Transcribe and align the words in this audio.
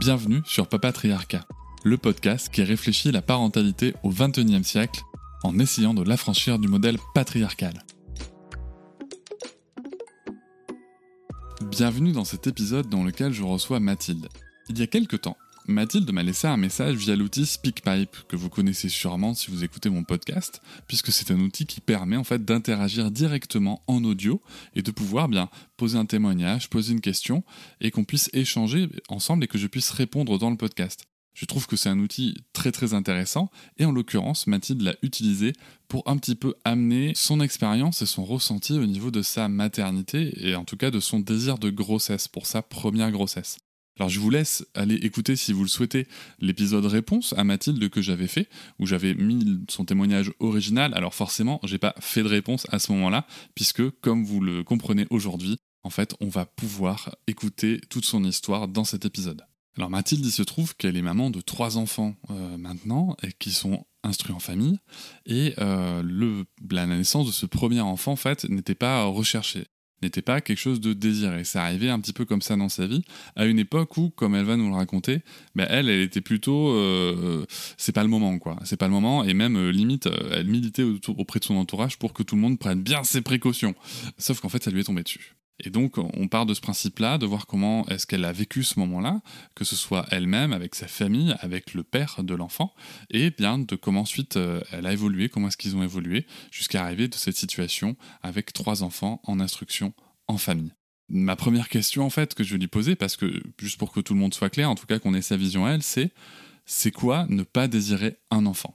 Bienvenue 0.00 0.40
sur 0.46 0.66
Papatriarcat, 0.66 1.44
le 1.84 1.98
podcast 1.98 2.48
qui 2.48 2.62
réfléchit 2.62 3.12
la 3.12 3.20
parentalité 3.20 3.92
au 4.02 4.08
XXIe 4.08 4.64
siècle 4.64 5.02
en 5.42 5.58
essayant 5.58 5.92
de 5.92 6.02
l'affranchir 6.02 6.58
du 6.58 6.68
modèle 6.68 6.96
patriarcal. 7.12 7.84
Bienvenue 11.60 12.12
dans 12.12 12.24
cet 12.24 12.46
épisode 12.46 12.88
dans 12.88 13.04
lequel 13.04 13.34
je 13.34 13.42
reçois 13.42 13.78
Mathilde. 13.78 14.30
Il 14.70 14.78
y 14.78 14.82
a 14.82 14.86
quelques 14.86 15.20
temps, 15.20 15.36
Mathilde 15.70 16.10
m'a 16.12 16.22
laissé 16.22 16.48
un 16.48 16.56
message 16.56 16.96
via 16.96 17.14
l'outil 17.14 17.46
SpeakPipe 17.46 18.16
que 18.28 18.36
vous 18.36 18.50
connaissez 18.50 18.88
sûrement 18.88 19.34
si 19.34 19.50
vous 19.50 19.62
écoutez 19.62 19.88
mon 19.88 20.02
podcast, 20.02 20.60
puisque 20.88 21.12
c'est 21.12 21.30
un 21.30 21.38
outil 21.38 21.64
qui 21.64 21.80
permet 21.80 22.16
en 22.16 22.24
fait 22.24 22.44
d'interagir 22.44 23.10
directement 23.10 23.82
en 23.86 24.02
audio 24.04 24.42
et 24.74 24.82
de 24.82 24.90
pouvoir 24.90 25.28
bien 25.28 25.48
poser 25.76 25.96
un 25.96 26.06
témoignage, 26.06 26.68
poser 26.68 26.92
une 26.92 27.00
question 27.00 27.44
et 27.80 27.90
qu'on 27.90 28.04
puisse 28.04 28.28
échanger 28.32 28.88
ensemble 29.08 29.44
et 29.44 29.46
que 29.46 29.58
je 29.58 29.68
puisse 29.68 29.90
répondre 29.90 30.38
dans 30.38 30.50
le 30.50 30.56
podcast. 30.56 31.04
Je 31.34 31.46
trouve 31.46 31.66
que 31.66 31.76
c'est 31.76 31.88
un 31.88 32.00
outil 32.00 32.34
très 32.52 32.72
très 32.72 32.92
intéressant 32.92 33.50
et 33.78 33.84
en 33.84 33.92
l'occurrence 33.92 34.48
Mathilde 34.48 34.82
l'a 34.82 34.96
utilisé 35.02 35.52
pour 35.88 36.02
un 36.06 36.16
petit 36.16 36.34
peu 36.34 36.54
amener 36.64 37.12
son 37.14 37.40
expérience 37.40 38.02
et 38.02 38.06
son 38.06 38.24
ressenti 38.24 38.72
au 38.72 38.86
niveau 38.86 39.10
de 39.12 39.22
sa 39.22 39.48
maternité 39.48 40.32
et 40.36 40.56
en 40.56 40.64
tout 40.64 40.76
cas 40.76 40.90
de 40.90 41.00
son 41.00 41.20
désir 41.20 41.58
de 41.58 41.70
grossesse 41.70 42.26
pour 42.26 42.46
sa 42.46 42.60
première 42.60 43.12
grossesse. 43.12 43.58
Alors 43.98 44.08
je 44.08 44.20
vous 44.20 44.30
laisse 44.30 44.66
aller 44.74 44.94
écouter 44.94 45.36
si 45.36 45.52
vous 45.52 45.62
le 45.62 45.68
souhaitez 45.68 46.06
l'épisode 46.38 46.86
réponse 46.86 47.34
à 47.36 47.44
Mathilde 47.44 47.90
que 47.90 48.00
j'avais 48.00 48.28
fait 48.28 48.48
où 48.78 48.86
j'avais 48.86 49.14
mis 49.14 49.64
son 49.68 49.84
témoignage 49.84 50.32
original. 50.40 50.94
Alors 50.94 51.14
forcément, 51.14 51.60
j'ai 51.64 51.78
pas 51.78 51.94
fait 52.00 52.22
de 52.22 52.28
réponse 52.28 52.66
à 52.70 52.78
ce 52.78 52.92
moment-là 52.92 53.26
puisque 53.54 53.88
comme 54.00 54.24
vous 54.24 54.40
le 54.40 54.64
comprenez 54.64 55.06
aujourd'hui, 55.10 55.58
en 55.82 55.90
fait, 55.90 56.14
on 56.20 56.28
va 56.28 56.46
pouvoir 56.46 57.14
écouter 57.26 57.80
toute 57.88 58.04
son 58.04 58.24
histoire 58.24 58.68
dans 58.68 58.84
cet 58.84 59.04
épisode. 59.04 59.42
Alors 59.76 59.90
Mathilde, 59.90 60.24
il 60.24 60.32
se 60.32 60.42
trouve 60.42 60.76
qu'elle 60.76 60.96
est 60.96 61.02
maman 61.02 61.30
de 61.30 61.40
trois 61.40 61.78
enfants 61.78 62.14
euh, 62.30 62.56
maintenant, 62.56 63.16
et 63.22 63.32
qui 63.32 63.50
sont 63.50 63.86
instruits 64.02 64.34
en 64.34 64.40
famille, 64.40 64.78
et 65.26 65.54
euh, 65.58 66.44
la 66.70 66.86
naissance 66.86 67.26
de 67.26 67.32
ce 67.32 67.46
premier 67.46 67.80
enfant, 67.80 68.12
en 68.12 68.16
fait, 68.16 68.44
n'était 68.44 68.74
pas 68.74 69.04
recherchée, 69.04 69.66
n'était 70.02 70.22
pas 70.22 70.40
quelque 70.40 70.58
chose 70.58 70.80
de 70.80 70.92
désiré. 70.92 71.44
Ça 71.44 71.64
arrivait 71.64 71.90
un 71.90 72.00
petit 72.00 72.12
peu 72.12 72.24
comme 72.24 72.42
ça 72.42 72.56
dans 72.56 72.68
sa 72.68 72.86
vie, 72.86 73.02
à 73.36 73.46
une 73.46 73.58
époque 73.58 73.96
où, 73.96 74.10
comme 74.10 74.34
elle 74.34 74.44
va 74.44 74.56
nous 74.56 74.68
le 74.68 74.74
raconter, 74.74 75.22
ben 75.54 75.66
elle, 75.68 75.88
elle 75.88 76.00
était 76.00 76.20
plutôt, 76.20 76.70
euh, 76.70 77.44
c'est 77.76 77.92
pas 77.92 78.02
le 78.02 78.08
moment, 78.08 78.38
quoi. 78.38 78.56
C'est 78.64 78.76
pas 78.76 78.86
le 78.86 78.92
moment, 78.92 79.24
et 79.24 79.34
même 79.34 79.70
limite, 79.70 80.08
elle 80.32 80.46
militait 80.46 80.84
auprès 81.08 81.40
de 81.40 81.44
son 81.44 81.56
entourage 81.56 81.98
pour 81.98 82.12
que 82.12 82.22
tout 82.22 82.34
le 82.34 82.40
monde 82.40 82.58
prenne 82.58 82.82
bien 82.82 83.04
ses 83.04 83.20
précautions. 83.20 83.74
Sauf 84.18 84.40
qu'en 84.40 84.48
fait, 84.48 84.62
ça 84.62 84.70
lui 84.70 84.80
est 84.80 84.84
tombé 84.84 85.02
dessus. 85.02 85.34
Et 85.62 85.70
donc, 85.70 85.98
on 85.98 86.28
part 86.28 86.46
de 86.46 86.54
ce 86.54 86.60
principe-là, 86.60 87.18
de 87.18 87.26
voir 87.26 87.46
comment 87.46 87.86
est-ce 87.88 88.06
qu'elle 88.06 88.24
a 88.24 88.32
vécu 88.32 88.62
ce 88.62 88.78
moment-là, 88.80 89.20
que 89.54 89.64
ce 89.64 89.76
soit 89.76 90.06
elle-même, 90.10 90.52
avec 90.52 90.74
sa 90.74 90.86
famille, 90.86 91.34
avec 91.40 91.74
le 91.74 91.82
père 91.82 92.16
de 92.22 92.34
l'enfant, 92.34 92.74
et 93.10 93.30
bien 93.30 93.58
de 93.58 93.76
comment 93.76 94.00
ensuite 94.00 94.36
euh, 94.36 94.60
elle 94.72 94.86
a 94.86 94.92
évolué, 94.92 95.28
comment 95.28 95.48
est-ce 95.48 95.56
qu'ils 95.56 95.76
ont 95.76 95.82
évolué, 95.82 96.26
jusqu'à 96.50 96.82
arriver 96.82 97.08
de 97.08 97.14
cette 97.14 97.36
situation 97.36 97.96
avec 98.22 98.52
trois 98.52 98.82
enfants 98.82 99.20
en 99.24 99.40
instruction 99.40 99.92
en 100.28 100.38
famille. 100.38 100.72
Ma 101.08 101.36
première 101.36 101.68
question, 101.68 102.04
en 102.04 102.10
fait, 102.10 102.34
que 102.34 102.44
je 102.44 102.52
vais 102.52 102.60
lui 102.60 102.68
poser, 102.68 102.94
parce 102.94 103.16
que, 103.16 103.42
juste 103.60 103.78
pour 103.78 103.92
que 103.92 104.00
tout 104.00 104.14
le 104.14 104.20
monde 104.20 104.32
soit 104.32 104.50
clair, 104.50 104.70
en 104.70 104.76
tout 104.76 104.86
cas 104.86 104.98
qu'on 104.98 105.14
ait 105.14 105.22
sa 105.22 105.36
vision 105.36 105.66
à 105.66 105.72
elle, 105.72 105.82
c'est 105.82 106.12
c'est 106.66 106.92
quoi 106.92 107.26
ne 107.28 107.42
pas 107.42 107.66
désirer 107.66 108.16
un 108.30 108.46
enfant? 108.46 108.74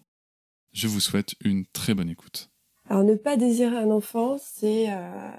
Je 0.73 0.87
vous 0.87 0.99
souhaite 0.99 1.35
une 1.45 1.65
très 1.65 1.93
bonne 1.93 2.09
écoute. 2.09 2.49
Alors, 2.89 3.05
ne 3.05 3.15
pas 3.15 3.37
désirer 3.37 3.77
un 3.77 3.89
enfant, 3.89 4.37
c'est 4.37 4.91
euh, 4.91 5.31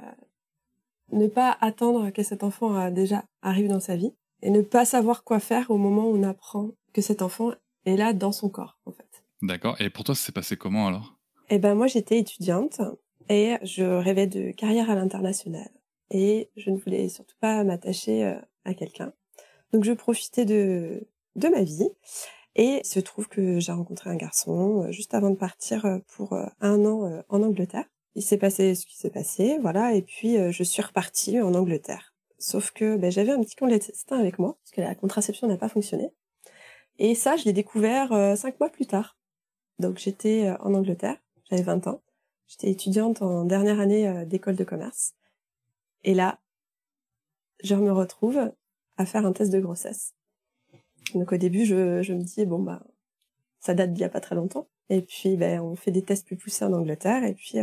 ne 1.12 1.26
pas 1.26 1.56
attendre 1.60 2.10
que 2.10 2.22
cet 2.22 2.42
enfant 2.42 2.74
a 2.74 2.90
déjà 2.90 3.24
arrive 3.42 3.68
dans 3.68 3.80
sa 3.80 3.96
vie 3.96 4.12
et 4.42 4.50
ne 4.50 4.62
pas 4.62 4.84
savoir 4.84 5.24
quoi 5.24 5.40
faire 5.40 5.70
au 5.70 5.76
moment 5.76 6.08
où 6.08 6.16
on 6.16 6.22
apprend 6.22 6.70
que 6.92 7.00
cet 7.00 7.22
enfant 7.22 7.52
est 7.84 7.96
là 7.96 8.12
dans 8.12 8.32
son 8.32 8.48
corps, 8.48 8.78
en 8.86 8.92
fait. 8.92 9.24
D'accord. 9.42 9.80
Et 9.80 9.90
pour 9.90 10.04
toi, 10.04 10.14
ça 10.14 10.26
s'est 10.26 10.32
passé 10.32 10.56
comment 10.56 10.86
alors? 10.86 11.16
Eh 11.48 11.58
ben, 11.58 11.74
moi, 11.74 11.86
j'étais 11.86 12.18
étudiante 12.18 12.80
et 13.28 13.54
je 13.62 13.84
rêvais 13.84 14.26
de 14.26 14.50
carrière 14.50 14.90
à 14.90 14.94
l'international 14.94 15.68
et 16.10 16.50
je 16.56 16.70
ne 16.70 16.76
voulais 16.76 17.08
surtout 17.08 17.36
pas 17.40 17.62
m'attacher 17.64 18.24
euh, 18.24 18.38
à 18.64 18.74
quelqu'un. 18.74 19.12
Donc, 19.72 19.84
je 19.84 19.92
profitais 19.92 20.44
de, 20.44 21.06
de 21.36 21.48
ma 21.48 21.62
vie 21.62 21.88
et 22.54 22.80
il 22.82 22.86
se 22.86 23.00
trouve 23.00 23.28
que 23.28 23.60
j'ai 23.60 23.72
rencontré 23.72 24.10
un 24.10 24.16
garçon 24.16 24.84
euh, 24.84 24.92
juste 24.92 25.14
avant 25.14 25.30
de 25.30 25.36
partir 25.36 25.84
euh, 25.84 25.98
pour 26.08 26.36
un 26.60 26.84
an 26.84 27.22
en 27.28 27.42
Angleterre 27.42 27.86
il 28.16 28.22
s'est 28.22 28.38
passé 28.38 28.74
ce 28.74 28.86
qui 28.86 28.96
s'est 28.96 29.10
passé, 29.10 29.58
voilà, 29.60 29.92
et 29.92 30.00
puis 30.00 30.38
euh, 30.38 30.50
je 30.50 30.62
suis 30.64 30.80
repartie 30.80 31.38
en 31.38 31.52
Angleterre. 31.52 32.14
Sauf 32.38 32.70
que 32.70 32.96
ben, 32.96 33.12
j'avais 33.12 33.32
un 33.32 33.42
petit 33.42 33.54
clandestin 33.54 34.18
avec 34.18 34.38
moi, 34.38 34.56
parce 34.62 34.70
que 34.70 34.80
la 34.80 34.94
contraception 34.94 35.46
n'a 35.46 35.58
pas 35.58 35.68
fonctionné. 35.68 36.10
Et 36.98 37.14
ça, 37.14 37.36
je 37.36 37.44
l'ai 37.44 37.52
découvert 37.52 38.12
euh, 38.12 38.34
cinq 38.34 38.58
mois 38.58 38.70
plus 38.70 38.86
tard. 38.86 39.18
Donc 39.78 39.98
j'étais 39.98 40.46
euh, 40.46 40.56
en 40.60 40.72
Angleterre, 40.72 41.18
j'avais 41.50 41.62
20 41.62 41.86
ans, 41.88 42.00
j'étais 42.48 42.70
étudiante 42.70 43.20
en 43.20 43.44
dernière 43.44 43.80
année 43.80 44.24
d'école 44.24 44.56
de 44.56 44.64
commerce. 44.64 45.14
Et 46.02 46.14
là, 46.14 46.40
je 47.62 47.74
me 47.74 47.92
retrouve 47.92 48.50
à 48.96 49.04
faire 49.04 49.26
un 49.26 49.32
test 49.32 49.52
de 49.52 49.60
grossesse. 49.60 50.14
Donc 51.14 51.32
au 51.32 51.36
début, 51.36 51.66
je, 51.66 52.00
je 52.00 52.14
me 52.14 52.22
dis, 52.22 52.46
bon, 52.46 52.60
bah, 52.60 52.82
ça 53.60 53.74
date 53.74 53.92
d'il 53.92 54.00
y 54.00 54.04
a 54.04 54.08
pas 54.08 54.20
très 54.20 54.34
longtemps. 54.34 54.68
Et 54.88 55.02
puis, 55.02 55.36
ben, 55.36 55.60
on 55.60 55.76
fait 55.76 55.90
des 55.90 56.02
tests 56.02 56.26
plus 56.26 56.36
poussés 56.36 56.64
en 56.64 56.72
Angleterre, 56.72 57.24
et 57.24 57.34
puis 57.34 57.58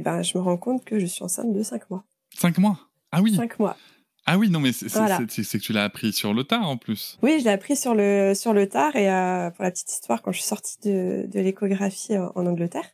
et 0.00 0.02
ben, 0.02 0.22
je 0.22 0.38
me 0.38 0.42
rends 0.42 0.56
compte 0.56 0.82
que 0.82 0.98
je 0.98 1.04
suis 1.04 1.22
enceinte 1.22 1.52
de 1.52 1.62
5 1.62 1.90
mois. 1.90 2.04
5 2.38 2.56
mois? 2.56 2.78
Ah 3.12 3.20
oui 3.20 3.34
5 3.36 3.58
mois. 3.58 3.76
Ah 4.24 4.38
oui, 4.38 4.48
non, 4.48 4.60
mais 4.60 4.72
c'est 4.72 4.88
que 4.88 5.56
tu 5.58 5.72
l'as 5.72 5.84
appris 5.84 6.12
sur 6.12 6.32
le 6.32 6.44
tard 6.44 6.66
en 6.66 6.78
plus. 6.78 7.18
Oui, 7.22 7.38
je 7.38 7.44
l'ai 7.44 7.50
appris 7.50 7.76
sur 7.76 7.94
le, 7.94 8.32
sur 8.34 8.54
le 8.54 8.66
tard. 8.66 8.96
Et 8.96 9.10
euh, 9.10 9.50
pour 9.50 9.62
la 9.62 9.70
petite 9.70 9.90
histoire, 9.92 10.22
quand 10.22 10.32
je 10.32 10.38
suis 10.38 10.48
sortie 10.48 10.78
de, 10.84 11.26
de 11.26 11.40
l'échographie 11.40 12.16
en, 12.16 12.46
Angleterre, 12.46 12.86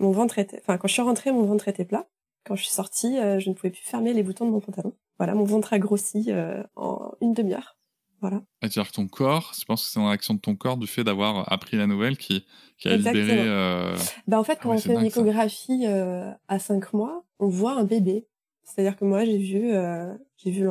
mon 0.00 0.10
ventre 0.10 0.38
était. 0.38 0.58
Enfin, 0.60 0.76
quand 0.76 0.88
je 0.88 0.92
suis 0.92 1.02
rentrée, 1.02 1.32
mon 1.32 1.44
ventre 1.44 1.68
était 1.68 1.84
plat. 1.84 2.06
Quand 2.44 2.56
je 2.56 2.62
suis 2.64 2.72
sortie, 2.72 3.18
euh, 3.18 3.38
je 3.38 3.48
ne 3.48 3.54
pouvais 3.54 3.70
plus 3.70 3.82
fermer 3.82 4.12
les 4.12 4.22
boutons 4.22 4.46
de 4.46 4.50
mon 4.50 4.60
pantalon. 4.60 4.94
Voilà, 5.18 5.34
mon 5.34 5.44
ventre 5.44 5.72
a 5.72 5.78
grossi 5.78 6.26
euh, 6.28 6.62
en 6.76 7.12
une 7.20 7.32
demi-heure. 7.34 7.78
Voilà. 8.20 8.42
C'est-à-dire 8.60 8.88
que 8.88 8.92
ton 8.94 9.08
corps, 9.08 9.52
je 9.58 9.64
pense 9.64 9.84
que 9.84 9.90
c'est 9.90 10.00
une 10.00 10.06
réaction 10.06 10.34
de 10.34 10.40
ton 10.40 10.54
corps 10.54 10.76
du 10.76 10.86
fait 10.86 11.04
d'avoir 11.04 11.50
appris 11.50 11.76
la 11.76 11.86
nouvelle 11.86 12.18
qui, 12.18 12.44
qui 12.76 12.88
a 12.88 12.96
libéré. 12.96 13.38
Euh... 13.38 13.96
Bah 14.26 14.38
en 14.38 14.44
fait, 14.44 14.58
quand 14.60 14.70
ah 14.72 14.74
on 14.74 14.78
fait 14.78 14.94
une 14.94 15.06
échographie 15.06 15.86
euh, 15.86 16.30
à 16.48 16.58
5 16.58 16.92
mois, 16.92 17.24
on 17.38 17.48
voit 17.48 17.72
un 17.72 17.84
bébé. 17.84 18.26
C'est-à-dire 18.62 18.96
que 18.96 19.04
moi, 19.04 19.24
j'ai 19.24 19.38
vu, 19.38 19.72
euh, 19.72 20.14
j'ai 20.36 20.50
vu 20.50 20.68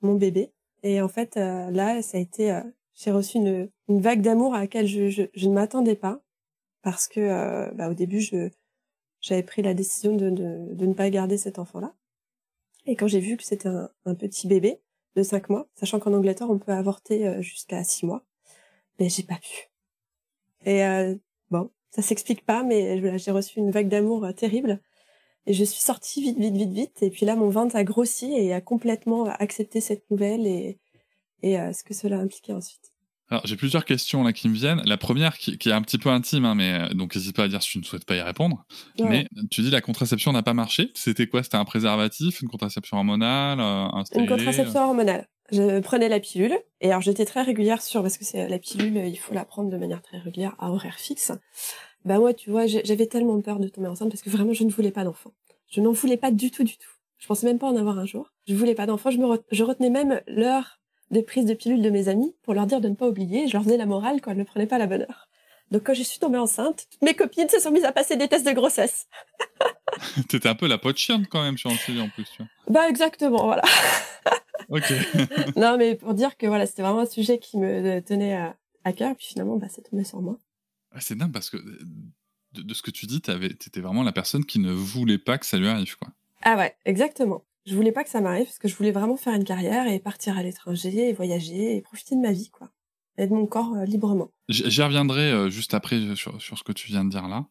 mon 0.00 0.14
bébé. 0.14 0.52
Et 0.82 1.00
en 1.00 1.08
fait, 1.08 1.36
euh, 1.36 1.70
là, 1.70 2.02
ça 2.02 2.16
a 2.18 2.20
été, 2.20 2.50
euh, 2.50 2.62
j'ai 2.94 3.10
reçu 3.10 3.38
une, 3.38 3.70
une 3.88 4.00
vague 4.00 4.22
d'amour 4.22 4.54
à 4.54 4.60
laquelle 4.60 4.86
je, 4.86 5.10
je, 5.10 5.22
je 5.34 5.48
ne 5.48 5.54
m'attendais 5.54 5.96
pas. 5.96 6.22
Parce 6.82 7.06
que, 7.06 7.72
bah, 7.74 7.88
au 7.88 7.94
début, 7.94 8.20
je, 8.20 8.50
j'avais 9.20 9.44
pris 9.44 9.62
la 9.62 9.72
décision 9.72 10.16
de, 10.16 10.30
de, 10.30 10.74
de 10.74 10.86
ne 10.86 10.94
pas 10.94 11.10
garder 11.10 11.36
cet 11.36 11.60
enfant-là. 11.60 11.94
Et 12.86 12.96
quand 12.96 13.06
j'ai 13.06 13.20
vu 13.20 13.36
que 13.36 13.44
c'était 13.44 13.68
un, 13.68 13.88
un 14.04 14.16
petit 14.16 14.48
bébé, 14.48 14.80
de 15.16 15.22
5 15.22 15.48
mois, 15.48 15.68
sachant 15.74 16.00
qu'en 16.00 16.12
Angleterre, 16.12 16.50
on 16.50 16.58
peut 16.58 16.72
avorter 16.72 17.26
euh, 17.26 17.42
jusqu'à 17.42 17.84
6 17.84 18.06
mois. 18.06 18.24
Mais 18.98 19.08
j'ai 19.08 19.22
pas 19.22 19.36
pu. 19.36 19.70
Et 20.64 20.84
euh, 20.84 21.14
bon, 21.50 21.70
ça 21.90 22.02
s'explique 22.02 22.44
pas, 22.46 22.62
mais 22.62 23.18
j'ai 23.18 23.30
reçu 23.30 23.58
une 23.58 23.70
vague 23.70 23.88
d'amour 23.88 24.24
euh, 24.24 24.32
terrible. 24.32 24.80
Et 25.46 25.54
je 25.54 25.64
suis 25.64 25.80
sortie 25.80 26.22
vite, 26.22 26.38
vite, 26.38 26.56
vite, 26.56 26.72
vite. 26.72 27.02
Et 27.02 27.10
puis 27.10 27.26
là, 27.26 27.36
mon 27.36 27.48
ventre 27.48 27.74
a 27.76 27.84
grossi 27.84 28.32
et 28.32 28.52
a 28.54 28.60
complètement 28.60 29.24
accepté 29.24 29.80
cette 29.80 30.08
nouvelle 30.10 30.46
et, 30.46 30.78
et 31.42 31.56
ce 31.72 31.82
que 31.82 31.94
cela 31.94 32.18
a 32.18 32.20
impliqué 32.20 32.52
ensuite. 32.52 32.91
Alors, 33.32 33.46
j'ai 33.46 33.56
plusieurs 33.56 33.86
questions 33.86 34.22
là 34.22 34.34
qui 34.34 34.46
me 34.50 34.54
viennent. 34.54 34.82
La 34.84 34.98
première, 34.98 35.38
qui, 35.38 35.56
est 35.66 35.72
un 35.72 35.80
petit 35.80 35.96
peu 35.96 36.10
intime, 36.10 36.44
hein, 36.44 36.54
mais 36.54 36.74
euh, 36.74 36.88
donc 36.92 37.16
n'hésite 37.16 37.34
pas 37.34 37.44
à 37.44 37.48
dire 37.48 37.62
si 37.62 37.70
tu 37.70 37.78
ne 37.78 37.82
souhaites 37.82 38.04
pas 38.04 38.14
y 38.14 38.20
répondre. 38.20 38.66
Mais 38.98 39.26
tu 39.50 39.62
dis 39.62 39.70
la 39.70 39.80
contraception 39.80 40.32
n'a 40.32 40.42
pas 40.42 40.52
marché. 40.52 40.90
C'était 40.92 41.26
quoi? 41.26 41.42
C'était 41.42 41.56
un 41.56 41.64
préservatif, 41.64 42.42
une 42.42 42.50
contraception 42.50 42.98
hormonale, 42.98 43.58
euh, 43.58 43.86
un 43.86 44.04
Une 44.16 44.28
contraception 44.28 44.80
hormonale. 44.80 45.28
Je 45.50 45.80
prenais 45.80 46.10
la 46.10 46.20
pilule 46.20 46.58
et 46.82 46.90
alors 46.90 47.00
j'étais 47.00 47.24
très 47.24 47.40
régulière 47.40 47.80
sur 47.80 48.02
parce 48.02 48.18
que 48.18 48.24
c'est 48.26 48.50
la 48.50 48.58
pilule, 48.58 48.98
il 48.98 49.16
faut 49.16 49.32
la 49.32 49.46
prendre 49.46 49.70
de 49.70 49.78
manière 49.78 50.02
très 50.02 50.18
régulière 50.18 50.54
à 50.58 50.70
horaire 50.70 50.98
fixe. 50.98 51.32
Bah 52.04 52.18
moi, 52.18 52.34
tu 52.34 52.50
vois, 52.50 52.66
j'avais 52.66 53.06
tellement 53.06 53.40
peur 53.40 53.60
de 53.60 53.68
tomber 53.68 53.88
enceinte 53.88 54.10
parce 54.10 54.20
que 54.20 54.28
vraiment 54.28 54.52
je 54.52 54.64
ne 54.64 54.70
voulais 54.70 54.90
pas 54.90 55.04
d'enfant. 55.04 55.32
Je 55.70 55.80
n'en 55.80 55.92
voulais 55.92 56.18
pas 56.18 56.32
du 56.32 56.50
tout, 56.50 56.64
du 56.64 56.76
tout. 56.76 56.90
Je 57.16 57.26
pensais 57.26 57.46
même 57.46 57.58
pas 57.58 57.68
en 57.68 57.76
avoir 57.76 57.98
un 57.98 58.04
jour. 58.04 58.30
Je 58.46 58.54
voulais 58.54 58.74
pas 58.74 58.84
d'enfants. 58.84 59.10
Je, 59.10 59.16
me 59.16 59.26
je 59.50 59.64
retenais 59.64 59.88
même 59.88 60.20
l'heure 60.26 60.81
de 61.12 61.20
prise 61.20 61.44
de 61.44 61.54
pilule 61.54 61.82
de 61.82 61.90
mes 61.90 62.08
amis 62.08 62.34
pour 62.42 62.54
leur 62.54 62.66
dire 62.66 62.80
de 62.80 62.88
ne 62.88 62.94
pas 62.94 63.06
oublier. 63.06 63.46
Je 63.46 63.52
leur 63.52 63.62
faisais 63.62 63.76
la 63.76 63.86
morale 63.86 64.20
quand 64.20 64.32
elles 64.32 64.38
ne 64.38 64.44
prenaient 64.44 64.66
pas 64.66 64.78
la 64.78 64.86
bonne 64.86 65.02
heure. 65.02 65.28
Donc 65.70 65.84
quand 65.84 65.94
je 65.94 66.02
suis 66.02 66.18
tombée 66.18 66.38
enceinte, 66.38 66.86
mes 67.00 67.14
copines 67.14 67.48
se 67.48 67.58
sont 67.58 67.70
mises 67.70 67.84
à 67.84 67.92
passer 67.92 68.16
des 68.16 68.28
tests 68.28 68.46
de 68.46 68.52
grossesse. 68.52 69.06
T'étais 70.28 70.48
un 70.48 70.54
peu 70.54 70.66
la 70.66 70.78
pote 70.78 70.98
chienne 70.98 71.26
quand 71.26 71.42
même 71.42 71.56
sur 71.56 71.70
un 71.70 71.76
sujet 71.76 72.00
en 72.00 72.08
plus. 72.08 72.24
Tu 72.24 72.38
vois. 72.38 72.46
Bah 72.68 72.88
exactement, 72.88 73.44
voilà. 73.44 73.62
ok. 74.68 74.92
non 75.56 75.78
mais 75.78 75.94
pour 75.94 76.12
dire 76.14 76.36
que 76.36 76.46
voilà, 76.46 76.66
c'était 76.66 76.82
vraiment 76.82 77.00
un 77.00 77.06
sujet 77.06 77.38
qui 77.38 77.58
me 77.58 78.00
tenait 78.00 78.34
à, 78.34 78.56
à 78.84 78.92
cœur. 78.92 79.16
Puis 79.16 79.28
finalement, 79.28 79.56
bah, 79.56 79.68
c'est 79.70 79.88
tombé 79.88 80.04
sur 80.04 80.20
moi. 80.20 80.38
c'est 80.98 81.16
dingue 81.16 81.32
parce 81.32 81.48
que 81.48 81.56
de, 82.52 82.74
ce 82.74 82.82
que 82.82 82.90
tu 82.90 83.06
dis, 83.06 83.20
t'étais 83.20 83.80
vraiment 83.80 84.02
la 84.02 84.12
personne 84.12 84.44
qui 84.44 84.58
ne 84.58 84.72
voulait 84.72 85.18
pas 85.18 85.38
que 85.38 85.46
ça 85.46 85.56
lui 85.56 85.68
arrive, 85.68 85.96
quoi. 85.96 86.08
Ah 86.42 86.56
ouais, 86.56 86.76
exactement. 86.84 87.44
Je 87.64 87.76
voulais 87.76 87.92
pas 87.92 88.02
que 88.02 88.10
ça 88.10 88.20
m'arrive 88.20 88.46
parce 88.46 88.58
que 88.58 88.68
je 88.68 88.74
voulais 88.74 88.90
vraiment 88.90 89.16
faire 89.16 89.34
une 89.34 89.44
carrière 89.44 89.86
et 89.86 90.00
partir 90.00 90.36
à 90.36 90.42
l'étranger 90.42 91.08
et 91.08 91.12
voyager 91.12 91.76
et 91.76 91.80
profiter 91.80 92.16
de 92.16 92.20
ma 92.20 92.32
vie, 92.32 92.50
quoi. 92.50 92.70
Et 93.18 93.26
de 93.26 93.34
mon 93.34 93.46
corps 93.46 93.74
euh, 93.74 93.84
librement. 93.84 94.30
J'y 94.48 94.82
reviendrai 94.82 95.30
euh, 95.30 95.50
juste 95.50 95.74
après 95.74 95.96
euh, 95.96 96.16
sur, 96.16 96.40
ce 96.40 96.64
que 96.64 96.72
tu 96.72 96.88
viens 96.88 97.04
de 97.04 97.10
dire 97.10 97.28
là. 97.28 97.46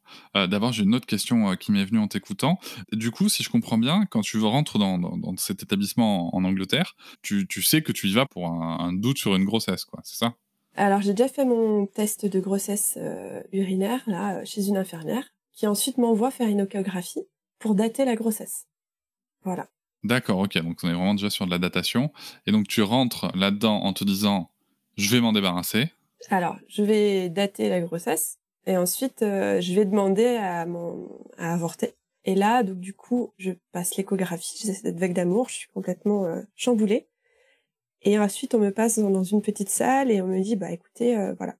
D'abord, 0.48 0.74
j'ai 0.74 0.84
une 0.84 0.96
autre 0.96 1.06
question 1.06 1.56
qui 1.56 1.72
m'est 1.72 1.86
venue 1.86 2.00
en 2.00 2.08
t'écoutant. 2.08 2.60
Du 2.92 3.12
coup, 3.12 3.30
si 3.30 3.44
je 3.44 3.50
comprends 3.50 3.78
bien, 3.78 4.06
quand 4.10 4.22
tu 4.22 4.40
rentres 4.40 4.80
dans, 4.80 4.98
dans, 4.98 5.38
cet 5.38 5.62
établissement 5.64 6.36
en, 6.36 6.44
Angleterre, 6.44 6.96
tu, 7.22 7.48
tu, 7.48 7.62
sais 7.62 7.82
que 7.84 7.92
tu 7.92 8.08
y 8.08 8.14
vas 8.14 8.26
pour 8.26 8.48
un, 8.48 8.80
un 8.80 8.94
doute 8.94 9.18
sur 9.18 9.36
une 9.36 9.46
grossesse, 9.46 9.86
quoi, 9.86 10.02
c'est 10.04 10.18
ça? 10.18 10.36
Alors 10.76 11.02
j'ai 11.02 11.14
déjà 11.14 11.28
fait 11.28 11.44
mon 11.44 11.86
test 11.86 12.26
de 12.26 12.40
grossesse 12.40 12.98
urinaire 13.52 14.02
là 14.08 14.44
chez 14.46 14.68
une 14.68 14.78
infirmière 14.78 15.26
qui 15.52 15.68
ensuite 15.68 15.98
m'envoie 15.98 16.32
faire 16.32 16.48
une 16.48 16.62
échographie 16.62 17.28
pour 17.60 17.76
dater 17.76 18.06
la 18.06 18.16
grossesse. 18.16 18.68
Voilà. 19.44 19.68
D'accord, 20.04 20.40
ok. 20.40 20.58
Donc 20.60 20.80
on 20.84 20.90
est 20.90 20.94
vraiment 20.94 21.14
déjà 21.14 21.30
sur 21.30 21.46
de 21.46 21.52
la 21.52 21.60
datation. 21.60 22.12
Et 22.48 22.52
donc 22.52 22.68
tu 22.68 22.82
rentres 22.82 23.32
là-dedans 23.36 23.78
en 23.78 23.94
te 23.94 24.04
disant 24.04 24.50
je 24.98 25.10
vais 25.10 25.22
m'en 25.22 25.32
débarrasser. 25.32 25.92
Alors 26.30 26.58
je 26.68 26.84
vais 26.84 27.30
dater 27.30 27.70
la 27.70 27.82
grossesse 27.82 28.40
et 28.66 28.78
ensuite 28.78 29.18
je 29.22 29.74
vais 29.74 29.86
demander 29.86 30.38
à, 30.38 30.66
mon, 30.66 31.08
à 31.38 31.54
avorter. 31.54 31.96
Et 32.26 32.36
là, 32.36 32.64
donc 32.64 32.80
du 32.80 32.94
coup, 32.94 33.34
je 33.38 33.52
passe 33.72 33.96
l'échographie, 33.96 34.60
j'ai 34.64 34.74
cette 34.74 35.00
vague 35.00 35.14
d'amour, 35.14 35.50
je 35.50 35.56
suis 35.56 35.68
complètement 35.70 36.28
chamboulée. 36.56 37.08
Et 38.04 38.18
ensuite, 38.18 38.56
on 38.56 38.60
me 38.60 38.72
passe 38.72 38.98
dans 39.00 39.24
une 39.24 39.42
petite 39.42 39.70
salle 39.70 40.12
et 40.12 40.22
on 40.22 40.28
me 40.28 40.42
dit, 40.42 40.56
bah 40.56 40.72
écoutez, 40.72 41.16
euh, 41.18 41.34
voilà, 41.34 41.56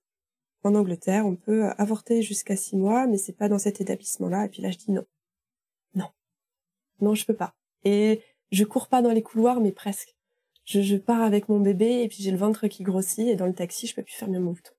en 0.64 0.74
Angleterre, 0.74 1.24
on 1.26 1.36
peut 1.36 1.70
avorter 1.78 2.22
jusqu'à 2.22 2.56
six 2.56 2.76
mois, 2.76 3.06
mais 3.06 3.16
c'est 3.16 3.36
pas 3.36 3.48
dans 3.48 3.58
cet 3.58 3.80
établissement-là. 3.80 4.46
Et 4.46 4.48
puis 4.48 4.62
là, 4.62 4.70
je 4.70 4.78
dis 4.78 4.90
non, 4.90 5.04
non, 5.94 6.08
non, 7.00 7.14
je 7.14 7.24
peux 7.24 7.34
pas. 7.34 7.54
Et 7.84 8.22
je 8.52 8.64
cours 8.64 8.88
pas 8.88 9.02
dans 9.02 9.10
les 9.10 9.22
couloirs, 9.22 9.60
mais 9.60 9.72
presque. 9.72 10.14
Je, 10.64 10.80
je 10.80 10.96
pars 10.96 11.22
avec 11.22 11.48
mon 11.48 11.58
bébé 11.58 12.02
et 12.02 12.08
puis 12.08 12.22
j'ai 12.22 12.30
le 12.30 12.36
ventre 12.36 12.68
qui 12.68 12.84
grossit 12.84 13.26
et 13.26 13.34
dans 13.34 13.46
le 13.46 13.54
taxi, 13.54 13.88
je 13.88 13.96
peux 13.96 14.02
plus 14.02 14.14
fermer 14.14 14.38
mon 14.38 14.52
bouton. 14.52 14.72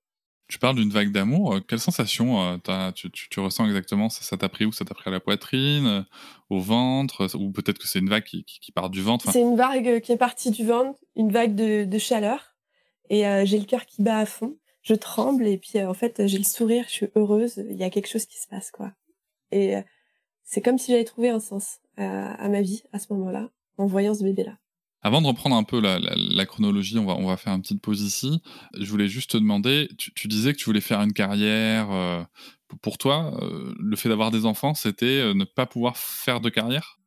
Tu 0.47 0.59
parles 0.59 0.75
d'une 0.75 0.91
vague 0.91 1.11
d'amour. 1.11 1.55
Euh, 1.55 1.59
quelle 1.61 1.79
sensation 1.79 2.59
euh, 2.67 2.91
tu, 2.91 3.09
tu, 3.11 3.39
ressens 3.39 3.65
exactement 3.65 4.09
Ça? 4.09 4.37
T'a 4.37 4.49
pris 4.49 4.65
où? 4.65 4.71
Ça 4.71 4.85
t'a 4.85 4.93
pris 4.93 5.09
à 5.09 5.11
la 5.11 5.19
poitrine, 5.19 5.87
euh, 5.87 6.01
au 6.49 6.59
ventre? 6.59 7.27
Ou 7.35 7.51
peut-être 7.51 7.79
que 7.79 7.87
c'est 7.87 7.99
une 7.99 8.09
vague 8.09 8.23
qui, 8.23 8.43
qui, 8.43 8.71
part 8.71 8.89
du 8.89 9.01
ventre 9.01 9.31
C'est 9.31 9.41
une 9.41 9.55
vague 9.55 9.99
qui 10.01 10.11
est 10.11 10.17
partie 10.17 10.51
du 10.51 10.65
ventre, 10.65 10.99
une 11.15 11.31
vague 11.31 11.55
de, 11.55 11.85
de 11.85 11.97
chaleur. 11.97 12.55
Et 13.09 13.23
j'ai 13.45 13.59
le 13.59 13.65
cœur 13.65 13.85
qui 13.85 14.01
bat 14.01 14.19
à 14.19 14.25
fond. 14.25 14.57
Je 14.81 14.95
tremble 14.95 15.45
et 15.45 15.57
puis 15.57 15.81
en 15.83 15.93
fait 15.93 16.25
j'ai 16.25 16.37
le 16.37 16.43
sourire, 16.43 16.85
je 16.87 16.93
suis 16.93 17.07
heureuse. 17.15 17.63
Il 17.69 17.77
y 17.77 17.83
a 17.83 17.89
quelque 17.89 18.07
chose 18.07 18.25
qui 18.25 18.39
se 18.39 18.47
passe 18.47 18.71
quoi. 18.71 18.91
Et 19.51 19.75
c'est 20.43 20.61
comme 20.61 20.77
si 20.77 20.91
j'avais 20.91 21.03
trouvé 21.03 21.29
un 21.29 21.39
sens 21.39 21.79
à 21.97 22.49
ma 22.49 22.61
vie 22.61 22.83
à 22.91 22.99
ce 22.99 23.11
moment-là 23.13 23.49
en 23.77 23.85
voyant 23.85 24.13
ce 24.13 24.23
bébé 24.23 24.43
là. 24.43 24.57
Avant 25.05 25.21
de 25.21 25.27
reprendre 25.27 25.57
un 25.57 25.63
peu 25.63 25.81
la, 25.81 26.45
chronologie, 26.45 26.97
on 26.97 27.05
va, 27.05 27.15
on 27.15 27.27
va 27.27 27.35
faire 27.35 27.53
une 27.53 27.61
petite 27.61 27.81
pause 27.81 28.01
ici. 28.01 28.41
Je 28.73 28.89
voulais 28.89 29.09
juste 29.09 29.31
te 29.31 29.37
demander, 29.37 29.89
tu, 29.97 30.27
disais 30.29 30.53
que 30.53 30.57
tu 30.57 30.63
voulais 30.63 30.79
faire 30.79 31.01
une 31.01 31.11
carrière. 31.11 31.91
Euh, 31.91 32.23
pour 32.81 32.97
toi, 32.97 33.37
euh, 33.41 33.75
le 33.77 33.95
fait 33.97 34.07
d'avoir 34.07 34.31
des 34.31 34.45
enfants, 34.45 34.73
c'était 34.73 35.05
euh, 35.05 35.33
ne 35.33 35.43
pas 35.43 35.65
pouvoir 35.65 35.97
faire 35.97 36.39
de 36.39 36.49
carrière? 36.49 37.01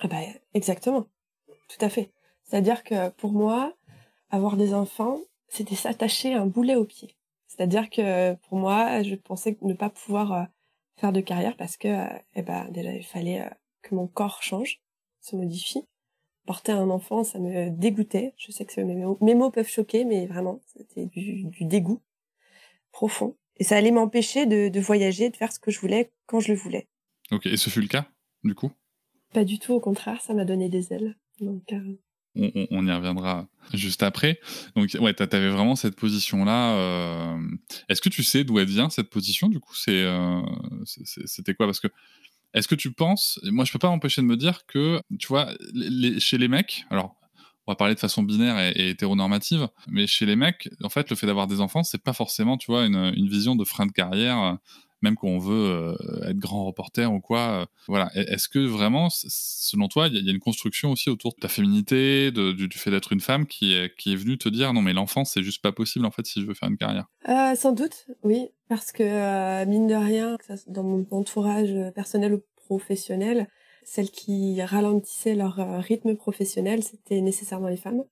Ah 0.00 0.08
bah, 0.08 0.18
Exactement, 0.52 1.06
tout 1.46 1.84
à 1.84 1.88
fait. 1.88 2.10
C'est-à-dire 2.42 2.82
que 2.82 3.10
pour 3.10 3.30
moi, 3.30 3.72
avoir 4.30 4.56
des 4.56 4.74
enfants, 4.74 5.20
c'était 5.46 5.76
s'attacher 5.76 6.34
un 6.34 6.46
boulet 6.46 6.74
au 6.74 6.84
pied. 6.84 7.14
C'est-à-dire 7.46 7.88
que 7.88 8.34
pour 8.48 8.58
moi, 8.58 9.04
je 9.04 9.14
pensais 9.14 9.56
ne 9.62 9.74
pas 9.74 9.90
pouvoir 9.90 10.48
faire 10.96 11.12
de 11.12 11.20
carrière 11.20 11.56
parce 11.56 11.76
que 11.76 12.04
eh 12.34 12.42
ben, 12.42 12.68
déjà, 12.70 12.92
il 12.92 13.04
fallait 13.04 13.48
que 13.82 13.94
mon 13.94 14.08
corps 14.08 14.42
change, 14.42 14.80
se 15.20 15.36
modifie 15.36 15.84
porter 16.48 16.72
un 16.72 16.88
enfant, 16.88 17.24
ça 17.24 17.38
me 17.38 17.68
dégoûtait. 17.68 18.32
Je 18.38 18.50
sais 18.52 18.64
que 18.64 18.80
mes 18.80 18.94
mots, 18.94 19.18
mes 19.20 19.34
mots 19.34 19.50
peuvent 19.50 19.68
choquer, 19.68 20.06
mais 20.06 20.26
vraiment, 20.26 20.62
c'était 20.64 21.04
du, 21.04 21.44
dégoût 21.60 22.00
profond. 22.90 23.36
Et 23.58 23.64
ça 23.64 23.76
allait 23.76 23.90
m'empêcher 23.90 24.46
de, 24.46 24.80
voyager, 24.80 25.28
de 25.28 25.36
faire 25.36 25.52
ce 25.52 25.58
que 25.58 25.70
je 25.70 25.78
voulais 25.78 26.10
quand 26.24 26.40
je 26.40 26.50
le 26.50 26.58
voulais. 26.58 26.88
Ok, 27.32 27.44
et 27.44 27.58
ce 27.58 27.68
fut 27.68 27.82
le 27.82 27.86
cas, 27.86 28.08
du 28.44 28.54
coup? 28.54 28.72
Pas 29.34 29.44
du 29.44 29.58
tout, 29.58 29.74
au 29.74 29.80
contraire, 29.80 30.22
ça 30.22 30.32
m'a 30.32 30.46
donné 30.46 30.70
des 30.70 30.90
ailes. 30.90 31.18
Donc, 31.38 31.70
euh, 31.74 31.98
on, 32.70 32.86
y 32.86 32.92
reviendra 32.92 33.46
juste 33.74 34.02
après. 34.02 34.40
Donc, 34.74 34.96
ouais, 34.98 35.12
t'avais 35.12 35.50
vraiment 35.50 35.76
cette 35.76 35.96
position-là. 35.96 36.76
Euh, 36.78 37.38
est-ce 37.90 38.00
que 38.00 38.08
tu 38.08 38.22
sais 38.22 38.44
d'où 38.44 38.58
elle 38.58 38.68
vient, 38.68 38.88
cette 38.88 39.10
position, 39.10 39.48
du 39.48 39.60
coup? 39.60 39.74
Euh, 39.88 40.40
C'était 40.94 41.52
quoi? 41.52 41.66
Parce 41.66 41.80
que 41.80 41.88
est-ce 42.54 42.68
que 42.68 42.74
tu 42.74 42.92
penses, 42.92 43.38
moi 43.44 43.64
je 43.64 43.72
peux 43.72 43.78
pas 43.78 43.88
m'empêcher 43.88 44.22
de 44.22 44.26
me 44.26 44.36
dire 44.36 44.66
que, 44.66 45.00
tu 45.18 45.28
vois, 45.28 45.52
chez 46.18 46.38
les 46.38 46.48
mecs, 46.48 46.84
alors 46.90 47.14
on 47.66 47.72
va 47.72 47.76
parler 47.76 47.94
de 47.94 48.00
façon 48.00 48.22
binaire 48.22 48.58
et, 48.58 48.90
hétéronormative, 48.90 49.68
mais 49.88 50.06
chez 50.06 50.24
les 50.24 50.36
mecs, 50.36 50.70
en 50.82 50.88
fait, 50.88 51.10
le 51.10 51.16
fait 51.16 51.26
d'avoir 51.26 51.46
des 51.46 51.60
enfants, 51.60 51.82
c'est 51.82 52.02
pas 52.02 52.14
forcément, 52.14 52.56
tu 52.56 52.70
vois, 52.70 52.86
une, 52.86 53.28
vision 53.28 53.56
de 53.56 53.64
frein 53.64 53.84
de 53.84 53.92
carrière, 53.92 54.56
même 55.02 55.14
quand 55.14 55.28
on 55.28 55.38
veut 55.38 55.52
euh, 55.52 56.28
être 56.28 56.38
grand 56.38 56.64
reporter 56.64 57.12
ou 57.12 57.20
quoi. 57.20 57.62
Euh, 57.62 57.66
voilà. 57.86 58.10
Est-ce 58.14 58.48
que 58.48 58.58
vraiment, 58.58 59.08
selon 59.10 59.88
toi, 59.88 60.08
il 60.08 60.24
y, 60.24 60.28
a 60.28 60.32
une 60.32 60.40
construction 60.40 60.92
aussi 60.92 61.10
autour 61.10 61.34
de 61.34 61.40
ta 61.40 61.48
féminité, 61.48 62.30
du, 62.30 62.68
fait 62.74 62.90
d'être 62.90 63.12
une 63.12 63.20
femme, 63.20 63.46
qui 63.46 63.72
est, 63.72 63.94
qui 63.96 64.12
est 64.12 64.16
venue 64.16 64.38
te 64.38 64.48
dire 64.48 64.72
non, 64.72 64.82
mais 64.82 64.92
l'enfant, 64.92 65.24
c'est 65.24 65.42
juste 65.42 65.62
pas 65.62 65.72
possible 65.72 66.06
en 66.06 66.10
fait 66.10 66.26
si 66.26 66.40
je 66.40 66.46
veux 66.46 66.54
faire 66.54 66.68
une 66.68 66.76
carrière? 66.76 67.06
Euh, 67.28 67.54
Sans 67.54 67.72
doute, 67.72 68.06
oui, 68.22 68.48
parce 68.68 68.92
que 68.92 69.64
mine 69.64 69.86
de 69.86 69.94
rien, 69.94 70.36
dans 70.66 70.82
mon 70.82 71.06
entourage 71.10 71.74
personnel 71.94 72.34
ou 72.34 72.42
professionnel, 72.56 73.48
celles 73.88 74.10
qui 74.10 74.60
ralentissaient 74.62 75.34
leur 75.34 75.58
euh, 75.58 75.80
rythme 75.80 76.14
professionnel, 76.14 76.82
c'était 76.82 77.22
nécessairement 77.22 77.68
les 77.68 77.78
femmes. 77.78 78.04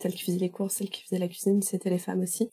Celles 0.00 0.14
qui 0.14 0.22
faisaient 0.22 0.38
les 0.38 0.50
courses, 0.50 0.76
celles 0.76 0.90
qui 0.90 1.02
faisaient 1.02 1.18
la 1.18 1.26
cuisine, 1.26 1.60
c'était 1.60 1.90
les 1.90 1.98
femmes 1.98 2.20
aussi. 2.20 2.50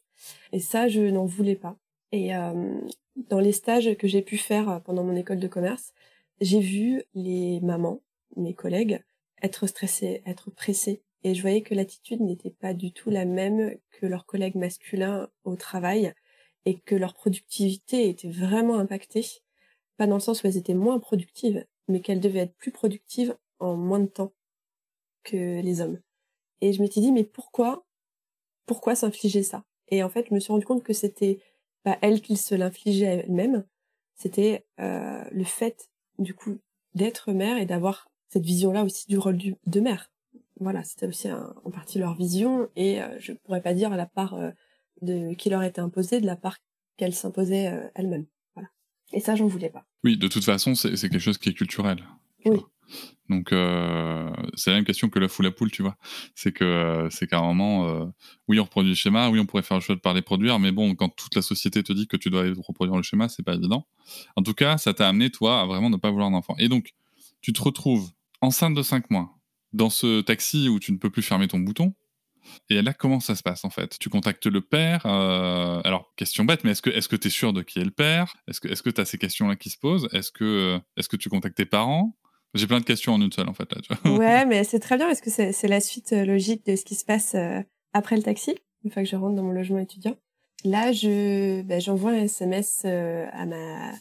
Et 0.52 0.60
ça, 0.60 0.88
je 0.88 1.02
n'en 1.02 1.26
voulais 1.26 1.56
pas. 1.56 1.78
Et 2.16 2.34
euh, 2.34 2.80
dans 3.18 3.42
les 3.42 3.52
stages 3.52 3.94
que 3.98 4.08
j'ai 4.08 4.22
pu 4.22 4.38
faire 4.38 4.82
pendant 4.86 5.04
mon 5.04 5.18
école 5.18 5.42
de 5.42 5.50
commerce, 5.50 5.94
j'ai 6.40 6.62
vu 6.62 7.04
les 7.14 7.60
mamans, 7.60 8.02
mes 8.38 8.54
collègues, 8.54 9.04
être 9.42 9.68
stressées, 9.68 10.24
être 10.26 10.50
pressées. 10.50 11.04
Et 11.24 11.36
je 11.36 11.42
voyais 11.42 11.62
que 11.62 11.76
l'attitude 11.76 12.22
n'était 12.22 12.52
pas 12.52 12.74
du 12.74 12.94
tout 12.94 13.10
la 13.10 13.26
même 13.26 13.76
que 13.92 14.06
leurs 14.06 14.26
collègues 14.26 14.56
masculins 14.56 15.30
au 15.44 15.58
travail 15.58 16.14
et 16.64 16.80
que 16.80 16.96
leur 16.96 17.16
productivité 17.16 18.08
était 18.08 18.30
vraiment 18.30 18.80
impactée. 18.80 19.26
Pas 19.98 20.08
dans 20.08 20.16
le 20.16 20.22
sens 20.22 20.42
où 20.42 20.48
elles 20.48 20.56
étaient 20.56 20.74
moins 20.74 21.00
productives, 21.00 21.66
mais 21.90 22.00
qu'elles 22.00 22.22
devaient 22.22 22.40
être 22.40 22.56
plus 22.56 22.72
productives 22.72 23.36
en 23.60 23.76
moins 23.76 24.00
de 24.00 24.08
temps 24.08 24.32
que 25.24 25.60
les 25.60 25.82
hommes. 25.82 26.00
Et 26.62 26.72
je 26.72 26.82
m'étais 26.82 27.02
dit, 27.02 27.12
mais 27.12 27.26
pourquoi, 27.26 27.86
pourquoi 28.66 28.96
s'infliger 28.96 29.44
ça? 29.44 29.66
Et 29.90 30.02
en 30.02 30.08
fait, 30.08 30.28
je 30.30 30.34
me 30.34 30.40
suis 30.40 30.54
rendu 30.54 30.66
compte 30.66 30.82
que 30.82 30.94
c'était 30.94 31.42
pas 31.86 31.98
elle 32.02 32.22
qui 32.22 32.36
se 32.36 32.56
l'infligeait 32.56 33.24
elle-même, 33.26 33.64
c'était 34.16 34.66
euh, 34.80 35.24
le 35.32 35.44
fait, 35.44 35.90
du 36.18 36.34
coup, 36.34 36.58
d'être 36.96 37.32
mère 37.32 37.58
et 37.58 37.66
d'avoir 37.66 38.10
cette 38.28 38.44
vision-là 38.44 38.84
aussi 38.84 39.08
du 39.08 39.18
rôle 39.18 39.38
de 39.38 39.80
mère. 39.80 40.10
Voilà, 40.60 40.84
c'était 40.84 41.08
aussi 41.08 41.30
en 41.32 41.70
partie 41.70 42.00
leur 42.00 42.16
vision, 42.16 42.68
et 42.76 43.02
euh, 43.02 43.08
je 43.20 43.34
pourrais 43.34 43.62
pas 43.62 43.74
dire 43.74 43.92
à 43.92 43.98
la 43.98 44.06
part 44.06 44.34
euh, 44.34 44.52
de 45.02 45.34
qui 45.34 45.50
leur 45.50 45.64
était 45.64 45.82
imposée, 45.82 46.22
de 46.22 46.26
la 46.26 46.36
part 46.36 46.58
qu'elle 46.98 47.14
s'imposait 47.14 47.68
euh, 47.68 47.88
elle-même. 47.94 48.26
Et 49.14 49.20
ça, 49.20 49.36
j'en 49.36 49.46
voulais 49.46 49.70
pas. 49.70 49.86
Oui, 50.04 50.18
de 50.18 50.28
toute 50.28 50.44
façon, 50.44 50.74
c'est 50.74 50.98
quelque 50.98 51.20
chose 51.20 51.38
qui 51.38 51.50
est 51.50 51.54
culturel. 51.54 52.04
Oui. 52.46 52.60
Donc, 53.30 53.52
euh, 53.52 54.30
c'est 54.54 54.70
la 54.70 54.78
même 54.78 54.86
question 54.86 55.10
que 55.10 55.18
la 55.18 55.28
foule 55.28 55.48
à 55.48 55.52
poule, 55.52 55.72
tu 55.72 55.82
vois. 55.82 55.98
C'est 56.36 56.52
que 56.52 57.08
c'est 57.10 57.28
qu'à 57.28 57.40
un 57.40 57.42
moment, 57.42 57.88
euh, 57.88 58.06
oui, 58.48 58.60
on 58.60 58.64
reproduit 58.64 58.92
le 58.92 58.96
schéma, 58.96 59.30
oui, 59.30 59.40
on 59.40 59.46
pourrait 59.46 59.64
faire 59.64 59.78
le 59.78 59.82
choix 59.82 59.96
de 59.96 60.02
parler 60.02 60.22
produire, 60.22 60.60
mais 60.60 60.72
bon, 60.72 60.96
quand 60.96 61.10
toute 61.10 61.36
la 61.36 61.42
société 61.42 61.82
te 61.82 61.94
dit 61.94 62.08
que 62.08 62.18
tu 62.18 62.30
dois 62.30 62.44
reproduire 62.68 62.98
le 62.98 63.04
schéma, 63.04 63.28
c'est 63.28 63.44
pas 63.44 63.56
évident. 63.56 63.88
En 64.36 64.44
tout 64.44 64.54
cas, 64.54 64.78
ça 64.78 64.94
t'a 64.94 65.10
amené, 65.10 65.32
toi, 65.32 65.62
à 65.62 65.66
vraiment 65.66 65.90
ne 65.90 65.98
pas 65.98 66.12
vouloir 66.12 66.30
d'enfant. 66.30 66.56
Et 66.60 66.70
donc, 66.70 66.94
tu 67.42 67.54
te 67.54 67.62
retrouves 67.62 68.12
enceinte 68.42 68.76
de 68.76 68.84
5 68.84 69.10
mois, 69.10 69.32
dans 69.74 69.90
ce 69.90 70.22
taxi 70.22 70.70
où 70.70 70.80
tu 70.80 70.92
ne 70.92 70.98
peux 70.98 71.10
plus 71.10 71.24
fermer 71.24 71.48
ton 71.48 71.60
bouton, 71.60 71.96
et 72.70 72.82
là, 72.82 72.94
comment 72.94 73.20
ça 73.20 73.36
se 73.36 73.44
passe 73.44 73.66
en 73.66 73.70
fait? 73.70 73.98
Tu 74.00 74.10
contactes 74.10 74.46
le 74.46 74.62
père. 74.62 75.06
Euh, 75.06 75.82
alors, 75.84 76.14
question 76.16 76.46
bête, 76.46 76.64
mais 76.64 76.72
est-ce 76.72 76.82
que 76.82 76.90
est-ce 76.90 77.10
que 77.10 77.16
tu 77.16 77.28
es 77.28 77.32
sûr 77.32 77.54
de 77.54 77.62
qui 77.62 77.80
est 77.80 77.84
le 77.84 77.92
père? 77.92 78.36
Est-ce 78.48 78.62
que 78.62 78.68
est-ce 78.68 79.06
ces 79.06 79.18
questions-là 79.18 79.56
qui 79.56 79.70
se 79.70 79.78
posent? 79.78 80.08
Est-ce 80.12 80.32
que 80.32 80.80
est-ce 80.98 81.10
que 81.10 81.18
tu 81.18 81.30
contactes 81.30 81.58
tes 81.58 81.66
parents? 81.66 82.16
J'ai 82.56 82.68
plein 82.68 82.80
de 82.80 82.86
questions 82.86 83.14
en 83.14 83.22
une 83.22 83.32
seule, 83.32 83.50
en 83.50 83.54
fait. 83.54 83.70
Là, 83.72 84.12
ouais, 84.12 84.46
mais 84.48 84.64
c'est 84.64 84.80
très 84.80 84.98
bien 84.98 85.08
parce 85.08 85.22
que 85.22 85.30
c'est 85.30 85.68
la 85.68 85.80
suite 85.80 86.12
logique 86.12 86.66
de 86.66 86.76
ce 86.76 86.84
qui 86.84 86.96
se 86.96 87.06
passe 87.06 87.36
après 87.94 88.16
le 88.16 88.24
taxi, 88.24 88.56
une 88.84 88.92
fois 88.92 89.04
que 89.04 89.10
je 89.10 89.16
rentre 89.16 89.36
dans 89.36 89.44
mon 89.44 89.52
logement 89.52 89.80
étudiant. 89.80 90.16
Là, 90.64 90.92
je 90.92 91.62
ben, 91.62 91.80
j'envoie 91.80 92.12
un 92.12 92.24
SMS 92.24 92.86
à 92.86 93.46
ma 93.46 93.92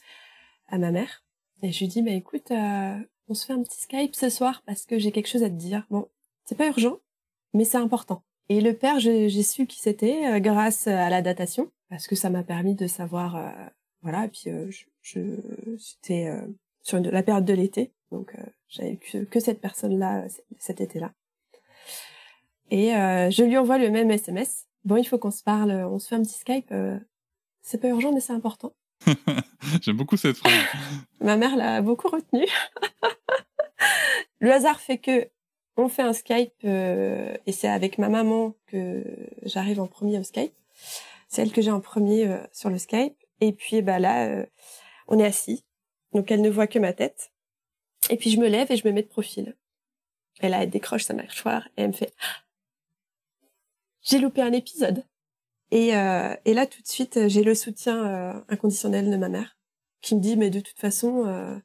à 0.68 0.78
ma 0.78 0.90
mère 0.90 1.25
et 1.62 1.73
je 1.73 1.80
lui 1.80 1.88
dis 1.88 2.00
bah 2.00 2.12
écoute, 2.12 2.50
on 3.28 3.34
se 3.34 3.46
fait 3.46 3.52
un 3.52 3.62
petit 3.62 3.80
Skype 3.80 4.14
ce 4.14 4.30
soir 4.30 4.62
parce 4.66 4.84
que 4.87 4.99
j'ai 4.99 5.12
quelque 5.12 5.28
chose 5.28 5.42
à 5.42 5.50
te 5.50 5.54
dire. 5.54 5.87
Bon, 5.90 6.08
c'est 6.44 6.56
pas 6.56 6.68
urgent, 6.68 6.99
mais 7.52 7.64
c'est 7.64 7.78
important. 7.78 8.23
Et 8.49 8.61
le 8.61 8.75
père, 8.75 9.00
j'ai 9.00 9.42
su 9.42 9.66
qui 9.66 9.80
c'était 9.80 10.26
euh, 10.26 10.40
grâce 10.40 10.87
à 10.87 11.08
la 11.08 11.23
datation, 11.23 11.70
parce 11.88 12.06
que 12.06 12.14
ça 12.14 12.28
m'a 12.28 12.42
permis 12.42 12.75
de 12.75 12.87
savoir, 12.87 13.37
euh, 13.37 13.50
voilà. 14.02 14.26
Et 14.26 14.28
puis 14.28 14.44
euh, 14.49 14.70
je, 14.70 14.84
je 15.00 15.20
c'était 15.78 16.30
sur 16.85 17.00
la 17.00 17.23
période 17.25 17.45
de 17.45 17.53
l'été, 17.53 17.93
donc 18.12 18.33
j'avais 18.69 18.97
que, 18.97 19.25
que 19.25 19.41
cette 19.41 19.61
personne-là 19.61 20.25
cet 20.59 20.81
été-là. 20.81 21.12
Et 22.71 22.91
je 22.91 23.43
lui 23.43 23.59
envoie 23.59 23.79
le 23.79 23.91
même 23.91 24.11
SMS. 24.11 24.67
Bon, 24.85 24.97
il 24.97 25.05
faut 25.05 25.19
qu'on 25.19 25.33
se 25.33 25.43
parle, 25.43 25.73
on 25.73 25.99
se 25.99 26.09
fait 26.09 26.14
un 26.14 26.23
petit 26.23 26.38
Skype. 26.38 26.73
c'est 27.62 27.81
pas 27.81 27.88
urgent, 27.88 28.12
mais 28.12 28.21
c'est 28.21 28.33
important. 28.33 28.75
J'aime 29.83 29.97
beaucoup 29.97 30.17
cette 30.17 30.37
phrase. 30.37 30.53
Ma 31.21 31.37
mère 31.37 31.57
l'a 31.57 31.83
beaucoup 31.83 32.09
retenue. 32.09 32.47
le 34.41 34.53
hasard 34.53 34.81
fait 34.81 34.99
que 34.99 35.29
on 35.76 35.88
fait 35.88 36.03
un 36.03 36.12
Skype 36.12 36.53
euh, 36.64 37.37
et 37.47 37.53
c'est 37.53 37.69
avec 37.69 37.99
ma 37.99 38.09
maman 38.09 38.55
que 38.67 39.05
j'arrive 39.43 39.81
en 39.81 39.88
premier 39.88 40.19
au 40.19 40.23
Skype. 40.23 40.55
C'est 41.29 41.43
elle 41.43 41.53
que 41.53 41.62
j'ai 41.62 41.73
en 41.73 41.81
premier 41.81 42.29
euh, 42.29 42.38
sur 42.53 42.71
le 42.71 42.79
Skype. 42.79 43.17
Et 43.41 43.53
puis 43.53 43.83
bah 43.83 43.99
là, 43.99 44.26
euh, 44.26 44.47
on 45.09 45.19
est 45.19 45.26
assis, 45.26 45.64
donc 46.14 46.30
elle 46.30 46.40
ne 46.40 46.50
voit 46.50 46.66
que 46.66 46.78
ma 46.78 46.92
tête. 46.92 47.33
Et 48.11 48.16
puis 48.16 48.30
je 48.30 48.38
me 48.38 48.49
lève 48.49 48.71
et 48.71 48.76
je 48.76 48.87
me 48.87 48.92
mets 48.92 49.02
de 49.02 49.09
profil. 49.09 49.56
Et 50.40 50.49
là, 50.49 50.62
elle 50.62 50.71
décroche 50.71 51.04
sa 51.04 51.14
mâchoire 51.14 51.68
et 51.76 51.83
elle 51.83 51.88
me 51.88 51.92
fait 51.92 52.12
ah, 52.21 52.44
j'ai 54.02 54.18
loupé 54.18 54.42
un 54.42 54.52
épisode. 54.52 55.04
Et, 55.71 55.88
et 55.88 56.54
là, 56.54 56.66
tout 56.66 56.83
de 56.83 56.87
suite, 56.87 57.28
j'ai 57.28 57.42
le 57.42 57.54
soutien 57.54 58.44
inconditionnel 58.49 59.11
de 59.11 59.16
ma 59.16 59.28
mère 59.28 59.56
qui 60.02 60.14
me 60.14 60.21
dit 60.21 60.37
mais 60.37 60.50
de 60.50 60.61
toute 60.61 60.78
façon, 60.78 61.62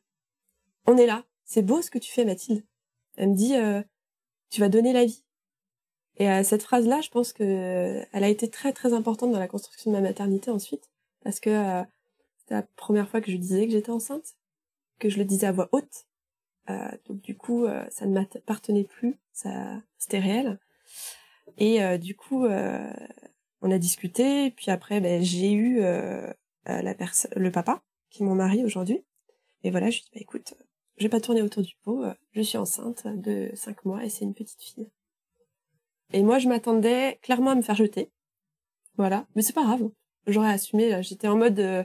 on 0.86 0.98
est 0.98 1.06
là. 1.06 1.26
C'est 1.44 1.62
beau 1.62 1.82
ce 1.82 1.92
que 1.92 2.00
tu 2.00 2.12
fais, 2.12 2.26
Mathilde. 2.26 2.64
Elle 3.18 3.30
me 3.32 3.36
dit 3.36 3.56
tu 4.50 4.62
vas 4.62 4.70
donner 4.70 4.94
la 4.94 5.06
vie. 5.06 5.24
Et 6.18 6.30
euh, 6.30 6.44
cette 6.44 6.64
phrase-là, 6.64 7.02
je 7.02 7.10
pense 7.10 7.32
que 7.32 7.44
euh, 7.44 8.06
elle 8.12 8.24
a 8.24 8.28
été 8.28 8.50
très 8.50 8.74
très 8.74 8.94
importante 8.94 9.32
dans 9.32 9.40
la 9.40 9.48
construction 9.48 9.92
de 9.92 9.96
ma 9.96 10.02
maternité 10.02 10.52
ensuite, 10.52 10.90
parce 11.24 11.40
que 11.40 11.50
euh, 11.50 11.84
c'était 12.38 12.56
la 12.56 12.64
première 12.76 13.10
fois 13.10 13.22
que 13.22 13.32
je 13.32 13.38
disais 13.38 13.66
que 13.66 13.72
j'étais 13.72 13.92
enceinte, 13.92 14.36
que 15.00 15.10
je 15.10 15.18
le 15.18 15.26
disais 15.26 15.48
à 15.48 15.52
voix 15.52 15.70
haute. 15.72 16.08
donc 17.08 17.22
du 17.22 17.36
coup, 17.36 17.66
ça 17.90 18.06
ne 18.06 18.14
m'appartenait 18.14 18.84
plus, 18.84 19.20
ça 19.32 19.82
c'était 19.98 20.20
réel. 20.20 20.60
Et 21.58 21.98
du 21.98 22.16
coup, 22.16 22.46
on 22.46 23.72
a 23.72 23.78
discuté, 23.78 24.52
puis 24.52 24.72
après, 24.72 25.02
ben, 25.02 25.24
j'ai 25.24 25.52
eu 25.52 25.80
la 26.66 26.94
le 27.36 27.52
papa, 27.52 27.82
qui 28.10 28.24
est 28.24 28.26
mon 28.26 28.36
mari 28.36 28.64
aujourd'hui. 28.64 29.04
Et 29.64 29.72
voilà, 29.72 29.90
je 29.90 29.98
lui 29.98 30.04
dis, 30.04 30.12
bah, 30.14 30.22
écoute, 30.22 30.54
je 31.00 31.06
vais 31.06 31.10
pas 31.10 31.22
tourner 31.22 31.42
autour 31.42 31.64
du 31.64 31.74
pot, 31.84 32.04
euh, 32.04 32.14
je 32.34 32.42
suis 32.42 32.58
enceinte 32.58 33.08
de 33.08 33.52
5 33.54 33.86
mois 33.86 34.04
et 34.04 34.10
c'est 34.10 34.26
une 34.26 34.34
petite 34.34 34.62
fille. 34.62 34.90
Et 36.12 36.24
moi, 36.24 36.40
je 36.40 36.50
m'attendais 36.50 37.20
clairement 37.22 37.52
à 37.52 37.56
me 37.56 37.62
faire 37.62 37.76
jeter. 37.76 38.12
Voilà. 38.98 39.26
Mais 39.36 39.42
c'est 39.42 39.54
pas 39.54 39.64
grave. 39.64 39.90
J'aurais 40.28 40.52
assumé, 40.52 41.02
j'étais 41.02 41.28
en 41.28 41.38
mode 41.38 41.60
euh, 41.60 41.84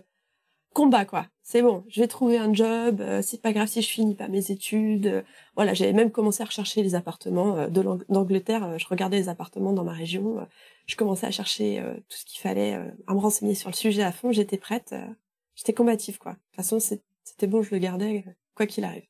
combat, 0.75 1.07
quoi. 1.07 1.27
C'est 1.43 1.63
bon, 1.63 1.85
je 1.89 2.01
vais 2.01 2.09
trouver 2.09 2.37
un 2.37 2.53
job, 2.53 3.01
euh, 3.01 3.23
c'est 3.23 3.41
pas 3.41 3.53
grave 3.53 3.69
si 3.69 3.81
je 3.81 3.89
finis 3.89 4.15
pas 4.15 4.29
mes 4.29 4.51
études. 4.51 5.25
voilà, 5.57 5.73
j'avais 5.75 5.93
même 5.95 6.11
commencé 6.11 6.43
à 6.43 6.47
rechercher 6.47 6.83
les 6.83 6.95
appartements 6.95 7.69
d'Angleterre. 7.69 8.79
je 8.79 8.87
regardais 8.87 9.17
les 9.19 9.29
appartements 9.29 9.73
dans 9.73 9.85
ma 9.85 9.93
région. 9.93 10.47
je 10.87 10.97
commençais 10.97 11.27
à 11.27 11.31
chercher 11.31 11.83
tout 12.09 12.19
ce 12.19 12.25
qu'il 12.27 12.41
fallait, 12.41 12.75
à 13.07 13.15
me 13.15 13.19
renseigner 13.21 13.55
sur 13.55 13.71
le 13.71 13.75
sujet 13.75 14.03
à 14.03 14.13
fond. 14.13 14.33
J'étais 14.33 14.59
prête. 14.59 14.95
j'étais 15.55 15.73
combative, 15.73 16.19
quoi. 16.19 16.33
De 16.33 16.37
toute 16.37 16.57
façon, 16.57 16.81
c'était 16.81 17.47
bon, 17.47 17.63
je 17.63 17.71
le 17.71 17.79
gardais 17.79 18.25
quoi 18.55 18.67
qu'il 18.67 18.85
arrive. 18.85 19.07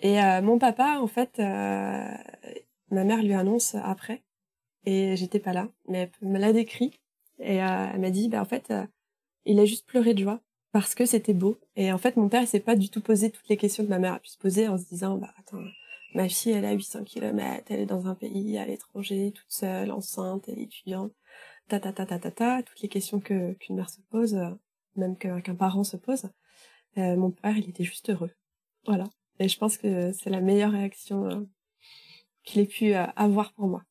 Et 0.00 0.20
euh, 0.20 0.42
mon 0.42 0.58
papa, 0.58 0.98
en 1.00 1.06
fait, 1.06 1.38
euh, 1.38 2.14
ma 2.90 3.04
mère 3.04 3.22
lui 3.22 3.34
annonce 3.34 3.74
après, 3.76 4.22
et 4.84 5.16
j'étais 5.16 5.40
pas 5.40 5.52
là, 5.52 5.68
mais 5.88 6.10
elle 6.20 6.28
me 6.28 6.38
l'a 6.38 6.52
décrit, 6.52 6.92
et 7.38 7.62
euh, 7.62 7.86
elle 7.92 8.00
m'a 8.00 8.10
dit, 8.10 8.28
bah 8.28 8.40
en 8.40 8.44
fait, 8.44 8.72
il 9.44 9.58
a 9.60 9.64
juste 9.64 9.86
pleuré 9.86 10.14
de 10.14 10.22
joie 10.22 10.40
parce 10.74 10.96
que 10.96 11.06
c'était 11.06 11.34
beau. 11.34 11.56
Et 11.76 11.92
en 11.92 11.98
fait, 11.98 12.16
mon 12.16 12.28
père, 12.28 12.42
il 12.42 12.48
s'est 12.48 12.58
pas 12.58 12.74
du 12.74 12.88
tout 12.90 13.00
posé 13.00 13.30
toutes 13.30 13.48
les 13.48 13.56
questions 13.56 13.84
que 13.84 13.88
ma 13.90 14.00
mère 14.00 14.14
a 14.14 14.18
pu 14.18 14.28
se 14.28 14.36
poser 14.36 14.66
en 14.66 14.76
se 14.76 14.84
disant, 14.86 15.18
bah 15.18 15.32
attends, 15.38 15.62
ma 16.14 16.28
fille, 16.28 16.50
elle 16.50 16.64
a 16.64 16.72
800 16.72 17.04
km, 17.04 17.64
elle 17.70 17.78
est 17.78 17.86
dans 17.86 18.08
un 18.08 18.16
pays 18.16 18.58
à 18.58 18.66
l'étranger, 18.66 19.30
toute 19.32 19.46
seule, 19.52 19.92
enceinte, 19.92 20.48
elle 20.48 20.58
est 20.58 20.64
étudiante, 20.64 21.12
ta 21.68 21.78
ta 21.78 21.92
ta 21.92 22.06
ta 22.06 22.18
ta 22.18 22.32
ta, 22.32 22.62
toutes 22.64 22.80
les 22.80 22.88
questions 22.88 23.20
que 23.20 23.52
qu'une 23.52 23.76
mère 23.76 23.88
se 23.88 24.00
pose, 24.10 24.36
même 24.96 25.16
qu'un 25.16 25.54
parent 25.54 25.84
se 25.84 25.96
pose. 25.96 26.24
mon 26.96 27.30
père, 27.30 27.56
il 27.56 27.70
était 27.70 27.84
juste 27.84 28.10
heureux. 28.10 28.32
Voilà. 28.84 29.04
Et 29.38 29.48
je 29.48 29.56
pense 29.56 29.78
que 29.78 30.10
c'est 30.10 30.30
la 30.30 30.40
meilleure 30.40 30.72
réaction 30.72 31.26
euh, 31.26 31.40
qu'il 32.42 32.62
ait 32.62 32.66
pu 32.66 32.94
euh, 32.94 33.06
avoir 33.14 33.52
pour 33.52 33.68
moi. 33.68 33.84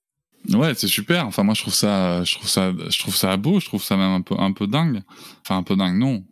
Ouais, 0.49 0.73
c'est 0.73 0.87
super. 0.87 1.25
Enfin, 1.25 1.43
moi, 1.43 1.53
je 1.53 1.61
trouve 1.61 1.73
ça, 1.73 2.25
je 2.25 2.35
trouve 2.35 2.49
ça, 2.49 2.73
je 2.89 2.99
trouve 2.99 3.15
ça 3.15 3.37
beau. 3.37 3.61
Je 3.61 3.67
trouve 3.67 3.81
ça 3.81 3.95
même 3.95 4.11
un 4.11 4.21
peu, 4.21 4.35
un 4.37 4.51
peu 4.51 4.67
dingue. 4.67 5.01
Enfin, 5.41 5.55
un 5.55 5.63
peu 5.63 5.77
dingue, 5.77 5.97
non. 5.97 6.25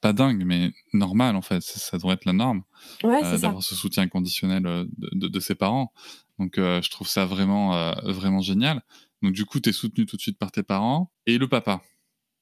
Pas 0.00 0.12
dingue, 0.12 0.44
mais 0.44 0.70
normal, 0.92 1.36
en 1.36 1.42
fait. 1.42 1.62
Ça, 1.62 1.96
devrait 1.98 2.14
être 2.14 2.24
la 2.24 2.32
norme. 2.32 2.62
Ouais, 3.02 3.24
euh, 3.24 3.38
D'avoir 3.38 3.62
ce 3.62 3.74
soutien 3.74 4.04
inconditionnel 4.04 4.62
de, 4.62 4.88
de, 5.12 5.28
de, 5.28 5.40
ses 5.40 5.54
parents. 5.54 5.92
Donc, 6.38 6.52
je 6.56 6.90
trouve 6.90 7.08
ça 7.08 7.26
vraiment, 7.26 7.92
vraiment 8.04 8.40
génial. 8.40 8.82
Donc, 9.22 9.32
du 9.32 9.44
coup, 9.44 9.58
tu 9.58 9.70
es 9.70 9.72
soutenu 9.72 10.06
tout 10.06 10.16
de 10.16 10.22
suite 10.22 10.38
par 10.38 10.52
tes 10.52 10.62
parents. 10.62 11.10
Et 11.26 11.36
le 11.36 11.48
papa 11.48 11.82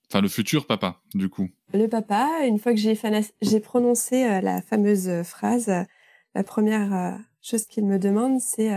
Enfin, 0.09 0.21
le 0.21 0.29
futur 0.29 0.67
papa, 0.67 1.01
du 1.15 1.29
coup. 1.29 1.49
Le 1.73 1.89
papa, 1.89 2.47
une 2.47 2.59
fois 2.59 2.73
que 2.73 2.79
j'ai, 2.79 2.99
j'ai 3.43 3.61
prononcé 3.61 4.25
euh, 4.25 4.41
la 4.41 4.63
fameuse 4.63 5.23
phrase, 5.25 5.69
euh, 5.69 5.83
la 6.35 6.45
première 6.45 6.95
euh, 6.95 7.19
chose 7.43 7.67
qu'il 7.67 7.87
me 7.87 7.99
demande, 7.99 8.41
c'est 8.41 8.71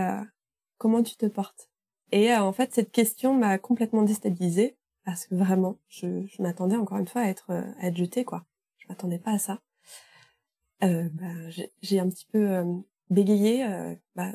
comment 0.78 1.04
tu 1.04 1.16
te 1.18 1.26
portes? 1.26 1.70
Et 2.12 2.34
en 2.34 2.52
fait, 2.52 2.74
cette 2.74 2.92
question 2.92 3.36
m'a 3.36 3.58
complètement 3.58 4.04
déstabilisée 4.04 4.78
parce 5.06 5.28
que 5.28 5.36
vraiment, 5.36 5.78
je, 5.88 6.26
je 6.26 6.42
m'attendais 6.42 6.76
encore 6.76 6.98
une 6.98 7.08
fois 7.08 7.22
à 7.22 7.28
être, 7.28 7.52
à 7.52 7.88
être 7.88 7.98
jetée, 7.98 8.24
quoi. 8.24 8.46
M'attendais 8.90 9.20
pas 9.20 9.32
à 9.32 9.40
ça. 9.40 9.62
Bah, 10.82 11.50
j'ai, 11.82 12.00
un 12.00 12.10
petit 12.10 12.26
peu 12.32 12.64
bégayé 13.10 13.66
bah, 14.16 14.32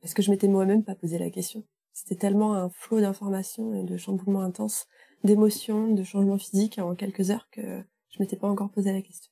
parce 0.00 0.14
que 0.14 0.22
je 0.22 0.30
m'étais 0.30 0.48
moi-même 0.48 0.82
pas 0.82 0.94
posé 0.94 1.18
la 1.18 1.30
question. 1.30 1.64
C'était 1.92 2.16
tellement 2.16 2.54
un 2.54 2.70
flot 2.70 3.00
d'informations 3.00 3.74
et 3.74 3.84
de 3.84 3.96
chamboulements 3.96 4.42
intenses 4.42 4.86
d'émotions, 5.22 5.92
de 5.92 6.02
changements 6.02 6.38
physiques 6.38 6.78
en 6.78 6.94
quelques 6.94 7.30
heures 7.30 7.48
que 7.50 7.82
je 8.10 8.22
m'étais 8.22 8.36
pas 8.36 8.48
encore 8.48 8.70
posé 8.70 8.92
la 8.92 9.02
question. 9.02 9.30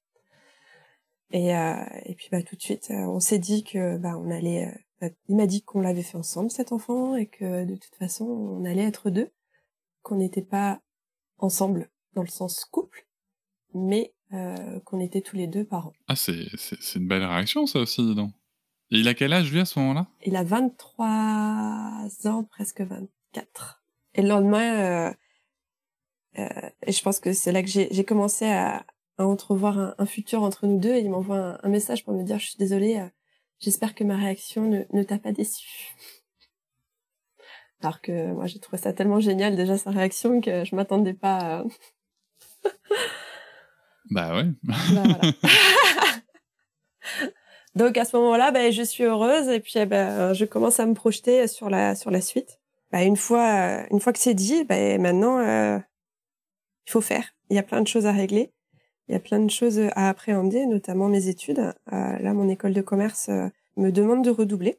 Et, 1.33 1.57
euh, 1.57 1.85
puis 2.17 2.29
bah 2.31 2.43
tout 2.43 2.57
de 2.57 2.63
suite, 2.63 2.91
euh, 2.91 3.07
on 3.07 3.21
s'est 3.21 3.39
dit 3.39 3.65
que 3.65 3.99
on 4.05 4.31
allait. 4.31 4.73
Euh, 5.03 5.09
il 5.29 5.37
m'a 5.37 5.47
dit 5.47 5.63
qu'on 5.63 5.81
l'avait 5.81 6.03
fait 6.03 6.19
ensemble 6.19 6.51
cet 6.51 6.73
enfant 6.73 7.17
et 7.17 7.27
que 7.27 7.65
de 7.65 7.75
toute 7.75 7.95
façon 7.97 8.25
on 8.25 8.65
allait 8.65 8.85
être 8.85 9.11
deux, 9.11 9.31
qu'on 10.03 10.17
n'était 10.17 10.43
pas 10.43 10.81
ensemble 11.39 11.91
dans 12.15 12.23
le 12.23 12.29
sens 12.29 12.65
couple, 12.67 13.07
mais 13.75 14.15
euh, 14.33 14.81
qu'on 14.81 15.01
était 15.01 15.21
tous 15.21 15.37
les 15.37 15.47
deux 15.47 15.65
parents. 15.65 15.93
Ah 16.09 16.17
c'est 16.17 16.49
c'est 16.57 16.99
une 16.99 17.09
belle 17.09 17.25
réaction 17.25 17.67
ça 17.67 17.81
aussi, 17.81 18.03
dis 18.03 18.15
donc. 18.15 18.33
Et 18.93 18.99
il 18.99 19.09
a 19.09 19.15
quel 19.15 19.33
âge 19.33 19.51
lui 19.51 19.59
à 19.59 19.65
ce 19.65 19.79
moment-là? 19.79 20.07
Il 20.27 20.37
a 20.37 20.45
23 20.45 22.09
ans, 22.27 22.45
presque 22.45 22.83
24. 22.83 23.83
Et 24.15 24.21
le 24.21 24.29
lendemain, 24.29 25.09
euh, 25.09 25.15
euh, 26.39 26.71
et 26.87 26.93
je 26.93 27.03
pense 27.03 27.19
que 27.19 27.33
c'est 27.33 27.53
là 27.53 27.63
que 27.63 27.69
j'ai 27.69 28.05
commencé 28.05 28.45
à, 28.45 28.85
à 29.17 29.25
entrevoir 29.25 29.79
un, 29.79 29.95
un, 29.97 30.05
futur 30.05 30.43
entre 30.43 30.67
nous 30.67 30.79
deux. 30.79 30.95
Et 30.95 31.01
il 31.01 31.11
m'envoie 31.11 31.39
un, 31.39 31.59
un, 31.63 31.69
message 31.71 32.05
pour 32.05 32.13
me 32.13 32.23
dire, 32.23 32.39
je 32.39 32.49
suis 32.49 32.59
désolée, 32.59 32.99
euh, 32.99 33.09
j'espère 33.61 33.95
que 33.95 34.05
ma 34.05 34.17
réaction 34.17 34.69
ne, 34.69 34.83
ne 34.93 35.03
t'a 35.03 35.19
pas 35.19 35.33
déçu. 35.33 35.97
Alors 37.81 38.03
que 38.03 38.33
moi, 38.33 38.47
j'ai 38.47 38.61
trouvé 38.61 38.77
ça 38.77 38.93
tellement 38.93 39.21
génial 39.21 39.57
déjà 39.57 39.79
sa 39.79 39.91
réaction 39.91 40.43
que 40.43 40.65
je 40.67 40.77
m'attendais 40.77 41.15
pas. 41.15 41.61
À... 41.61 41.65
bah 44.13 44.37
ouais. 44.37 44.47
Bah, 44.63 44.75
voilà. 44.93 45.21
Donc 47.75 47.97
à 47.97 48.05
ce 48.05 48.17
moment-là, 48.17 48.51
ben, 48.51 48.71
je 48.71 48.83
suis 48.83 49.05
heureuse 49.05 49.49
et 49.49 49.61
puis 49.61 49.73
ben, 49.87 50.35
je 50.35 50.45
commence 50.45 50.79
à 50.79 50.87
me 50.87 50.95
projeter 50.95 51.47
sur 51.47 51.71
la 51.71 51.95
sur 51.95 52.11
la 52.11 52.21
suite. 52.21 52.61
Ben, 52.91 53.07
une 53.07 53.17
fois 53.17 53.87
une 53.91 54.01
fois 54.01 54.13
que 54.13 54.19
c'est 54.19 54.35
dit, 54.35 54.65
ben, 54.65 55.01
maintenant 55.01 55.39
euh, 55.39 55.79
il 56.87 56.91
faut 56.91 57.01
faire. 57.01 57.35
Il 57.49 57.57
y 57.57 57.59
a 57.59 57.63
plein 57.63 57.81
de 57.81 57.89
choses 57.89 58.07
à 58.07 58.13
régler. 58.13 58.53
Il 59.09 59.13
y 59.13 59.17
a 59.17 59.21
plein 59.21 59.41
de 59.41 59.51
choses 59.51 59.79
à 59.79 60.09
appréhender, 60.09 60.67
notamment 60.67 61.09
mes 61.09 61.29
études. 61.29 61.59
Euh, 61.59 62.19
là, 62.19 62.35
mon 62.35 62.49
école 62.49 62.73
de 62.73 62.83
commerce 62.83 63.29
euh, 63.29 63.49
me 63.77 63.91
demande 63.91 64.25
de 64.25 64.31
redoubler. 64.31 64.79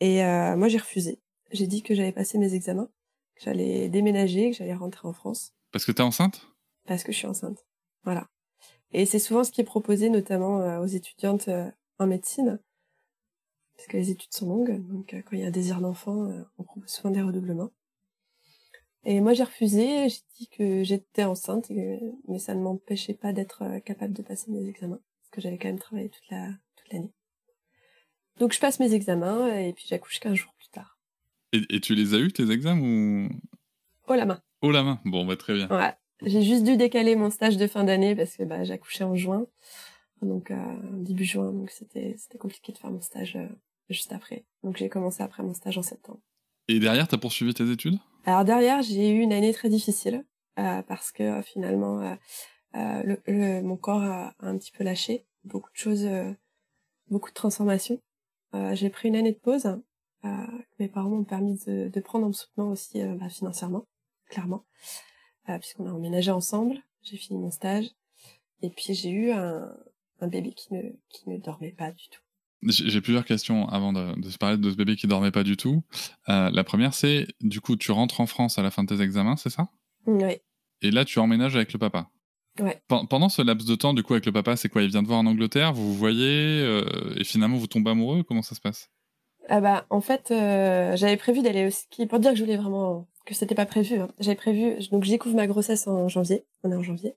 Et 0.00 0.22
moi, 0.56 0.66
j'ai 0.66 0.78
refusé. 0.78 1.20
J'ai 1.52 1.68
dit 1.68 1.84
que 1.84 1.94
j'allais 1.94 2.10
passer 2.10 2.36
mes 2.36 2.54
examens, 2.54 2.88
que 3.36 3.44
j'allais 3.44 3.88
déménager, 3.88 4.50
que 4.50 4.56
j'allais 4.56 4.74
rentrer 4.74 5.06
en 5.06 5.12
France. 5.12 5.52
Parce 5.70 5.84
que 5.84 5.92
t'es 5.92 6.02
enceinte? 6.02 6.48
Parce 6.88 7.04
que 7.04 7.12
je 7.12 7.18
suis 7.18 7.28
enceinte. 7.28 7.64
Voilà. 8.02 8.26
Et 8.92 9.06
c'est 9.06 9.18
souvent 9.18 9.44
ce 9.44 9.50
qui 9.50 9.60
est 9.60 9.64
proposé, 9.64 10.10
notamment 10.10 10.78
aux 10.80 10.86
étudiantes 10.86 11.48
en 11.98 12.06
médecine. 12.06 12.58
parce 13.76 13.88
que 13.88 13.96
les 13.96 14.10
études 14.10 14.32
sont 14.32 14.48
longues. 14.48 14.86
Donc, 14.88 15.10
quand 15.12 15.32
il 15.32 15.40
y 15.40 15.44
a 15.44 15.48
un 15.48 15.50
désir 15.50 15.80
d'enfant, 15.80 16.30
on 16.58 16.62
propose 16.62 16.90
souvent 16.90 17.10
des 17.10 17.22
redoublements. 17.22 17.70
Et 19.04 19.20
moi, 19.20 19.32
j'ai 19.34 19.44
refusé. 19.44 20.08
J'ai 20.08 20.20
dit 20.38 20.48
que 20.48 20.84
j'étais 20.84 21.24
enceinte, 21.24 21.70
mais 22.28 22.38
ça 22.38 22.54
ne 22.54 22.60
m'empêchait 22.60 23.14
pas 23.14 23.32
d'être 23.32 23.64
capable 23.84 24.12
de 24.12 24.22
passer 24.22 24.50
mes 24.50 24.68
examens, 24.68 25.00
parce 25.20 25.30
que 25.30 25.40
j'avais 25.40 25.58
quand 25.58 25.68
même 25.68 25.78
travaillé 25.78 26.08
toute 26.08 26.28
la 26.30 26.50
toute 26.76 26.92
l'année. 26.92 27.12
Donc, 28.38 28.52
je 28.52 28.60
passe 28.60 28.78
mes 28.78 28.94
examens 28.94 29.54
et 29.56 29.72
puis 29.72 29.84
j'accouche 29.88 30.20
15 30.20 30.34
jours 30.34 30.54
plus 30.58 30.68
tard. 30.68 30.98
Et, 31.52 31.80
tu 31.80 31.94
les 31.94 32.14
as 32.14 32.18
eu 32.18 32.32
tes 32.32 32.50
examens 32.50 32.80
ou? 32.80 33.28
Oh 34.08 34.14
la 34.14 34.24
main. 34.24 34.42
Oh 34.62 34.70
la 34.70 34.82
main. 34.82 35.00
Bon, 35.04 35.26
bah 35.26 35.36
très 35.36 35.54
bien. 35.54 35.68
Ouais. 35.68 35.92
J'ai 36.24 36.42
juste 36.42 36.64
dû 36.64 36.76
décaler 36.76 37.16
mon 37.16 37.30
stage 37.30 37.56
de 37.56 37.66
fin 37.66 37.84
d'année 37.84 38.14
parce 38.14 38.36
que 38.36 38.44
bah, 38.44 38.62
j'accouchais 38.64 39.04
en 39.04 39.16
juin, 39.16 39.46
donc 40.22 40.50
euh, 40.50 40.56
début 40.92 41.24
juin, 41.24 41.52
donc 41.52 41.70
c'était 41.70 42.14
c'était 42.16 42.38
compliqué 42.38 42.72
de 42.72 42.78
faire 42.78 42.90
mon 42.90 43.00
stage 43.00 43.36
euh, 43.36 43.48
juste 43.90 44.12
après. 44.12 44.44
Donc 44.62 44.76
j'ai 44.76 44.88
commencé 44.88 45.22
après 45.22 45.42
mon 45.42 45.54
stage 45.54 45.78
en 45.78 45.82
septembre. 45.82 46.20
Et 46.68 46.78
derrière, 46.78 47.08
t'as 47.08 47.18
poursuivi 47.18 47.54
tes 47.54 47.68
études? 47.70 47.98
Alors 48.24 48.44
derrière, 48.44 48.82
j'ai 48.82 49.10
eu 49.10 49.20
une 49.20 49.32
année 49.32 49.52
très 49.52 49.68
difficile 49.68 50.24
euh, 50.58 50.82
parce 50.82 51.10
que 51.10 51.42
finalement, 51.42 52.16
le, 52.74 53.62
mon 53.62 53.76
corps 53.76 54.02
a, 54.02 54.34
un 54.38 54.56
petit 54.56 54.70
peu 54.70 54.84
lâché, 54.84 55.26
beaucoup 55.44 55.70
de 55.72 55.76
choses, 55.76 56.06
beaucoup 57.10 57.30
de 57.30 57.34
transformations. 57.34 58.00
j'ai 58.74 58.90
pris 58.90 59.08
une 59.08 59.16
année 59.16 59.32
de 59.32 59.38
pause. 59.38 59.66
mes 60.78 60.88
parents 60.88 61.10
m'ont 61.10 61.24
permis 61.24 61.58
de, 61.66 61.88
de, 61.88 62.00
prendre 62.00 62.26
en 62.26 62.28
me 62.28 62.32
soutenant 62.32 62.70
aussi 62.70 63.02
bah, 63.02 63.28
financièrement, 63.28 63.88
clairement. 64.30 64.64
Euh, 65.48 65.58
puisqu'on 65.58 65.86
a 65.86 65.92
emménagé 65.92 66.30
ensemble. 66.30 66.76
J'ai 67.02 67.16
fini 67.16 67.38
mon 67.38 67.50
stage. 67.50 67.86
Et 68.62 68.70
puis 68.70 68.94
j'ai 68.94 69.10
eu 69.10 69.32
un, 69.32 69.74
un 70.20 70.28
bébé 70.28 70.52
qui 70.52 70.72
ne, 70.72 70.82
qui 71.08 71.28
ne 71.28 71.36
dormait 71.38 71.72
pas 71.72 71.90
du 71.90 72.08
tout. 72.08 72.20
J'ai 72.64 73.00
plusieurs 73.00 73.24
questions 73.24 73.68
avant 73.68 73.92
de, 73.92 74.20
de, 74.20 74.30
se 74.30 74.38
parler 74.38 74.56
de 74.56 74.70
ce 74.70 74.76
bébé 74.76 74.94
qui 74.94 75.08
dormait 75.08 75.32
pas 75.32 75.42
du 75.42 75.56
tout. 75.56 75.82
Euh, 76.28 76.48
la 76.52 76.62
première, 76.62 76.94
c'est 76.94 77.26
du 77.40 77.60
coup, 77.60 77.74
tu 77.74 77.90
rentres 77.90 78.20
en 78.20 78.26
France 78.26 78.56
à 78.56 78.62
la 78.62 78.70
fin 78.70 78.84
de 78.84 78.94
tes 78.94 79.02
examens, 79.02 79.36
c'est 79.36 79.50
ça? 79.50 79.68
Oui. 80.06 80.36
Et 80.80 80.92
là, 80.92 81.04
tu 81.04 81.18
emménages 81.18 81.56
avec 81.56 81.72
le 81.72 81.80
papa? 81.80 82.08
Ouais. 82.60 82.80
Pendant 82.86 83.28
ce 83.28 83.42
laps 83.42 83.68
de 83.68 83.74
temps, 83.74 83.94
du 83.94 84.04
coup, 84.04 84.12
avec 84.12 84.26
le 84.26 84.32
papa, 84.32 84.54
c'est 84.56 84.68
quoi? 84.68 84.82
Il 84.82 84.90
vient 84.90 85.02
te 85.02 85.08
voir 85.08 85.18
en 85.18 85.26
Angleterre, 85.26 85.72
vous 85.72 85.88
vous 85.88 85.98
voyez, 85.98 86.60
euh, 86.60 87.14
et 87.16 87.24
finalement, 87.24 87.56
vous 87.56 87.66
tombez 87.66 87.90
amoureux? 87.90 88.22
Comment 88.22 88.42
ça 88.42 88.54
se 88.54 88.60
passe? 88.60 88.90
Ah 89.48 89.60
bah, 89.60 89.86
En 89.90 90.00
fait, 90.00 90.30
euh, 90.30 90.94
j'avais 90.96 91.16
prévu 91.16 91.42
d'aller 91.42 91.66
au 91.66 91.70
ski, 91.70 92.06
pour 92.06 92.20
dire 92.20 92.30
que 92.30 92.36
je 92.36 92.44
voulais 92.44 92.58
vraiment 92.58 93.08
que 93.24 93.34
c'était 93.34 93.54
pas 93.54 93.66
prévu. 93.66 93.96
Hein. 93.96 94.08
J'avais 94.18 94.36
prévu, 94.36 94.76
donc 94.90 95.04
j'ai 95.04 95.12
découvre 95.12 95.36
ma 95.36 95.46
grossesse 95.46 95.86
en 95.86 96.08
janvier, 96.08 96.44
on 96.62 96.72
est 96.72 96.76
en 96.76 96.82
janvier, 96.82 97.16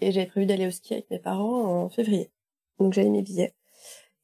et 0.00 0.12
j'avais 0.12 0.26
prévu 0.26 0.46
d'aller 0.46 0.66
au 0.66 0.70
ski 0.70 0.94
avec 0.94 1.10
mes 1.10 1.18
parents 1.18 1.84
en 1.84 1.88
février. 1.88 2.30
Donc 2.78 2.92
j'avais 2.92 3.08
mes 3.08 3.22
billets. 3.22 3.54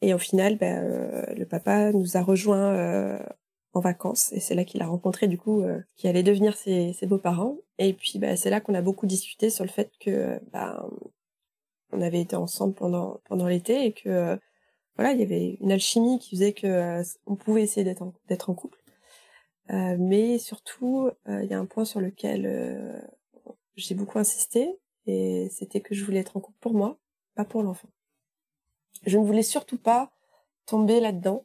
Et 0.03 0.15
au 0.15 0.19
final, 0.19 0.59
bah, 0.59 0.67
euh, 0.67 1.25
le 1.35 1.47
papa 1.47 1.93
nous 1.93 2.17
a 2.17 2.23
rejoints 2.23 2.75
euh, 2.75 3.19
en 3.73 3.81
vacances, 3.81 4.33
et 4.33 4.41
c'est 4.41 4.55
là 4.55 4.65
qu'il 4.65 4.83
a 4.83 4.87
rencontré 4.87 5.29
du 5.29 5.39
coup 5.39 5.63
euh, 5.63 5.81
qui 5.97 6.09
allait 6.09 6.23
devenir 6.25 6.57
ses, 6.57 6.95
beaux-parents. 7.05 7.57
Et 7.79 7.95
puis 7.95 8.19
bah, 8.19 8.37
c'est 8.37 8.51
là 8.51 8.61
qu'on 8.61 8.75
a 8.75 8.83
beaucoup 8.83 9.07
discuté 9.07 9.51
sur 9.51 9.65
le 9.65 9.71
fait 9.71 9.93
que 10.01 10.41
bah, 10.53 10.85
on 11.93 12.01
avait 12.03 12.21
été 12.21 12.37
ensemble 12.37 12.75
pendant 12.75 13.21
pendant 13.29 13.47
l'été 13.47 13.87
et 13.87 13.93
que 13.93 14.39
voilà, 14.97 15.13
il 15.13 15.21
y 15.21 15.23
avait 15.23 15.57
une 15.61 15.73
alchimie 15.73 16.19
qui 16.19 16.31
faisait 16.37 16.53
que 16.53 17.03
on 17.27 17.37
pouvait 17.37 17.63
essayer 17.63 17.85
d'être 17.85 18.51
en 18.51 18.55
couple. 18.55 18.82
Euh, 19.73 19.97
mais 19.99 20.39
surtout, 20.39 21.11
euh, 21.29 21.43
il 21.43 21.51
y 21.51 21.55
a 21.55 21.59
un 21.59 21.65
point 21.65 21.85
sur 21.85 22.01
lequel 22.01 22.45
euh, 22.47 23.01
j'ai 23.75 23.95
beaucoup 23.95 24.19
insisté, 24.19 24.79
et 25.07 25.49
c'était 25.51 25.81
que 25.81 25.95
je 25.95 26.05
voulais 26.05 26.21
être 26.21 26.37
en 26.37 26.41
couple 26.41 26.59
pour 26.61 26.75
moi, 26.75 26.99
pas 27.35 27.45
pour 27.45 27.63
l'enfant. 27.63 27.89
Je 29.07 29.19
ne 29.19 29.25
voulais 29.25 29.43
surtout 29.43 29.79
pas 29.79 30.13
tomber 30.67 31.01
là-dedans 31.01 31.45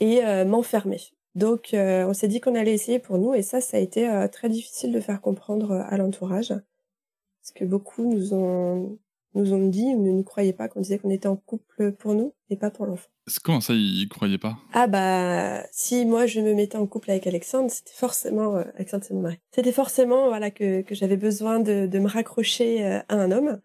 et 0.00 0.22
m'enfermer. 0.44 0.98
Donc, 1.34 1.70
on 1.74 2.14
s'est 2.14 2.26
dit 2.26 2.40
qu'on 2.40 2.54
allait 2.54 2.72
essayer 2.72 2.98
pour 2.98 3.18
nous, 3.18 3.34
et 3.34 3.42
ça, 3.42 3.60
ça 3.60 3.76
a 3.76 3.80
été 3.80 4.26
très 4.32 4.48
difficile 4.48 4.90
de 4.90 4.98
faire 4.98 5.20
comprendre 5.20 5.72
à 5.72 5.96
l'entourage, 5.98 6.48
parce 6.48 7.52
que 7.54 7.64
beaucoup 7.64 8.02
nous 8.02 8.32
ont 8.34 8.98
nous 9.34 9.52
ont 9.52 9.68
dit, 9.68 9.94
ne 9.94 10.10
nous 10.10 10.24
croyaient 10.24 10.52
pas 10.52 10.68
qu'on 10.68 10.80
disait 10.80 10.98
qu'on 10.98 11.10
était 11.10 11.28
en 11.28 11.36
couple 11.36 11.92
pour 11.92 12.14
nous 12.14 12.34
et 12.48 12.56
pas 12.56 12.70
pour 12.70 12.86
l'enfant. 12.86 13.08
Comment 13.44 13.60
ça, 13.60 13.74
ils 13.74 14.08
croyaient 14.08 14.38
pas? 14.38 14.56
Ah 14.72 14.86
bah, 14.88 15.62
si 15.72 16.04
moi 16.04 16.26
je 16.26 16.40
me 16.40 16.54
mettais 16.54 16.78
en 16.78 16.86
couple 16.86 17.10
avec 17.12 17.26
Alexandre, 17.26 17.70
c'était 17.70 17.94
forcément, 17.94 18.56
euh, 18.56 18.64
Alexandre 18.74 19.04
c'est 19.06 19.14
mon 19.14 19.20
mari, 19.20 19.38
c'était 19.52 19.72
forcément 19.72 20.28
voilà 20.28 20.50
que, 20.50 20.82
que 20.82 20.94
j'avais 20.94 21.16
besoin 21.16 21.60
de, 21.60 21.86
de 21.86 21.98
me 21.98 22.08
raccrocher 22.08 22.84
euh, 22.84 22.98
à 23.08 23.14
un 23.14 23.30
homme 23.30 23.60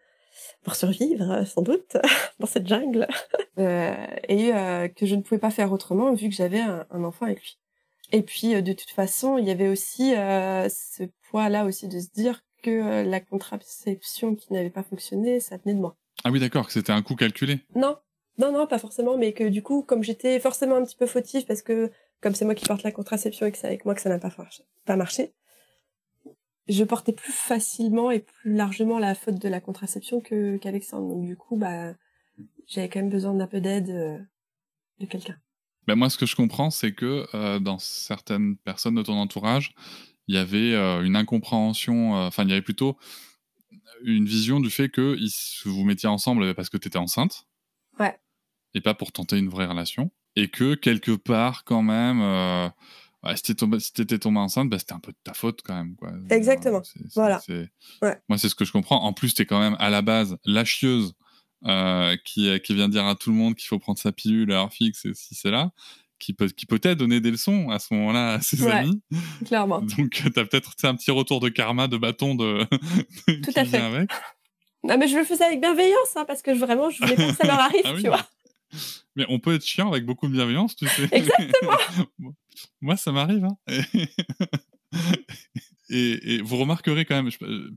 pour 0.63 0.75
survivre, 0.75 1.45
sans 1.45 1.61
doute, 1.61 1.97
dans 2.39 2.47
cette 2.47 2.67
jungle, 2.67 3.07
euh, 3.59 3.95
et 4.27 4.53
euh, 4.53 4.87
que 4.87 5.05
je 5.05 5.15
ne 5.15 5.21
pouvais 5.21 5.39
pas 5.39 5.49
faire 5.49 5.71
autrement 5.71 6.13
vu 6.13 6.29
que 6.29 6.35
j'avais 6.35 6.59
un, 6.59 6.85
un, 6.91 7.03
enfant 7.03 7.25
avec 7.25 7.41
lui. 7.41 7.57
Et 8.11 8.21
puis 8.21 8.61
de 8.61 8.73
toute 8.73 8.91
façon, 8.91 9.39
il 9.39 9.45
y 9.45 9.51
avait 9.51 9.67
aussi 9.67 10.11
ce 10.11 11.03
poids-là 11.31 11.65
aussi 11.65 11.87
de 11.87 11.99
se 11.99 12.09
dire 12.13 12.43
que 12.65 13.03
la 13.03 13.19
contraception 13.19 14.35
qui 14.35 14.51
n'avait 14.53 14.69
pas 14.69 14.83
fonctionné, 14.83 15.39
ça 15.39 15.57
venait 15.57 15.75
de 15.75 15.79
moi. 15.79 15.95
Ah 16.23 16.31
oui, 16.31 16.39
d'accord, 16.39 16.67
que 16.67 16.73
c'était 16.73 16.91
un 16.91 17.01
coup 17.01 17.15
calculé. 17.15 17.59
Non, 17.75 17.97
non, 18.37 18.51
non, 18.51 18.67
pas 18.67 18.79
forcément, 18.79 19.17
mais 19.17 19.33
que 19.33 19.47
du 19.47 19.61
coup, 19.61 19.83
comme 19.83 20.03
j'étais 20.03 20.39
forcément 20.39 20.75
un 20.75 20.83
petit 20.83 20.95
peu 20.95 21.05
fautif 21.05 21.45
parce 21.45 21.61
que 21.61 21.91
comme 22.21 22.33
c'est 22.33 22.45
moi 22.45 22.55
qui 22.55 22.65
porte 22.65 22.83
la 22.83 22.91
contraception 22.91 23.45
et 23.45 23.51
que 23.51 23.57
c'est 23.57 23.67
avec 23.67 23.85
moi 23.85 23.93
que 23.93 24.01
ça 24.01 24.09
n'a 24.09 24.19
pas, 24.19 24.31
pas 24.85 24.95
marché, 24.95 25.33
je 26.67 26.83
portais 26.83 27.13
plus 27.13 27.31
facilement 27.31 28.11
et 28.11 28.19
plus 28.19 28.53
largement 28.53 28.97
la 28.97 29.13
faute 29.15 29.39
de 29.39 29.47
la 29.47 29.61
contraception 29.61 30.21
que 30.21 30.57
qu'Alexandre. 30.57 31.07
Donc 31.07 31.25
du 31.25 31.37
coup, 31.37 31.57
bah, 31.57 31.93
j'avais 32.67 32.89
quand 32.89 32.99
même 32.99 33.09
besoin 33.09 33.33
d'un 33.33 33.47
peu 33.47 33.61
d'aide 33.61 33.89
euh, 33.89 34.17
de 34.99 35.05
quelqu'un. 35.05 35.35
Ben 35.87 35.95
moi, 35.95 36.09
ce 36.09 36.17
que 36.17 36.25
je 36.25 36.35
comprends, 36.35 36.71
c'est 36.71 36.93
que 36.93 37.27
euh, 37.35 37.59
dans 37.59 37.77
certaines 37.77 38.57
personnes 38.57 38.95
de 38.95 39.03
ton 39.03 39.13
entourage, 39.13 39.75
il 40.27 40.35
y 40.35 40.37
avait 40.37 40.73
euh, 40.73 41.03
une 41.03 41.15
incompréhension, 41.15 42.13
enfin, 42.13 42.43
il 42.43 42.49
y 42.49 42.53
avait 42.53 42.61
plutôt 42.61 42.97
une 44.03 44.25
vision 44.25 44.59
du 44.59 44.69
fait 44.69 44.89
que 44.89 45.17
vous 45.65 45.83
mettiez 45.83 46.09
ensemble 46.09 46.53
parce 46.53 46.69
que 46.69 46.77
tu 46.77 46.87
étais 46.87 46.97
enceinte. 46.97 47.47
Ouais 47.99 48.19
et 48.75 48.81
pas 48.81 48.93
pour 48.93 49.11
tenter 49.11 49.39
une 49.39 49.49
vraie 49.49 49.65
relation. 49.65 50.11
Et 50.35 50.49
que 50.49 50.75
quelque 50.75 51.13
part, 51.13 51.63
quand 51.63 51.81
même, 51.81 52.21
euh, 52.21 52.69
si 53.35 53.55
t'étais 53.93 54.19
tombé 54.19 54.39
enceinte, 54.39 54.69
bah, 54.69 54.77
c'était 54.77 54.93
un 54.93 54.99
peu 54.99 55.13
de 55.13 55.17
ta 55.23 55.33
faute 55.33 55.61
quand 55.63 55.73
même. 55.73 55.95
Quoi. 55.95 56.11
Exactement. 56.29 56.81
voilà. 57.15 57.41
Ouais. 58.01 58.21
Moi, 58.27 58.37
c'est 58.37 58.49
ce 58.49 58.55
que 58.55 58.65
je 58.65 58.73
comprends. 58.73 59.01
En 59.01 59.13
plus, 59.13 59.33
t'es 59.33 59.45
quand 59.45 59.59
même 59.59 59.77
à 59.79 59.89
la 59.89 60.01
base 60.01 60.37
la 60.43 60.65
chieuse 60.65 61.13
euh, 61.65 62.17
qui, 62.25 62.59
qui 62.59 62.75
vient 62.75 62.89
dire 62.89 63.05
à 63.05 63.15
tout 63.15 63.31
le 63.31 63.37
monde 63.37 63.55
qu'il 63.55 63.67
faut 63.67 63.79
prendre 63.79 63.97
sa 63.97 64.11
pilule 64.11 64.51
à 64.51 64.55
heure 64.55 64.73
fixe 64.73 65.05
et 65.05 65.13
si 65.13 65.35
c'est 65.35 65.51
là. 65.51 65.71
Qui 66.17 66.33
peut, 66.33 66.47
qui 66.47 66.65
peut-être 66.65 66.97
donner 66.97 67.19
des 67.19 67.31
leçons 67.31 67.69
à 67.69 67.79
ce 67.79 67.93
moment-là 67.93 68.35
à 68.35 68.41
ses 68.41 68.63
ouais, 68.63 68.71
amis. 68.71 69.01
Clairement. 69.45 69.81
Donc, 69.81 70.23
t'as 70.33 70.45
peut-être 70.45 70.73
un 70.83 70.95
petit 70.95 71.11
retour 71.11 71.41
de 71.41 71.49
karma, 71.49 71.87
de 71.87 71.97
bâton 71.97 72.35
de. 72.35 72.65
Tout 73.27 73.51
à 73.55 73.65
fait. 73.65 73.77
Avec. 73.77 74.09
Non, 74.85 74.97
mais 74.97 75.07
je 75.07 75.17
le 75.17 75.25
faisais 75.25 75.43
avec 75.43 75.59
bienveillance, 75.59 76.15
hein, 76.15 76.25
parce 76.25 76.41
que 76.41 76.51
vraiment, 76.51 76.89
je 76.89 77.01
voulais 77.01 77.15
pas 77.15 77.27
que 77.27 77.35
ça 77.35 77.47
leur 77.47 77.59
arrive, 77.59 77.81
ah 77.85 77.93
tu 77.99 78.07
vois. 78.07 78.25
Mais 79.15 79.25
on 79.29 79.39
peut 79.39 79.55
être 79.55 79.65
chiant 79.65 79.89
avec 79.89 80.05
beaucoup 80.05 80.27
de 80.27 80.33
bienveillance, 80.33 80.75
tu 80.75 80.87
sais. 80.87 81.07
Exactement. 81.11 81.77
Moi, 82.81 82.97
ça 82.97 83.11
m'arrive. 83.11 83.45
Hein. 83.45 83.57
Et, 85.89 86.41
vous 86.41 86.57
remarquerez 86.57 87.05
quand 87.05 87.15
même, 87.15 87.31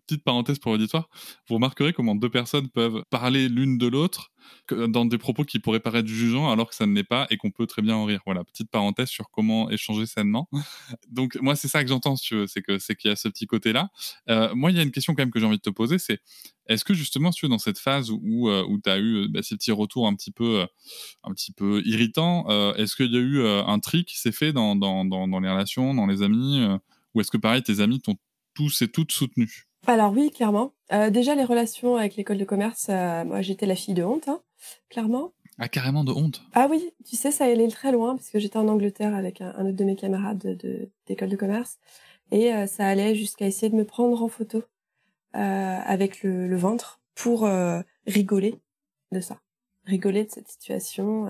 petite 0.06 0.24
parenthèse 0.24 0.58
pour 0.58 0.72
l'auditoire, 0.72 1.08
vous 1.48 1.56
remarquerez 1.56 1.92
comment 1.92 2.14
deux 2.14 2.30
personnes 2.30 2.68
peuvent 2.68 3.02
parler 3.10 3.48
l'une 3.48 3.78
de 3.78 3.86
l'autre 3.86 4.32
dans 4.70 5.04
des 5.04 5.18
propos 5.18 5.44
qui 5.44 5.58
pourraient 5.58 5.80
paraître 5.80 6.08
jugeants 6.08 6.50
alors 6.50 6.70
que 6.70 6.74
ça 6.74 6.86
ne 6.86 6.94
l'est 6.94 7.04
pas 7.04 7.26
et 7.28 7.36
qu'on 7.36 7.50
peut 7.50 7.66
très 7.66 7.82
bien 7.82 7.96
en 7.96 8.04
rire. 8.04 8.20
Voilà, 8.24 8.44
petite 8.44 8.70
parenthèse 8.70 9.08
sur 9.08 9.30
comment 9.30 9.70
échanger 9.70 10.06
sainement. 10.06 10.48
Donc 11.10 11.36
moi 11.42 11.54
c'est 11.54 11.68
ça 11.68 11.82
que 11.82 11.88
j'entends, 11.88 12.16
si 12.16 12.28
tu 12.28 12.34
veux, 12.34 12.46
c'est 12.46 12.62
que 12.62 12.78
c'est 12.78 12.96
qu'il 12.96 13.10
y 13.10 13.12
a 13.12 13.16
ce 13.16 13.28
petit 13.28 13.46
côté-là. 13.46 13.90
Euh, 14.30 14.54
moi 14.54 14.70
il 14.70 14.76
y 14.76 14.80
a 14.80 14.82
une 14.82 14.90
question 14.90 15.14
quand 15.14 15.22
même 15.22 15.30
que 15.30 15.40
j'ai 15.40 15.46
envie 15.46 15.58
de 15.58 15.62
te 15.62 15.70
poser, 15.70 15.98
c'est 15.98 16.20
est-ce 16.66 16.84
que 16.84 16.92
justement, 16.92 17.32
si 17.32 17.40
tu 17.40 17.46
veux, 17.46 17.50
dans 17.50 17.58
cette 17.58 17.78
phase 17.78 18.10
où, 18.10 18.20
où, 18.22 18.50
où 18.50 18.78
tu 18.78 18.90
as 18.90 18.98
eu 18.98 19.28
bah, 19.28 19.40
ces 19.42 19.56
petits 19.56 19.72
retours 19.72 20.06
un 20.06 20.14
petit 20.14 20.30
peu, 20.30 20.66
un 21.24 21.32
petit 21.32 21.52
peu 21.52 21.82
irritants, 21.86 22.44
euh, 22.48 22.74
est-ce 22.74 22.94
qu'il 22.94 23.12
y 23.12 23.16
a 23.16 23.20
eu 23.20 23.46
un 23.46 23.78
tri 23.78 24.04
qui 24.04 24.18
s'est 24.18 24.32
fait 24.32 24.52
dans, 24.52 24.76
dans, 24.76 25.06
dans, 25.06 25.28
dans, 25.28 25.40
les 25.40 25.48
relations, 25.48 25.94
dans 25.94 26.06
les 26.06 26.22
amis 26.22 26.62
ou 27.18 27.20
est-ce 27.20 27.32
que 27.32 27.36
pareil, 27.36 27.62
tes 27.62 27.80
amis 27.80 28.00
t'ont 28.00 28.16
tous 28.54 28.80
et 28.82 28.88
toutes 28.88 29.10
soutenu? 29.10 29.64
Alors 29.86 30.12
oui, 30.12 30.30
clairement. 30.30 30.72
Euh, 30.92 31.10
déjà, 31.10 31.34
les 31.34 31.44
relations 31.44 31.96
avec 31.96 32.16
l'école 32.16 32.38
de 32.38 32.44
commerce, 32.44 32.86
euh, 32.90 33.24
moi 33.24 33.42
j'étais 33.42 33.66
la 33.66 33.74
fille 33.74 33.94
de 33.94 34.04
honte, 34.04 34.28
hein, 34.28 34.40
clairement. 34.88 35.32
Ah, 35.58 35.68
carrément 35.68 36.04
de 36.04 36.12
honte? 36.12 36.42
Ah 36.52 36.68
oui, 36.70 36.92
tu 37.04 37.16
sais, 37.16 37.32
ça 37.32 37.44
allait 37.44 37.66
très 37.68 37.90
loin, 37.90 38.14
parce 38.14 38.30
que 38.30 38.38
j'étais 38.38 38.56
en 38.58 38.68
Angleterre 38.68 39.16
avec 39.16 39.40
un, 39.40 39.50
autre 39.66 39.72
de 39.72 39.84
mes 39.84 39.96
camarades 39.96 40.38
d'école 41.06 41.28
de, 41.28 41.34
de, 41.34 41.40
commerce, 41.40 41.78
et 42.30 42.54
euh, 42.54 42.68
ça 42.68 42.86
allait 42.86 43.16
jusqu'à 43.16 43.46
essayer 43.46 43.68
de 43.68 43.74
me 43.74 43.84
prendre 43.84 44.22
en 44.22 44.28
photo 44.28 44.62
avec 45.32 46.22
le, 46.22 46.48
le, 46.48 46.56
ventre 46.56 47.00
pour 47.14 47.48
rigoler 48.06 48.56
de 49.12 49.20
ça, 49.20 49.38
rigoler 49.84 50.24
de 50.24 50.30
cette 50.30 50.48
situation, 50.48 51.26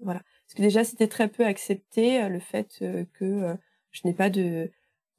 voilà. 0.00 0.20
Parce 0.46 0.54
que 0.56 0.62
déjà, 0.62 0.82
c'était 0.82 1.06
très 1.06 1.28
peu 1.28 1.44
accepté 1.44 2.28
le 2.28 2.40
fait 2.40 2.82
que 3.12 3.56
je 3.92 4.00
n'ai 4.04 4.14
pas 4.14 4.30
de 4.30 4.72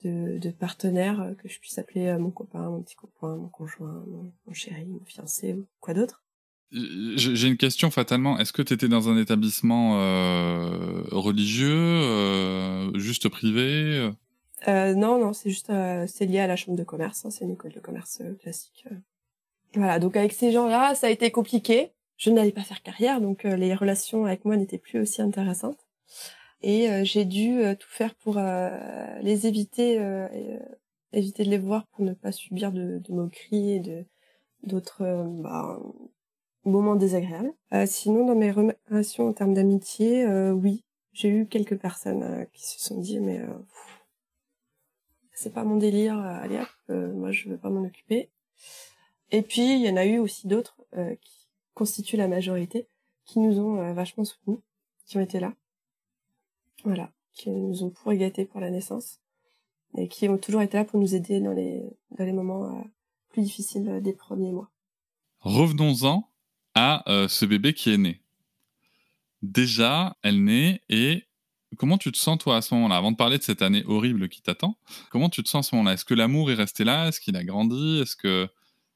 de, 0.03 0.37
de 0.37 0.49
partenaires 0.49 1.21
euh, 1.21 1.33
que 1.33 1.47
je 1.47 1.59
puisse 1.59 1.77
appeler 1.77 2.07
euh, 2.07 2.19
mon 2.19 2.31
copain, 2.31 2.69
mon 2.69 2.81
petit 2.81 2.95
copain, 2.95 3.35
mon 3.35 3.49
conjoint, 3.49 4.03
mon, 4.07 4.53
chéri, 4.53 4.85
mon 4.85 5.03
fiancé 5.05 5.53
ou 5.53 5.65
quoi 5.79 5.93
d'autre. 5.93 6.23
J'ai 6.71 7.47
une 7.47 7.57
question 7.57 7.91
fatalement. 7.91 8.39
Est-ce 8.39 8.51
que 8.51 8.63
tu 8.63 8.73
étais 8.73 8.87
dans 8.87 9.07
un 9.07 9.17
établissement 9.17 9.99
euh, 9.99 11.03
religieux, 11.11 11.71
euh, 11.71 12.97
juste 12.97 13.29
privé 13.29 14.09
euh, 14.67 14.95
Non, 14.95 15.19
non, 15.19 15.33
c'est 15.33 15.51
juste 15.51 15.71
c'est 16.07 16.25
lié 16.25 16.39
à 16.39 16.47
la 16.47 16.55
chambre 16.55 16.75
de 16.75 16.83
commerce. 16.83 17.25
Hein, 17.25 17.29
c'est 17.29 17.45
une 17.45 17.51
école 17.51 17.73
de 17.73 17.79
commerce 17.79 18.23
classique. 18.41 18.85
Voilà, 19.75 19.99
donc 19.99 20.17
avec 20.17 20.33
ces 20.33 20.51
gens-là, 20.51 20.95
ça 20.95 21.07
a 21.07 21.09
été 21.11 21.29
compliqué. 21.29 21.91
Je 22.17 22.31
n'allais 22.31 22.51
pas 22.51 22.61
faire 22.61 22.81
carrière, 22.81 23.21
donc 23.21 23.43
les 23.43 23.75
relations 23.75 24.25
avec 24.25 24.43
moi 24.43 24.57
n'étaient 24.57 24.79
plus 24.79 24.99
aussi 24.99 25.21
intéressantes. 25.21 25.85
Et 26.63 27.04
j'ai 27.04 27.26
dû 27.26 27.62
tout 27.78 27.89
faire 27.89 28.15
pour 28.15 28.39
les 29.21 29.47
éviter, 29.47 29.97
éviter 31.12 31.43
de 31.43 31.49
les 31.49 31.58
voir 31.58 31.86
pour 31.88 32.06
ne 32.06 32.13
pas 32.13 32.32
subir 32.32 32.71
de, 32.71 32.99
de 32.99 33.13
moqueries 33.13 33.73
et 33.73 33.80
de 33.80 34.06
d'autres 34.63 35.26
bah, 35.41 35.80
moments 36.65 36.95
désagréables. 36.95 37.54
Euh, 37.73 37.86
sinon, 37.86 38.26
dans 38.26 38.36
mes 38.36 38.52
relations 38.52 39.28
en 39.28 39.34
termes 39.34 39.54
d'amitié, 39.54 40.23
euh, 40.23 40.52
oui, 40.52 40.84
j'ai 41.12 41.30
eu 41.30 41.45
quelques 41.45 41.78
personnes 41.78 42.23
euh, 42.23 42.45
qui 42.54 42.67
se 42.67 42.80
sont 42.80 42.99
dit 42.99 43.19
mais 43.19 43.41
c'est 45.34 45.54
pas 45.54 45.63
mon 45.63 45.78
délire, 45.78 46.17
allez 46.17 46.60
hop, 46.60 46.95
moi 47.15 47.32
je 47.32 47.49
veux 47.49 47.58
pas 47.58 47.69
m'en 47.69 47.84
occuper. 47.84 48.30
Et 49.32 49.41
puis 49.41 49.76
il 49.76 49.82
y 49.82 49.89
en 49.89 49.97
a 49.97 50.06
eu 50.06 50.19
aussi 50.19 50.47
d'autres 50.47 50.78
qui 51.21 51.49
constituent 51.73 52.17
la 52.17 52.28
majorité, 52.28 52.88
qui 53.26 53.39
nous 53.39 53.60
ont 53.60 53.93
vachement 53.93 54.23
soutenus, 54.23 54.60
qui 55.06 55.17
ont 55.17 55.21
été 55.21 55.39
là, 55.39 55.54
voilà, 56.84 57.12
qui 57.34 57.50
nous 57.50 57.84
ont 57.84 57.89
pour 57.89 58.13
gâtés 58.13 58.46
pour 58.46 58.60
la 58.60 58.69
naissance 58.69 59.19
et 59.98 60.08
qui 60.08 60.28
ont 60.28 60.38
toujours 60.38 60.62
été 60.62 60.78
là 60.78 60.86
pour 60.86 61.00
nous 61.00 61.15
aider 61.15 61.39
dans 61.39 61.54
les 61.54 61.84
dans 62.17 62.26
les 62.26 62.34
moments 62.34 62.84
plus 63.30 63.43
difficiles 63.43 64.02
des 64.02 64.13
premiers 64.13 64.52
mois. 64.52 64.72
Revenons-en 65.39 66.30
à 66.76 67.10
euh, 67.12 67.28
ce 67.28 67.46
bébé 67.46 67.74
qui 67.74 67.93
est 67.93 67.98
né. 67.98 68.22
Déjà, 69.41 70.15
elle 70.24 70.43
naît 70.43 70.82
et 70.89 71.24
comment 71.78 71.98
tu 71.98 72.12
te 72.12 72.17
sens 72.17 72.38
toi 72.38 72.58
à 72.58 72.62
ce 72.62 72.74
moment-là? 72.76 72.96
Avant 72.96 73.12
de 73.12 73.17
parler 73.17 73.38
de 73.38 73.43
cette 73.43 73.62
année 73.62 73.84
horrible 73.86 74.30
qui 74.30 74.41
t'attend, 74.41 74.78
comment 75.10 75.30
tu 75.30 75.43
te 75.43 75.50
sens 75.50 75.67
à 75.67 75.69
ce 75.69 75.76
moment-là? 75.76 75.93
Est-ce 75.93 76.06
que 76.06 76.13
l'amour 76.13 76.50
est 76.52 76.56
resté 76.56 76.84
là? 76.84 77.08
Est-ce 77.08 77.19
qu'il 77.19 77.36
a 77.36 77.43
grandi? 77.43 78.00
Est-ce 78.02 78.15
que, 78.15 78.48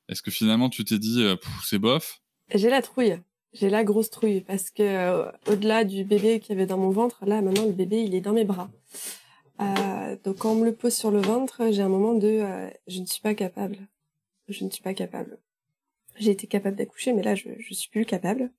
est 0.07 0.21
que 0.21 0.31
finalement 0.31 0.69
tu 0.69 0.85
t'es 0.85 0.99
dit 0.99 1.21
euh, 1.21 1.35
c'est 1.63 1.79
bof? 1.79 2.21
J'ai 2.53 2.69
la 2.69 2.81
trouille. 2.81 3.19
J'ai 3.59 3.69
la 3.69 3.83
grosse 3.83 4.09
trouille 4.09 4.41
parce 4.41 4.69
que 4.69 4.83
euh, 4.83 5.31
au-delà 5.47 5.83
du 5.83 6.03
bébé 6.03 6.39
qui 6.39 6.51
avait 6.51 6.65
dans 6.65 6.77
mon 6.77 6.91
ventre, 6.91 7.25
là 7.25 7.41
maintenant 7.41 7.65
le 7.65 7.71
bébé 7.71 8.03
il 8.03 8.13
est 8.15 8.21
dans 8.21 8.33
mes 8.33 8.45
bras. 8.45 8.69
donc 10.23 10.37
quand 10.37 10.51
on 10.51 10.55
me 10.55 10.65
le 10.65 10.75
pose 10.75 10.93
sur 10.93 11.11
le 11.11 11.21
ventre, 11.21 11.71
j'ai 11.71 11.81
un 11.81 11.89
moment 11.89 12.13
de 12.13 12.43
je 12.87 13.01
ne 13.01 13.05
suis 13.05 13.21
pas 13.21 13.33
capable. 13.33 13.77
Je 14.47 14.63
ne 14.63 14.69
suis 14.69 14.83
pas 14.83 14.93
capable 14.93 15.39
j'ai 16.19 16.31
été 16.31 16.47
capable 16.47 16.75
d'accoucher, 16.75 17.13
mais 17.13 17.23
là, 17.23 17.35
je, 17.35 17.49
je 17.59 17.73
suis 17.73 17.89
plus 17.89 18.05
capable. 18.05 18.51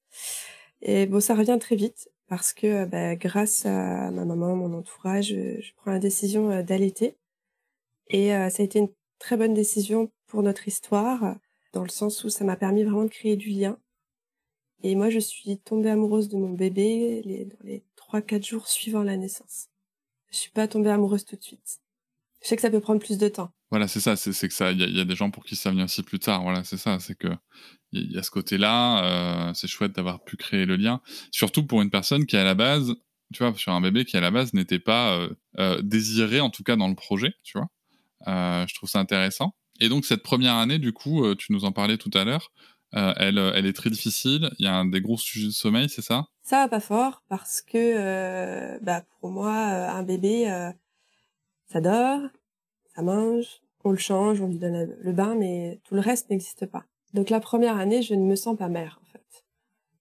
Et 0.83 1.07
bon, 1.07 1.21
ça 1.21 1.35
revient 1.35 1.59
très 1.61 1.77
vite 1.77 2.11
parce 2.29 2.53
que 2.53 2.85
bah, 2.85 3.17
grâce 3.17 3.67
à 3.67 4.11
ma 4.11 4.25
maman, 4.25 4.55
mon 4.55 4.77
entourage, 4.77 5.29
je, 5.29 5.73
prends 5.77 5.91
la 5.91 5.99
décision 5.99 6.51
euh, 6.51 6.63
d'allaiter. 6.63 7.17
Et 8.09 8.35
euh, 8.35 8.51
ça 8.51 8.63
a 8.63 8.67
été 8.67 8.79
une 8.79 8.91
très 9.19 9.37
bonne 9.37 9.55
décision 9.55 10.11
pour 10.27 10.43
notre 10.43 10.69
histoire, 10.69 11.37
dans 11.73 11.83
le 11.83 11.89
sens 11.89 12.25
où 12.25 12.29
ça 12.29 12.45
m'a 12.45 12.57
permis 12.57 12.85
vraiment 12.85 13.05
de 13.05 13.11
créer 13.11 13.37
du 13.37 13.51
lien. 13.51 13.79
Et 14.83 14.95
moi, 14.95 15.11
je 15.11 15.19
suis 15.19 15.59
tombée 15.59 15.91
amoureuse 15.91 16.29
de 16.29 16.37
mon 16.37 16.51
bébé 16.51 17.23
les, 17.25 17.45
dans 17.45 17.65
les 17.65 17.85
trois, 17.97 18.23
quatre 18.23 18.47
jours 18.47 18.69
suivant 18.69 19.03
la 19.03 19.17
naissance. 19.17 19.69
Je 20.31 20.37
suis 20.37 20.51
pas 20.51 20.69
tombée 20.69 20.91
amoureuse 20.91 21.25
tout 21.25 21.37
de 21.37 21.43
suite. 21.43 21.81
Je 22.43 22.49
sais 22.49 22.57
que 22.57 22.63
ça 22.63 22.71
peut 22.71 22.81
prendre 22.81 23.01
plus 23.01 23.19
de 23.19 23.29
temps. 23.29 23.51
Voilà, 23.71 23.89
c'est 23.89 24.01
ça, 24.01 24.17
c'est 24.17 24.49
que 24.49 24.55
ça, 24.55 24.73
il 24.73 24.97
y, 24.97 25.01
a 25.01 25.05
des 25.05 25.15
gens 25.15 25.31
pour 25.31 25.45
qui 25.45 25.55
ça 25.57 25.71
vient 25.71 25.85
aussi 25.85 26.03
plus 26.03 26.19
tard. 26.19 26.43
Voilà, 26.43 26.65
c'est 26.65 26.79
ça, 26.79 26.99
c'est 27.01 27.17
que 27.17 27.29
il 27.93 28.13
y, 28.13 28.19
a 28.19 28.23
ce 28.23 28.31
côté-là. 28.31 29.05
Euh, 29.49 29.55
c'est 29.55 29.67
chouette 29.67 29.93
d'avoir 29.93 30.25
pu 30.25 30.37
créer 30.37 30.65
le 30.65 30.77
lien, 30.77 31.01
surtout 31.31 31.67
pour 31.67 31.83
une 31.83 31.91
personne 31.91 32.25
qui 32.25 32.37
à 32.37 32.45
la 32.45 32.55
base, 32.55 32.95
tu 33.35 33.43
vois, 33.43 33.55
sur 33.55 33.73
un 33.73 33.81
bébé 33.81 34.05
qui 34.05 34.17
à 34.17 34.21
la 34.21 34.31
base 34.31 34.55
n'était 34.55 34.79
pas 34.79 35.19
euh, 35.19 35.29
euh, 35.59 35.83
désiré, 35.83 36.41
en 36.41 36.51
tout 36.51 36.63
cas 36.63 36.77
dans 36.77 36.89
le 36.89 36.95
projet, 36.95 37.35
tu 37.43 37.59
vois. 37.59 37.69
je 38.67 38.75
trouve 38.75 38.89
ça 38.89 39.01
intéressant. 39.01 39.55
Et 39.81 39.89
donc 39.89 40.07
cette 40.07 40.23
première 40.23 40.55
année, 40.55 40.79
du 40.79 40.93
coup, 40.93 41.35
tu 41.37 41.53
nous 41.53 41.65
en 41.65 41.73
parlais 41.73 41.99
tout 41.99 42.11
à 42.15 42.25
l'heure. 42.25 42.51
Elle, 42.93 43.39
elle 43.39 43.67
est 43.67 43.73
très 43.73 43.91
difficile. 43.91 44.51
Il 44.59 44.65
y 44.65 44.69
a 44.69 44.75
un 44.75 44.87
des 44.87 45.01
gros 45.01 45.19
sujets 45.19 45.49
de 45.49 45.53
sommeil, 45.53 45.89
c'est 45.89 46.03
ça? 46.03 46.27
Ça 46.43 46.59
va 46.63 46.69
pas 46.69 46.81
fort 46.81 47.23
parce 47.29 47.63
que, 47.63 48.79
bah, 48.83 49.05
pour 49.21 49.31
moi, 49.31 49.55
un 49.55 50.03
bébé 50.03 50.73
ça 51.67 51.81
dort, 51.81 52.23
ça 52.95 53.03
mange, 53.03 53.61
on 53.85 53.91
le 53.91 53.99
change, 53.99 54.41
on 54.41 54.49
lui 54.49 54.59
donne 54.59 54.97
le 54.99 55.13
bain, 55.13 55.35
mais 55.35 55.81
tout 55.85 55.95
le 55.95 56.01
reste 56.01 56.31
n'existe 56.31 56.67
pas. 56.67 56.85
Donc 57.15 57.31
la 57.31 57.41
première 57.41 57.77
année, 57.79 58.03
je 58.03 58.15
ne 58.15 58.25
me 58.25 58.37
sens 58.37 58.57
pas 58.57 58.69
mère, 58.69 59.01
en 59.03 59.13
fait. 59.13 59.45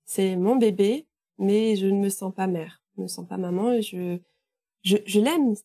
C'est 0.05 0.35
mon 0.35 0.55
bébé, 0.55 1.07
mais 1.37 1.75
je 1.75 1.87
ne 1.87 1.99
me 1.99 2.09
sens 2.09 2.33
pas 2.33 2.47
mère. 2.47 2.81
Je 2.95 3.01
ne 3.01 3.03
me 3.03 3.07
sens 3.07 3.27
pas 3.27 3.37
maman 3.37 3.73
et 3.73 3.81
je, 3.81 4.17
je, 4.83 4.97
je 5.05 5.19
l'aime 5.19 5.55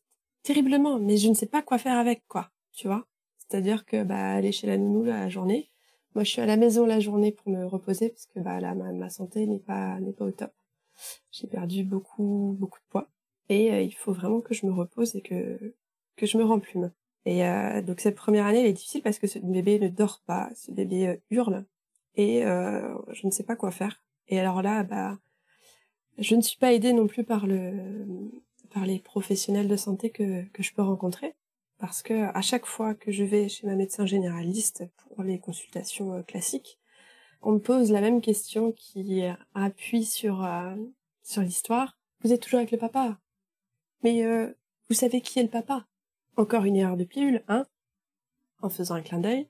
terriblement, 0.42 0.98
mais 0.98 1.16
je 1.16 1.28
ne 1.28 1.34
sais 1.34 1.46
pas 1.46 1.62
quoi 1.62 1.78
faire 1.78 1.96
avec, 1.98 2.24
quoi. 2.28 2.50
Tu 2.72 2.88
vois? 2.88 3.06
C'est-à-dire 3.38 3.84
que, 3.84 4.02
bah, 4.02 4.32
aller 4.32 4.52
chez 4.52 4.66
la 4.66 4.76
nounou 4.76 5.04
la 5.04 5.28
journée. 5.28 5.68
Moi, 6.14 6.24
je 6.24 6.30
suis 6.30 6.42
à 6.42 6.46
la 6.46 6.56
maison 6.56 6.86
la 6.86 7.00
journée 7.00 7.32
pour 7.32 7.50
me 7.50 7.64
reposer 7.64 8.10
parce 8.10 8.26
que, 8.26 8.40
bah, 8.40 8.60
là, 8.60 8.74
ma, 8.74 9.10
santé 9.10 9.46
n'est 9.46 9.58
pas, 9.58 9.98
n'est 10.00 10.12
pas 10.12 10.24
au 10.26 10.30
top. 10.30 10.52
J'ai 11.30 11.46
perdu 11.46 11.84
beaucoup, 11.84 12.56
beaucoup 12.58 12.78
de 12.78 12.84
poids. 12.90 13.08
Et 13.48 13.72
euh, 13.72 13.80
il 13.82 13.94
faut 13.94 14.12
vraiment 14.12 14.40
que 14.40 14.54
je 14.54 14.66
me 14.66 14.72
repose 14.72 15.16
et 15.16 15.22
que, 15.22 15.74
que 16.16 16.26
je 16.26 16.38
me 16.38 16.44
remplume. 16.44 16.92
Et 17.24 17.44
euh, 17.46 17.82
donc 17.82 18.00
cette 18.00 18.16
première 18.16 18.46
année, 18.46 18.60
elle 18.60 18.66
est 18.66 18.72
difficile 18.72 19.02
parce 19.02 19.18
que 19.18 19.26
ce 19.26 19.38
bébé 19.38 19.78
ne 19.78 19.88
dort 19.88 20.20
pas, 20.26 20.50
ce 20.56 20.72
bébé 20.72 21.08
euh, 21.08 21.16
hurle 21.30 21.64
et 22.16 22.44
euh, 22.44 22.94
je 23.12 23.26
ne 23.26 23.30
sais 23.30 23.44
pas 23.44 23.56
quoi 23.56 23.70
faire. 23.70 24.04
Et 24.28 24.40
alors 24.40 24.62
là, 24.62 24.82
bah, 24.82 25.18
je 26.18 26.34
ne 26.34 26.40
suis 26.40 26.58
pas 26.58 26.72
aidée 26.72 26.92
non 26.92 27.06
plus 27.06 27.24
par 27.24 27.46
le 27.46 28.30
par 28.70 28.86
les 28.86 28.98
professionnels 28.98 29.68
de 29.68 29.76
santé 29.76 30.10
que 30.10 30.44
que 30.50 30.62
je 30.62 30.74
peux 30.74 30.82
rencontrer 30.82 31.34
parce 31.82 32.00
que 32.02 32.30
à 32.32 32.40
chaque 32.42 32.64
fois 32.64 32.94
que 32.94 33.10
je 33.10 33.24
vais 33.24 33.48
chez 33.48 33.66
ma 33.66 33.74
médecin 33.74 34.06
généraliste 34.06 34.84
pour 34.96 35.24
les 35.24 35.40
consultations 35.40 36.14
euh, 36.14 36.22
classiques, 36.22 36.78
on 37.42 37.50
me 37.52 37.58
pose 37.58 37.90
la 37.90 38.00
même 38.00 38.20
question 38.20 38.70
qui 38.70 39.24
appuie 39.52 40.04
sur 40.04 40.44
euh, 40.44 40.76
sur 41.24 41.42
l'histoire. 41.42 41.98
Vous 42.22 42.32
êtes 42.32 42.40
toujours 42.40 42.60
avec 42.60 42.70
le 42.70 42.78
papa, 42.78 43.18
mais 44.04 44.24
vous 44.88 44.94
savez 44.94 45.20
qui 45.20 45.40
est 45.40 45.42
le 45.42 45.48
papa? 45.48 45.84
Encore 46.36 46.64
une 46.64 46.76
erreur 46.76 46.96
de 46.96 47.02
pilule, 47.02 47.42
hein? 47.48 47.66
En 48.60 48.68
faisant 48.68 48.94
un 48.94 49.02
clin 49.02 49.18
d'œil. 49.18 49.48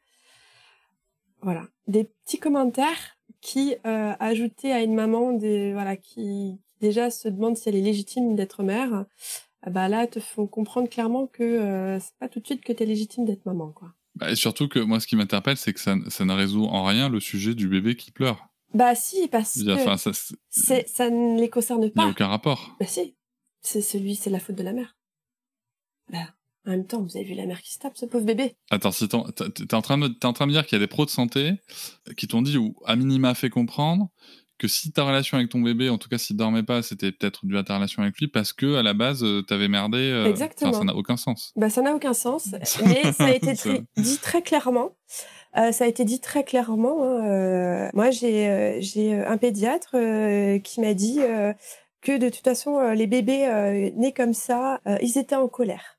Voilà. 1.43 1.69
Des 1.87 2.05
petits 2.05 2.39
commentaires 2.39 3.19
qui, 3.43 3.75
euh, 3.85 4.15
ajoutés 4.21 4.73
à 4.73 4.83
une 4.83 4.95
maman 4.95 5.33
des, 5.33 5.73
voilà, 5.73 5.97
qui 5.97 6.61
déjà 6.81 7.11
se 7.11 7.29
demande 7.29 7.57
si 7.57 7.69
elle 7.69 7.77
est 7.77 7.83
légitime 7.83 8.37
d'être 8.37 8.63
mère, 8.63 8.95
euh, 8.95 9.05
bah 9.71 9.89
là, 9.89 10.07
te 10.07 10.21
font 10.21 10.47
comprendre 10.47 10.89
clairement 10.89 11.27
que 11.27 11.43
euh, 11.43 12.01
c'est 12.01 12.17
pas 12.19 12.29
tout 12.29 12.41
de 12.41 12.47
suite 12.47 12.63
que 12.63 12.73
tu 12.73 12.83
es 12.83 12.87
légitime 12.87 13.25
d'être 13.25 13.47
maman, 13.47 13.71
quoi. 13.71 13.93
Bah, 14.15 14.31
et 14.31 14.35
surtout 14.35 14.69
que 14.69 14.79
moi, 14.79 15.01
ce 15.01 15.07
qui 15.07 15.17
m'interpelle, 15.17 15.57
c'est 15.57 15.73
que 15.73 15.81
ça, 15.81 15.97
ça 16.09 16.25
ne 16.25 16.33
résout 16.33 16.65
en 16.65 16.85
rien 16.85 17.09
le 17.09 17.21
sujet 17.21 17.55
du 17.55 17.69
bébé 17.69 17.97
qui 17.97 18.11
pleure. 18.11 18.49
Bah 18.75 18.95
si, 18.95 19.29
parce 19.29 19.63
que 19.63 20.13
ça, 20.51 20.83
ça 20.87 21.11
ne 21.11 21.39
les 21.39 21.51
concerne 21.51 21.91
pas. 21.91 22.03
Il 22.03 22.05
n'y 22.05 22.09
a 22.09 22.13
aucun 22.13 22.29
rapport. 22.29 22.75
Bah 22.81 22.87
si, 22.87 23.15
c'est 23.61 23.83
celui, 23.83 24.17
c'est 24.17 24.31
la 24.31 24.41
faute 24.41 24.57
de 24.57 24.63
la 24.63 24.73
mère. 24.73 24.97
Bah 26.11 26.27
en 26.67 26.71
même 26.71 26.87
temps, 26.87 27.03
vous 27.03 27.17
avez 27.17 27.25
vu 27.25 27.35
la 27.35 27.45
mère 27.45 27.61
qui 27.61 27.73
se 27.73 27.79
tape, 27.79 27.97
ce 27.97 28.07
pauvre 28.07 28.25
bébé. 28.25 28.55
Attends, 28.71 28.93
si 28.93 29.09
t'es 29.09 29.17
en 29.17 29.83
train 29.83 29.99
de, 29.99 30.07
es 30.07 30.25
en 30.25 30.33
train 30.33 30.47
de 30.47 30.53
dire 30.53 30.65
qu'il 30.65 30.77
y 30.79 30.81
a 30.81 30.85
des 30.85 30.89
pros 30.89 31.05
de 31.05 31.11
santé 31.11 31.55
qui 32.17 32.29
t'ont 32.29 32.43
dit 32.43 32.57
ou 32.57 32.77
à 32.85 32.95
minima 32.95 33.35
fait 33.35 33.51
comprendre 33.51 34.11
que 34.63 34.69
si 34.69 34.93
ta 34.93 35.03
relation 35.03 35.39
avec 35.39 35.51
ton 35.51 35.61
bébé, 35.61 35.91
en 35.91 35.99
tout 35.99 36.09
cas 36.09 36.19
s'il 36.19 36.37
dormait 36.37 36.63
pas, 36.63 36.83
c'était 36.83 37.11
peut-être 37.11 37.45
dû 37.45 37.59
à 37.59 37.65
ta 37.65 37.75
relation 37.75 38.01
avec 38.05 38.17
lui 38.19 38.29
parce 38.29 38.53
que 38.53 38.77
à 38.77 38.85
la 38.85 38.95
base 38.95 39.25
euh, 39.25 39.43
t'avais 39.43 39.67
merdé. 39.67 39.99
Euh, 39.99 40.27
Exactement. 40.27 40.73
ça 40.73 40.85
n'a 40.85 40.95
aucun 40.95 41.17
sens. 41.17 41.53
Bah 41.57 41.69
ça 41.69 41.83
n'a 41.83 41.93
aucun 41.93 42.15
sens, 42.15 42.47
mais 42.85 43.13
ça 43.13 43.25
a 43.25 43.31
été 43.33 43.55
dit 43.97 44.19
très 44.19 44.41
clairement. 44.41 44.95
Euh, 45.57 45.73
ça 45.73 45.85
a 45.85 45.89
été 45.89 46.05
dit 46.05 46.21
très 46.21 46.45
clairement. 46.45 47.03
Hein, 47.03 47.91
moi, 47.93 48.11
j'ai 48.13 48.79
j'ai 48.81 49.15
un 49.15 49.37
pédiatre 49.37 49.97
qui 50.63 50.81
m'a 50.81 50.95
dit 50.95 51.19
que 52.01 52.17
de 52.17 52.29
toute 52.29 52.45
façon, 52.45 52.93
les 52.93 53.09
bébés 53.09 53.93
nés 53.97 54.13
comme 54.13 54.33
ça, 54.33 54.81
ils 55.03 55.19
étaient 55.19 55.35
en 55.35 55.49
colère 55.49 55.99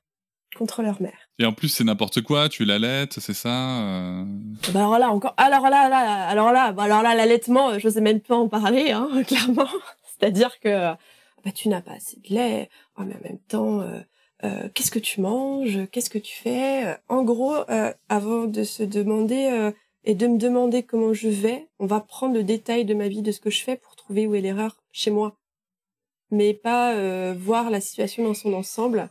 contre 0.56 0.80
leur 0.80 1.02
mère. 1.02 1.23
Et 1.40 1.46
en 1.46 1.52
plus, 1.52 1.68
c'est 1.68 1.84
n'importe 1.84 2.22
quoi, 2.22 2.48
tu 2.48 2.64
l'allaites, 2.64 3.18
c'est 3.18 3.34
ça 3.34 3.80
euh 3.80 4.24
Bah 4.72 4.80
alors 4.80 4.98
là, 4.98 5.10
encore, 5.10 5.34
alors 5.36 5.68
là, 5.68 5.88
là 5.88 6.28
alors 6.28 6.52
là, 6.52 6.72
bah 6.72 6.84
alors 6.84 7.02
là, 7.02 7.14
l'allaitement, 7.16 7.76
je 7.78 7.88
sais 7.88 8.00
même 8.00 8.20
pas 8.20 8.36
en 8.36 8.48
parler, 8.48 8.92
hein, 8.92 9.08
clairement. 9.26 9.66
C'est-à-dire 10.04 10.60
que 10.60 10.92
bah, 11.44 11.50
tu 11.52 11.68
n'as 11.68 11.82
pas 11.82 11.94
assez 11.94 12.20
de 12.20 12.34
lait, 12.34 12.70
oh, 12.96 13.02
mais 13.02 13.16
en 13.16 13.28
même 13.28 13.40
temps, 13.48 13.80
euh, 13.80 14.00
euh, 14.44 14.68
qu'est-ce 14.74 14.92
que 14.92 15.00
tu 15.00 15.20
manges, 15.20 15.88
qu'est-ce 15.90 16.10
que 16.10 16.18
tu 16.18 16.36
fais. 16.36 16.96
En 17.08 17.24
gros, 17.24 17.56
avant 18.08 18.44
de 18.44 18.62
se 18.62 18.84
demander 18.84 19.72
et 20.04 20.14
de 20.14 20.26
me 20.28 20.38
demander 20.38 20.84
comment 20.84 21.14
je 21.14 21.28
vais, 21.28 21.68
on 21.80 21.86
va 21.86 22.00
prendre 22.00 22.34
le 22.34 22.44
détail 22.44 22.84
de 22.84 22.94
ma 22.94 23.08
vie, 23.08 23.22
de 23.22 23.32
ce 23.32 23.40
que 23.40 23.50
je 23.50 23.62
fais 23.62 23.76
pour 23.76 23.96
trouver 23.96 24.28
où 24.28 24.36
est 24.36 24.40
l'erreur 24.40 24.82
chez 24.92 25.10
moi, 25.10 25.36
mais 26.30 26.54
pas 26.54 27.32
voir 27.32 27.70
la 27.70 27.80
situation 27.80 28.22
dans 28.22 28.34
son 28.34 28.52
ensemble 28.52 29.08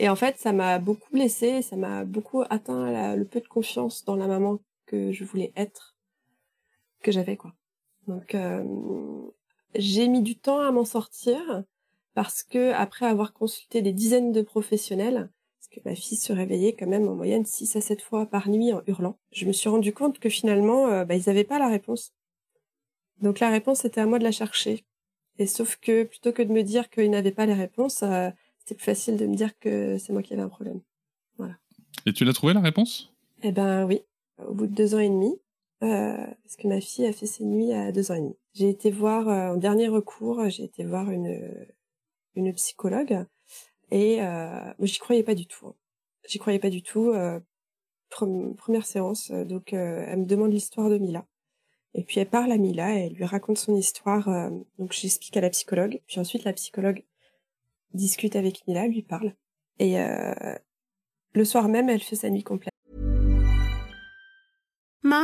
et 0.00 0.08
en 0.08 0.16
fait, 0.16 0.38
ça 0.38 0.52
m'a 0.52 0.78
beaucoup 0.78 1.12
blessée, 1.12 1.60
ça 1.60 1.76
m'a 1.76 2.04
beaucoup 2.04 2.42
atteint 2.48 3.14
le 3.14 3.24
peu 3.26 3.40
de 3.40 3.46
confiance 3.46 4.04
dans 4.04 4.16
la 4.16 4.26
maman 4.26 4.58
que 4.86 5.12
je 5.12 5.24
voulais 5.24 5.52
être, 5.56 5.94
que 7.02 7.12
j'avais, 7.12 7.36
quoi. 7.36 7.52
Donc 8.08 8.34
j'ai 9.74 10.08
mis 10.08 10.22
du 10.22 10.36
temps 10.36 10.60
à 10.60 10.70
m'en 10.72 10.86
sortir 10.86 11.38
parce 12.14 12.42
que 12.42 12.72
après 12.72 13.06
avoir 13.06 13.32
consulté 13.32 13.82
des 13.82 13.92
dizaines 13.92 14.32
de 14.32 14.42
professionnels, 14.42 15.30
parce 15.58 15.68
que 15.68 15.88
ma 15.88 15.94
fille 15.94 16.18
se 16.18 16.32
réveillait 16.32 16.72
quand 16.72 16.86
même 16.86 17.06
en 17.06 17.14
moyenne 17.14 17.44
6 17.44 17.76
à 17.76 17.80
7 17.80 18.02
fois 18.02 18.26
par 18.26 18.48
nuit 18.48 18.72
en 18.72 18.82
hurlant, 18.86 19.18
je 19.32 19.46
me 19.46 19.52
suis 19.52 19.68
rendu 19.68 19.92
compte 19.92 20.18
que 20.18 20.28
finalement, 20.28 20.88
euh, 20.88 21.04
bah, 21.04 21.14
ils 21.14 21.24
n'avaient 21.26 21.44
pas 21.44 21.58
la 21.58 21.68
réponse. 21.68 22.14
Donc 23.20 23.38
la 23.38 23.50
réponse, 23.50 23.80
c'était 23.80 24.00
à 24.00 24.06
moi 24.06 24.18
de 24.18 24.24
la 24.24 24.32
chercher. 24.32 24.84
Et 25.38 25.46
sauf 25.46 25.76
que 25.76 26.04
plutôt 26.04 26.32
que 26.32 26.42
de 26.42 26.52
me 26.52 26.62
dire 26.62 26.90
qu'ils 26.90 27.10
n'avaient 27.10 27.30
pas 27.32 27.46
les 27.46 27.54
réponses, 27.54 28.02
euh, 28.02 28.30
c'était 28.70 28.78
plus 28.78 28.84
facile 28.84 29.16
de 29.16 29.26
me 29.26 29.34
dire 29.34 29.58
que 29.58 29.98
c'est 29.98 30.12
moi 30.12 30.22
qui 30.22 30.32
avais 30.32 30.42
un 30.42 30.48
problème. 30.48 30.80
Voilà. 31.38 31.56
Et 32.06 32.12
tu 32.12 32.24
l'as 32.24 32.32
trouvé 32.32 32.54
la 32.54 32.60
réponse? 32.60 33.12
Eh 33.42 33.50
ben 33.50 33.84
oui, 33.84 34.02
au 34.38 34.54
bout 34.54 34.68
de 34.68 34.74
deux 34.74 34.94
ans 34.94 35.00
et 35.00 35.08
demi, 35.08 35.34
euh, 35.82 36.24
parce 36.44 36.56
que 36.56 36.68
ma 36.68 36.80
fille 36.80 37.04
a 37.06 37.12
fait 37.12 37.26
ses 37.26 37.44
nuits 37.44 37.72
à 37.72 37.90
deux 37.90 38.12
ans 38.12 38.14
et 38.14 38.20
demi. 38.20 38.36
J'ai 38.54 38.68
été 38.68 38.92
voir, 38.92 39.26
en 39.26 39.56
dernier 39.56 39.88
recours, 39.88 40.48
j'ai 40.50 40.62
été 40.62 40.84
voir 40.84 41.10
une, 41.10 41.66
une 42.36 42.54
psychologue. 42.54 43.26
Et 43.90 44.22
euh, 44.22 44.72
j'y 44.78 45.00
croyais 45.00 45.24
pas 45.24 45.34
du 45.34 45.46
tout. 45.46 45.66
Hein. 45.66 45.74
J'y 46.28 46.38
croyais 46.38 46.60
pas 46.60 46.70
du 46.70 46.82
tout. 46.82 47.10
Euh, 47.10 47.40
première 48.08 48.86
séance, 48.86 49.32
euh, 49.32 49.44
donc 49.44 49.72
euh, 49.72 50.04
elle 50.06 50.20
me 50.20 50.26
demande 50.26 50.52
l'histoire 50.52 50.90
de 50.90 50.98
Mila. 50.98 51.26
Et 51.94 52.04
puis 52.04 52.20
elle 52.20 52.28
parle 52.28 52.52
à 52.52 52.56
Mila 52.56 52.96
et 52.96 53.06
elle 53.06 53.14
lui 53.14 53.24
raconte 53.24 53.58
son 53.58 53.74
histoire. 53.74 54.28
Euh, 54.28 54.50
donc 54.78 54.92
j'explique 54.92 55.36
à 55.36 55.40
la 55.40 55.50
psychologue. 55.50 56.00
Puis 56.06 56.20
ensuite 56.20 56.44
la 56.44 56.52
psychologue 56.52 57.02
discute 57.94 58.36
avec 58.36 58.66
Mila, 58.66 58.86
lui 58.86 59.02
parle. 59.02 59.34
Et 59.78 59.96
le 61.32 61.44
soir 61.44 61.68
même, 61.68 61.88
elle 61.88 62.02
fait 62.02 62.16
sa 62.16 62.30
nuit 62.30 62.42
complète. 62.42 62.69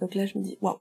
Donc 0.00 0.14
là, 0.14 0.26
je 0.26 0.38
me 0.38 0.42
dis, 0.42 0.56
waouh, 0.60 0.78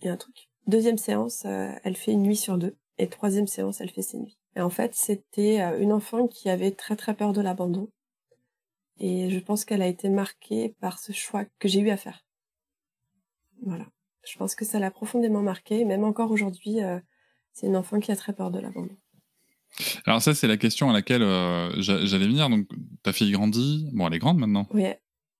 il 0.00 0.06
y 0.06 0.08
a 0.08 0.12
un 0.12 0.16
truc. 0.16 0.48
Deuxième 0.66 0.98
séance, 0.98 1.44
euh, 1.44 1.72
elle 1.84 1.96
fait 1.96 2.12
une 2.12 2.22
nuit 2.22 2.36
sur 2.36 2.58
deux. 2.58 2.76
Et 2.98 3.08
troisième 3.08 3.46
séance, 3.46 3.80
elle 3.80 3.90
fait 3.90 4.02
ses 4.02 4.18
nuits. 4.18 4.38
Et 4.56 4.60
en 4.60 4.70
fait, 4.70 4.94
c'était 4.94 5.60
euh, 5.60 5.80
une 5.80 5.92
enfant 5.92 6.26
qui 6.28 6.50
avait 6.50 6.72
très 6.72 6.96
très 6.96 7.14
peur 7.14 7.32
de 7.32 7.40
l'abandon. 7.40 7.88
Et 8.98 9.30
je 9.30 9.38
pense 9.38 9.64
qu'elle 9.64 9.82
a 9.82 9.86
été 9.86 10.08
marquée 10.08 10.76
par 10.80 10.98
ce 10.98 11.12
choix 11.12 11.44
que 11.58 11.68
j'ai 11.68 11.80
eu 11.80 11.90
à 11.90 11.96
faire. 11.96 12.24
Voilà. 13.62 13.86
Je 14.24 14.36
pense 14.36 14.54
que 14.54 14.64
ça 14.64 14.78
l'a 14.78 14.90
profondément 14.90 15.42
marquée. 15.42 15.84
Même 15.84 16.04
encore 16.04 16.30
aujourd'hui, 16.30 16.82
euh, 16.82 17.00
c'est 17.52 17.66
une 17.66 17.76
enfant 17.76 17.98
qui 17.98 18.12
a 18.12 18.16
très 18.16 18.32
peur 18.32 18.50
de 18.50 18.60
l'abandon. 18.60 18.96
Alors 20.04 20.20
ça, 20.20 20.34
c'est 20.34 20.46
la 20.46 20.58
question 20.58 20.90
à 20.90 20.92
laquelle 20.92 21.22
j'allais 21.80 22.26
venir. 22.26 22.50
Donc, 22.50 22.68
ta 23.02 23.12
fille 23.12 23.32
grandit. 23.32 23.88
Bon, 23.92 24.06
elle 24.06 24.14
est 24.14 24.18
grande 24.18 24.38
maintenant. 24.38 24.66
Oui, 24.72 24.84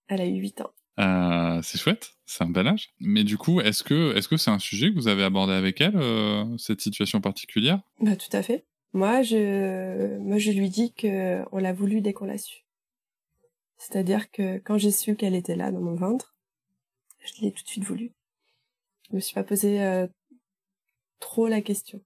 elle 0.08 0.20
a 0.20 0.26
eu 0.26 0.36
8 0.36 0.62
ans. 0.62 0.72
Euh, 0.98 1.60
c'est 1.62 1.78
chouette, 1.78 2.14
c'est 2.26 2.44
un 2.44 2.50
bel 2.50 2.66
âge. 2.66 2.90
Mais 3.00 3.24
du 3.24 3.38
coup, 3.38 3.60
est-ce 3.60 3.82
que 3.82 4.14
est-ce 4.16 4.28
que 4.28 4.36
c'est 4.36 4.50
un 4.50 4.58
sujet 4.58 4.90
que 4.90 4.94
vous 4.94 5.08
avez 5.08 5.24
abordé 5.24 5.52
avec 5.52 5.80
elle, 5.80 5.96
euh, 5.96 6.56
cette 6.58 6.80
situation 6.80 7.20
particulière? 7.20 7.80
Bah 8.00 8.16
tout 8.16 8.34
à 8.36 8.42
fait. 8.42 8.66
Moi, 8.92 9.22
je 9.22 10.18
moi 10.18 10.38
je 10.38 10.50
lui 10.50 10.68
dis 10.68 10.92
que 10.92 11.42
on 11.52 11.58
l'a 11.58 11.72
voulu 11.72 12.00
dès 12.00 12.12
qu'on 12.12 12.26
l'a 12.26 12.38
su. 12.38 12.64
C'est-à-dire 13.78 14.30
que 14.30 14.58
quand 14.58 14.78
j'ai 14.78 14.92
su 14.92 15.16
qu'elle 15.16 15.34
était 15.34 15.56
là 15.56 15.72
dans 15.72 15.80
mon 15.80 15.94
ventre, 15.94 16.36
je 17.20 17.40
l'ai 17.40 17.52
tout 17.52 17.62
de 17.62 17.68
suite 17.68 17.84
voulu. 17.84 18.12
Je 19.10 19.16
me 19.16 19.20
suis 19.20 19.34
pas 19.34 19.44
posé 19.44 19.82
euh, 19.82 20.06
trop 21.20 21.48
la 21.48 21.62
question 21.62 22.00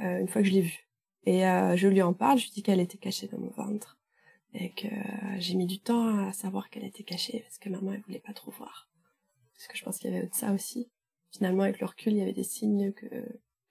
une 0.00 0.28
fois 0.28 0.42
que 0.42 0.48
je 0.48 0.52
l'ai 0.52 0.60
vue. 0.60 0.88
Et 1.24 1.42
je 1.42 1.86
lui 1.86 2.02
en 2.02 2.12
parle, 2.12 2.36
je 2.36 2.44
lui 2.44 2.50
dis 2.50 2.62
qu'elle 2.62 2.80
était 2.80 2.98
cachée 2.98 3.28
dans 3.28 3.38
mon 3.38 3.50
ventre 3.50 3.96
et 4.54 4.70
que 4.70 4.88
j'ai 5.38 5.54
mis 5.54 5.66
du 5.66 5.80
temps 5.80 6.26
à 6.28 6.32
savoir 6.32 6.70
qu'elle 6.70 6.84
était 6.84 7.02
cachée 7.02 7.40
parce 7.40 7.58
que 7.58 7.68
maman 7.68 7.92
elle 7.92 8.02
voulait 8.02 8.20
pas 8.20 8.32
trop 8.32 8.52
voir. 8.52 8.88
Parce 9.54 9.66
que 9.66 9.76
je 9.76 9.84
pense 9.84 9.98
qu'il 9.98 10.10
y 10.12 10.16
avait 10.16 10.26
de 10.26 10.34
ça 10.34 10.52
aussi. 10.52 10.90
Finalement 11.32 11.64
avec 11.64 11.80
le 11.80 11.86
recul 11.86 12.12
il 12.12 12.18
y 12.18 12.22
avait 12.22 12.32
des 12.32 12.44
signes 12.44 12.92
que 12.92 13.06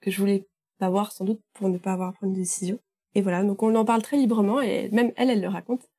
que 0.02 0.12
je 0.12 0.20
voulais 0.20 0.46
pas 0.80 0.90
voir 0.90 1.14
sans 1.14 1.24
doute 1.24 1.42
pour 1.54 1.70
ne 1.70 1.78
pas 1.78 1.94
avoir 1.94 2.10
à 2.10 2.14
prendre 2.14 2.34
une 2.34 2.40
décision. 2.40 2.80
Et 3.16 3.22
voilà 3.22 3.44
donc 3.44 3.64
on 3.64 3.74
en 3.76 3.86
parle 3.86 4.02
très 4.02 4.18
librement 4.18 4.62
et 4.62 4.90
même 4.90 5.14
elle 5.16 5.30
elle 5.30 5.42
le 5.42 5.48
raconte. 5.48 5.90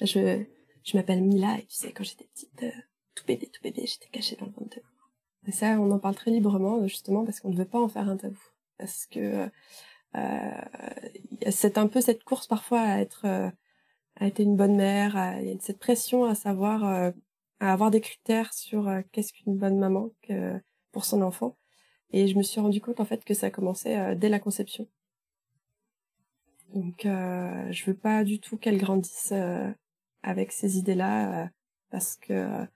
Je 0.00 0.42
je 0.82 0.96
m'appelle 0.96 1.22
Mila 1.22 1.58
et 1.58 1.66
tu 1.66 1.76
sais 1.76 1.92
quand 1.92 2.04
j'étais 2.04 2.26
petite 2.26 2.62
euh, 2.64 2.70
tout 3.14 3.24
bébé 3.26 3.46
tout 3.46 3.62
bébé 3.62 3.86
j'étais 3.86 4.08
cachée 4.10 4.36
dans 4.36 4.46
le 4.46 4.52
ventre 4.52 4.76
de 4.76 4.82
maman. 4.82 5.06
Et 5.46 5.52
ça 5.52 5.80
on 5.80 5.90
en 5.92 6.00
parle 6.00 6.16
très 6.16 6.32
librement 6.32 6.84
justement 6.88 7.24
parce 7.24 7.38
qu'on 7.38 7.50
ne 7.50 7.56
veut 7.56 7.64
pas 7.64 7.80
en 7.80 7.88
faire 7.88 8.08
un 8.08 8.16
tabou 8.16 8.42
parce 8.76 9.06
que 9.06 9.48
euh, 10.16 10.50
c'est 11.50 11.78
un 11.78 11.86
peu 11.86 12.00
cette 12.00 12.24
course 12.24 12.46
parfois 12.46 12.80
à 12.80 12.98
être 13.00 13.26
euh, 13.26 13.50
a 14.16 14.26
été 14.26 14.42
une 14.42 14.56
bonne 14.56 14.76
mère. 14.76 15.38
Il 15.40 15.48
y 15.48 15.52
a 15.52 15.56
cette 15.60 15.78
pression 15.78 16.24
à 16.24 16.34
savoir, 16.34 16.84
euh, 16.84 17.10
à 17.60 17.72
avoir 17.72 17.90
des 17.90 18.00
critères 18.00 18.52
sur 18.52 18.88
euh, 18.88 19.02
qu'est-ce 19.12 19.32
qu'une 19.32 19.56
bonne 19.56 19.78
maman 19.78 20.10
pour 20.92 21.04
son 21.04 21.22
enfant. 21.22 21.56
Et 22.10 22.28
je 22.28 22.36
me 22.36 22.42
suis 22.42 22.60
rendu 22.60 22.80
compte 22.80 23.00
en 23.00 23.04
fait 23.04 23.24
que 23.24 23.34
ça 23.34 23.50
commençait 23.50 23.98
euh, 23.98 24.14
dès 24.14 24.28
la 24.28 24.38
conception. 24.38 24.88
Donc 26.74 27.02
je 27.04 27.84
veux 27.86 27.96
pas 27.96 28.24
du 28.24 28.38
tout 28.40 28.58
qu'elle 28.58 28.76
grandisse 28.76 29.32
avec 30.22 30.52
ces 30.52 30.78
idées-là 30.78 31.48
parce 31.90 32.16
que 32.16 32.66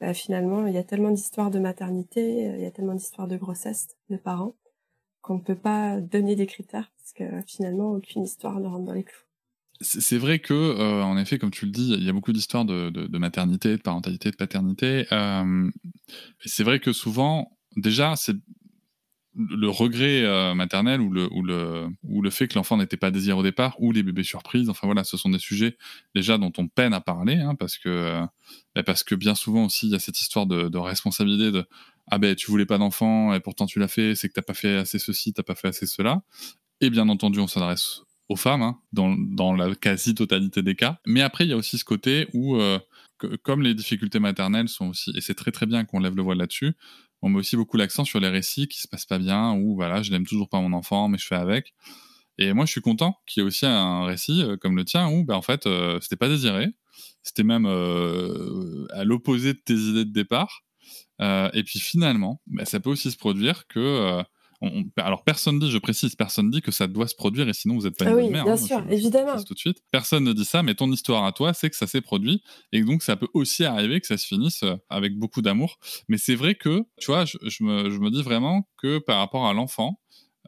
bah, 0.00 0.14
finalement 0.14 0.66
il 0.66 0.74
y 0.74 0.78
a 0.78 0.84
tellement 0.84 1.10
d'histoires 1.10 1.50
de 1.50 1.58
maternité, 1.58 2.44
il 2.44 2.60
y 2.60 2.66
a 2.66 2.70
tellement 2.70 2.94
d'histoires 2.94 3.26
de 3.26 3.36
grossesse 3.36 3.88
de 4.10 4.16
parents 4.16 4.54
qu'on 5.22 5.36
ne 5.36 5.42
peut 5.42 5.56
pas 5.56 5.98
donner 5.98 6.36
des 6.36 6.46
critères 6.46 6.92
parce 6.98 7.12
que 7.14 7.40
finalement 7.46 7.90
aucune 7.92 8.22
histoire 8.22 8.60
ne 8.60 8.68
rentre 8.68 8.84
dans 8.84 8.92
les 8.92 9.04
clous 9.04 9.27
c'est 9.80 10.18
vrai 10.18 10.40
que, 10.40 10.54
euh, 10.54 11.02
en 11.02 11.16
effet, 11.16 11.38
comme 11.38 11.50
tu 11.50 11.66
le 11.66 11.70
dis, 11.70 11.92
il 11.92 12.02
y 12.02 12.08
a 12.08 12.12
beaucoup 12.12 12.32
d'histoires 12.32 12.64
de, 12.64 12.90
de, 12.90 13.06
de, 13.06 13.18
maternité, 13.18 13.76
de 13.76 13.82
parentalité, 13.82 14.30
de 14.30 14.36
paternité. 14.36 15.06
Euh, 15.12 15.70
c'est 16.44 16.64
vrai 16.64 16.80
que 16.80 16.92
souvent, 16.92 17.56
déjà, 17.76 18.16
c'est 18.16 18.36
le 19.38 19.68
regret 19.68 20.24
euh, 20.24 20.54
maternel 20.54 21.00
ou 21.00 21.10
le, 21.10 21.32
ou, 21.32 21.42
le, 21.42 21.88
ou 22.02 22.22
le 22.22 22.30
fait 22.30 22.48
que 22.48 22.54
l'enfant 22.56 22.76
n'était 22.76 22.96
pas 22.96 23.12
désiré 23.12 23.38
au 23.38 23.42
départ 23.42 23.76
ou 23.78 23.92
les 23.92 24.02
bébés 24.02 24.24
surprises. 24.24 24.68
Enfin 24.68 24.86
voilà, 24.88 25.04
ce 25.04 25.16
sont 25.16 25.30
des 25.30 25.38
sujets 25.38 25.76
déjà 26.14 26.38
dont 26.38 26.52
on 26.58 26.66
peine 26.66 26.92
à 26.92 27.00
parler 27.00 27.36
hein, 27.36 27.54
parce 27.54 27.78
que 27.78 27.88
euh, 27.88 28.26
bah, 28.74 28.82
parce 28.82 29.04
que 29.04 29.14
bien 29.14 29.36
souvent 29.36 29.66
aussi 29.66 29.86
il 29.86 29.92
y 29.92 29.94
a 29.94 30.00
cette 30.00 30.20
histoire 30.20 30.46
de, 30.46 30.68
de 30.68 30.78
responsabilité 30.78 31.52
de 31.52 31.64
ah 32.10 32.18
ben 32.18 32.34
tu 32.34 32.50
voulais 32.50 32.66
pas 32.66 32.78
d'enfant 32.78 33.32
et 33.32 33.40
pourtant 33.40 33.66
tu 33.66 33.78
l'as 33.78 33.88
fait, 33.88 34.14
c'est 34.16 34.28
que 34.28 34.32
t'as 34.32 34.42
pas 34.42 34.54
fait 34.54 34.76
assez 34.76 34.98
ceci, 34.98 35.32
t'as 35.32 35.42
pas 35.44 35.54
fait 35.54 35.68
assez 35.68 35.86
cela. 35.86 36.22
Et 36.80 36.90
bien 36.90 37.08
entendu, 37.08 37.38
on 37.38 37.46
s'adresse 37.46 38.02
aux 38.28 38.36
femmes, 38.36 38.62
hein, 38.62 38.78
dans, 38.92 39.54
la 39.54 39.74
quasi-totalité 39.74 40.62
des 40.62 40.74
cas. 40.74 41.00
Mais 41.06 41.22
après, 41.22 41.44
il 41.44 41.50
y 41.50 41.52
a 41.52 41.56
aussi 41.56 41.78
ce 41.78 41.84
côté 41.84 42.28
où, 42.34 42.56
euh, 42.56 42.78
comme 43.42 43.62
les 43.62 43.74
difficultés 43.74 44.18
maternelles 44.18 44.68
sont 44.68 44.88
aussi, 44.88 45.12
et 45.16 45.20
c'est 45.20 45.34
très 45.34 45.50
très 45.50 45.66
bien 45.66 45.84
qu'on 45.84 46.00
lève 46.00 46.14
le 46.14 46.22
voile 46.22 46.38
là-dessus, 46.38 46.74
on 47.22 47.28
met 47.30 47.38
aussi 47.38 47.56
beaucoup 47.56 47.76
l'accent 47.76 48.04
sur 48.04 48.20
les 48.20 48.28
récits 48.28 48.68
qui 48.68 48.80
se 48.80 48.88
passent 48.88 49.06
pas 49.06 49.18
bien, 49.18 49.52
ou 49.54 49.74
voilà, 49.74 50.02
je 50.02 50.10
n'aime 50.10 50.26
toujours 50.26 50.48
pas 50.48 50.60
mon 50.60 50.72
enfant, 50.72 51.08
mais 51.08 51.18
je 51.18 51.26
fais 51.26 51.34
avec. 51.34 51.74
Et 52.38 52.52
moi, 52.52 52.66
je 52.66 52.70
suis 52.70 52.80
content 52.80 53.18
qu'il 53.26 53.42
y 53.42 53.44
ait 53.44 53.46
aussi 53.46 53.66
un 53.66 54.04
récit 54.04 54.42
euh, 54.42 54.56
comme 54.56 54.76
le 54.76 54.84
tien 54.84 55.08
où, 55.08 55.24
bah, 55.24 55.36
en 55.36 55.42
fait, 55.42 55.66
euh, 55.66 55.98
c'était 56.00 56.16
pas 56.16 56.28
désiré, 56.28 56.68
c'était 57.22 57.42
même 57.42 57.66
euh, 57.66 58.86
à 58.92 59.04
l'opposé 59.04 59.54
de 59.54 59.58
tes 59.58 59.74
idées 59.74 60.04
de 60.04 60.12
départ. 60.12 60.62
et 61.20 61.62
puis 61.64 61.80
finalement, 61.80 62.40
bah, 62.46 62.64
ça 62.64 62.80
peut 62.80 62.90
aussi 62.90 63.10
se 63.10 63.16
produire 63.16 63.66
que 63.66 64.22
alors 64.96 65.22
personne 65.22 65.58
dit, 65.58 65.70
je 65.70 65.78
précise, 65.78 66.16
personne 66.16 66.50
dit 66.50 66.62
que 66.62 66.72
ça 66.72 66.88
doit 66.88 67.06
se 67.06 67.14
produire 67.14 67.48
et 67.48 67.52
sinon 67.52 67.76
vous 67.76 67.82
n'êtes 67.82 67.96
pas 67.96 68.06
une 68.06 68.10
ah 68.10 68.14
bonne 68.14 68.24
oui, 68.24 68.30
mère. 68.30 68.44
Bien 68.44 68.54
hein, 68.54 68.56
sûr, 68.56 68.84
évidemment. 68.90 69.42
Tout 69.42 69.54
de 69.54 69.58
suite. 69.58 69.78
Personne 69.92 70.24
ne 70.24 70.32
dit 70.32 70.44
ça, 70.44 70.62
mais 70.62 70.74
ton 70.74 70.90
histoire 70.90 71.24
à 71.24 71.32
toi, 71.32 71.54
c'est 71.54 71.70
que 71.70 71.76
ça 71.76 71.86
s'est 71.86 72.00
produit 72.00 72.42
et 72.72 72.82
donc 72.82 73.02
ça 73.02 73.16
peut 73.16 73.28
aussi 73.34 73.64
arriver 73.64 74.00
que 74.00 74.06
ça 74.06 74.16
se 74.16 74.26
finisse 74.26 74.64
euh, 74.64 74.74
avec 74.90 75.16
beaucoup 75.16 75.42
d'amour. 75.42 75.78
Mais 76.08 76.18
c'est 76.18 76.34
vrai 76.34 76.56
que, 76.56 76.84
tu 76.98 77.06
vois, 77.06 77.24
je, 77.24 77.36
me, 77.62 77.90
je, 77.90 77.98
me, 77.98 78.10
dis 78.10 78.22
vraiment 78.22 78.68
que 78.78 78.98
par 78.98 79.18
rapport 79.18 79.46
à 79.46 79.52
l'enfant 79.52 80.00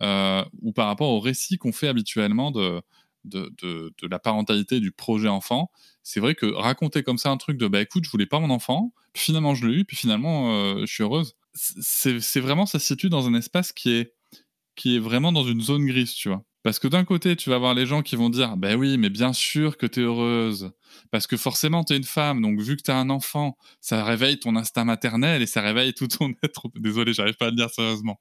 euh, 0.02 0.44
ou 0.60 0.72
par 0.72 0.86
rapport 0.88 1.10
au 1.10 1.20
récit 1.20 1.58
qu'on 1.58 1.72
fait 1.72 1.88
habituellement 1.88 2.50
de, 2.50 2.82
de, 3.24 3.52
de, 3.62 3.92
de, 4.02 4.08
la 4.08 4.18
parentalité 4.18 4.80
du 4.80 4.90
projet 4.90 5.28
enfant, 5.28 5.70
c'est 6.02 6.18
vrai 6.18 6.34
que 6.34 6.46
raconter 6.46 7.04
comme 7.04 7.18
ça 7.18 7.30
un 7.30 7.36
truc 7.36 7.58
de 7.58 7.68
bah 7.68 7.80
écoute, 7.80 8.04
je 8.04 8.10
voulais 8.10 8.26
pas 8.26 8.40
mon 8.40 8.50
enfant, 8.50 8.92
puis 9.12 9.24
finalement 9.24 9.54
je 9.54 9.66
l'ai 9.66 9.74
eu, 9.80 9.84
puis 9.84 9.96
finalement 9.96 10.52
euh, 10.52 10.80
je 10.80 10.92
suis 10.92 11.02
heureuse 11.02 11.36
c'est 11.54 12.40
vraiment, 12.40 12.66
ça 12.66 12.78
se 12.78 12.86
situe 12.86 13.08
dans 13.10 13.26
un 13.28 13.34
espace 13.34 13.72
qui 13.72 13.90
est, 13.92 14.14
qui 14.76 14.96
est 14.96 15.00
vraiment 15.00 15.32
dans 15.32 15.44
une 15.44 15.60
zone 15.60 15.86
grise, 15.86 16.12
tu 16.12 16.28
vois. 16.28 16.44
Parce 16.62 16.78
que 16.78 16.88
d'un 16.88 17.04
côté, 17.04 17.36
tu 17.36 17.48
vas 17.48 17.56
avoir 17.56 17.74
les 17.74 17.86
gens 17.86 18.02
qui 18.02 18.16
vont 18.16 18.28
dire 18.28 18.56
Ben 18.56 18.78
oui, 18.78 18.98
mais 18.98 19.08
bien 19.08 19.32
sûr 19.32 19.78
que 19.78 19.86
tu 19.86 20.00
es 20.00 20.02
heureuse. 20.02 20.72
Parce 21.10 21.26
que 21.26 21.36
forcément, 21.36 21.84
tu 21.84 21.94
es 21.94 21.96
une 21.96 22.04
femme. 22.04 22.42
Donc, 22.42 22.60
vu 22.60 22.76
que 22.76 22.82
tu 22.82 22.90
as 22.90 22.96
un 22.96 23.10
enfant, 23.10 23.56
ça 23.80 24.04
réveille 24.04 24.38
ton 24.38 24.56
instinct 24.56 24.84
maternel 24.84 25.40
et 25.40 25.46
ça 25.46 25.62
réveille 25.62 25.94
tout 25.94 26.08
ton 26.08 26.32
être. 26.42 26.68
Désolé, 26.76 27.14
j'arrive 27.14 27.36
pas 27.36 27.46
à 27.46 27.50
le 27.50 27.56
dire 27.56 27.70
sérieusement. 27.70 28.18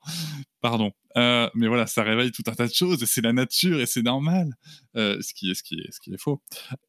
Pardon. 0.62 0.92
Euh, 1.18 1.50
mais 1.56 1.68
voilà, 1.68 1.88
ça 1.88 2.04
réveille 2.04 2.32
tout 2.32 2.44
un 2.48 2.54
tas 2.54 2.68
de 2.68 2.74
choses 2.74 3.02
et 3.02 3.06
c'est 3.06 3.22
la 3.22 3.34
nature 3.34 3.82
et 3.82 3.86
c'est 3.86 4.04
normal. 4.04 4.54
Euh, 4.96 5.20
ce, 5.22 5.34
qui 5.34 5.52
est, 5.52 5.56
ce, 5.56 5.64
qui 5.64 5.76
est, 5.76 5.92
ce 5.92 6.00
qui 6.00 6.14
est 6.14 6.22
faux. 6.22 6.42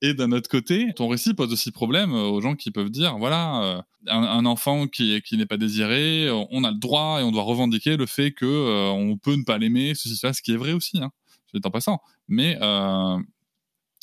Et 0.02 0.14
d'un 0.14 0.30
autre 0.32 0.48
côté, 0.48 0.92
ton 0.94 1.08
récit 1.08 1.34
pose 1.34 1.52
aussi 1.52 1.72
problème 1.72 2.12
aux 2.12 2.40
gens 2.40 2.54
qui 2.54 2.70
peuvent 2.70 2.90
dire 2.90 3.16
Voilà, 3.18 3.62
euh, 3.62 3.82
un, 4.08 4.44
enfant 4.46 4.86
qui, 4.86 5.20
qui 5.22 5.36
n'est 5.36 5.46
pas 5.46 5.56
désiré, 5.56 6.28
on 6.50 6.64
a 6.64 6.70
le 6.70 6.78
droit 6.78 7.20
et 7.20 7.24
on 7.24 7.32
doit 7.32 7.42
revendiquer 7.42 7.96
le 7.96 8.06
fait 8.06 8.32
que 8.32 8.90
on 8.90 9.16
peut 9.16 9.34
ne 9.34 9.44
pas 9.44 9.58
l'aimer, 9.58 9.94
ceci, 9.94 10.16
cela, 10.16 10.32
ce 10.32 10.42
qui 10.42 10.52
est 10.52 10.56
vrai 10.56 10.72
aussi. 10.72 10.98
Hein 10.98 11.10
en 11.64 11.70
passant. 11.70 12.00
Mais, 12.28 12.56
euh, 12.60 13.18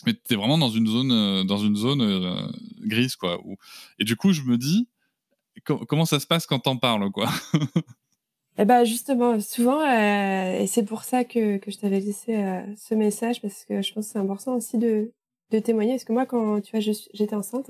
mais 0.06 0.14
tu 0.14 0.34
es 0.34 0.36
vraiment 0.36 0.58
dans 0.58 0.70
une 0.70 0.88
zone, 0.88 1.12
euh, 1.12 1.44
dans 1.44 1.58
une 1.58 1.76
zone 1.76 2.02
euh, 2.02 2.48
grise, 2.82 3.16
quoi. 3.16 3.42
Et 4.00 4.04
du 4.04 4.16
coup, 4.16 4.34
je 4.34 4.44
me 4.44 4.58
dis, 4.58 4.88
comment 5.64 6.06
ça 6.06 6.20
se 6.20 6.28
passe 6.28 6.46
quand 6.46 6.60
t'en 6.60 6.78
parles, 6.78 7.12
quoi? 7.12 7.30
Eh 8.60 8.66
ben 8.66 8.84
justement, 8.86 9.40
souvent, 9.40 9.82
et 9.88 10.66
c'est 10.66 10.84
pour 10.84 11.04
ça 11.04 11.24
que, 11.24 11.58
que 11.58 11.70
je 11.70 11.78
t'avais 11.78 12.00
laissé 12.00 12.64
ce 12.76 12.96
message, 12.96 13.40
parce 13.40 13.66
que 13.66 13.84
je 13.84 13.94
pense 13.94 14.08
que 14.08 14.12
c'est 14.14 14.20
important 14.20 14.56
aussi 14.56 14.80
de, 14.80 15.14
de 15.52 15.60
témoigner. 15.60 15.94
Parce 15.94 16.06
que 16.06 16.14
moi, 16.14 16.26
quand 16.26 16.60
tu 16.62 16.72
vois, 16.72 16.80
j'étais 17.14 17.36
enceinte, 17.36 17.70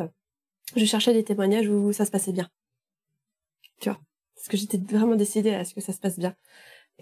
je 0.77 0.85
cherchais 0.85 1.13
des 1.13 1.25
témoignages 1.25 1.67
où 1.67 1.91
ça 1.91 2.05
se 2.05 2.11
passait 2.11 2.31
bien. 2.31 2.49
Tu 3.81 3.89
vois? 3.89 3.99
Parce 4.35 4.47
que 4.47 4.57
j'étais 4.57 4.77
vraiment 4.77 5.15
décidée 5.15 5.53
à 5.53 5.65
ce 5.65 5.73
que 5.73 5.81
ça 5.81 5.91
se 5.91 5.99
passe 5.99 6.17
bien. 6.17 6.35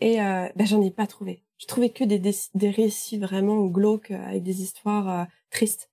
Et 0.02 0.20
euh, 0.20 0.50
ben, 0.56 0.66
j'en 0.66 0.82
ai 0.82 0.92
pas 0.92 1.08
trouvé. 1.08 1.45
Je 1.58 1.68
trouvais 1.68 1.90
que 1.90 2.04
des, 2.04 2.20
des, 2.20 2.70
récits 2.70 3.18
vraiment 3.18 3.66
glauques 3.66 4.12
euh, 4.12 4.26
avec 4.26 4.44
des 4.44 4.62
histoires 4.62 5.22
euh, 5.22 5.26
tristes 5.50 5.90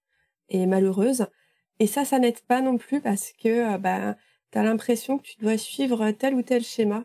et 0.49 0.67
malheureuses. 0.67 1.27
Et 1.79 1.87
ça, 1.87 2.05
ça 2.05 2.19
n'aide 2.19 2.41
pas 2.41 2.61
non 2.61 2.79
plus 2.79 3.01
parce 3.01 3.33
que 3.33 3.77
ben, 3.79 4.17
tu 4.51 4.59
as 4.59 4.63
l'impression 4.63 5.19
que 5.19 5.25
tu 5.25 5.39
dois 5.39 5.57
suivre 5.57 6.11
tel 6.13 6.35
ou 6.35 6.43
tel 6.43 6.63
schéma. 6.63 7.05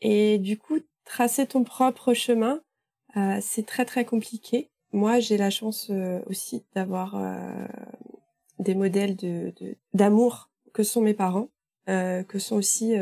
Et 0.00 0.38
du 0.38 0.58
coup, 0.58 0.78
tracer 1.04 1.46
ton 1.46 1.64
propre 1.64 2.14
chemin, 2.14 2.60
euh, 3.16 3.38
c'est 3.40 3.66
très 3.66 3.84
très 3.84 4.04
compliqué. 4.04 4.70
Moi, 4.92 5.20
j'ai 5.20 5.36
la 5.36 5.50
chance 5.50 5.90
aussi 6.26 6.64
d'avoir 6.74 7.22
des 8.58 8.74
modèles 8.74 9.16
de 9.16 9.52
d'amour 9.92 10.50
que 10.72 10.82
sont 10.82 11.02
mes 11.02 11.12
parents, 11.12 11.50
que 11.86 12.38
sont 12.38 12.56
aussi 12.56 12.94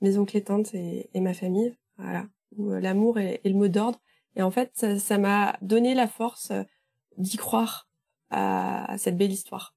mes 0.00 0.18
oncles 0.18 0.36
et 0.36 0.44
tantes 0.44 0.72
et, 0.74 1.10
et 1.14 1.20
ma 1.20 1.34
famille. 1.34 1.74
Voilà, 1.98 2.26
où 2.56 2.72
euh, 2.72 2.80
l'amour 2.80 3.18
est, 3.18 3.40
le 3.44 3.54
mot 3.54 3.68
d'ordre. 3.68 4.00
Et 4.36 4.42
en 4.42 4.50
fait, 4.50 4.98
ça 4.98 5.18
m'a 5.18 5.56
donné 5.62 5.94
la 5.94 6.08
force 6.08 6.50
euh, 6.50 6.62
d'y 7.18 7.36
croire 7.36 7.88
à, 8.30 8.96
cette 8.96 9.16
belle 9.16 9.32
histoire. 9.32 9.74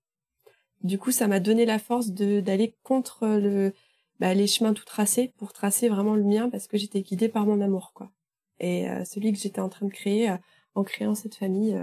Du 0.81 0.97
coup, 0.97 1.11
ça 1.11 1.27
m'a 1.27 1.39
donné 1.39 1.65
la 1.65 1.79
force 1.79 2.11
d'aller 2.11 2.75
contre 2.83 3.27
le 3.27 3.73
bah, 4.19 4.33
les 4.33 4.47
chemins 4.47 4.73
tout 4.73 4.85
tracés 4.85 5.33
pour 5.37 5.51
tracer 5.51 5.89
vraiment 5.89 6.15
le 6.15 6.23
mien 6.23 6.49
parce 6.49 6.67
que 6.67 6.77
j'étais 6.77 7.01
guidée 7.01 7.27
par 7.27 7.45
mon 7.45 7.59
amour, 7.59 7.91
quoi. 7.93 8.11
Et 8.59 8.89
euh, 8.89 9.03
celui 9.03 9.33
que 9.33 9.39
j'étais 9.39 9.59
en 9.59 9.67
train 9.67 9.85
de 9.85 9.91
créer 9.91 10.33
en 10.73 10.83
créant 10.83 11.15
cette 11.15 11.35
famille 11.35 11.77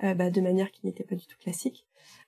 bah, 0.00 0.30
de 0.30 0.40
manière 0.40 0.70
qui 0.70 0.86
n'était 0.86 1.02
pas 1.02 1.16
du 1.16 1.26
tout 1.26 1.38
classique. 1.38 1.86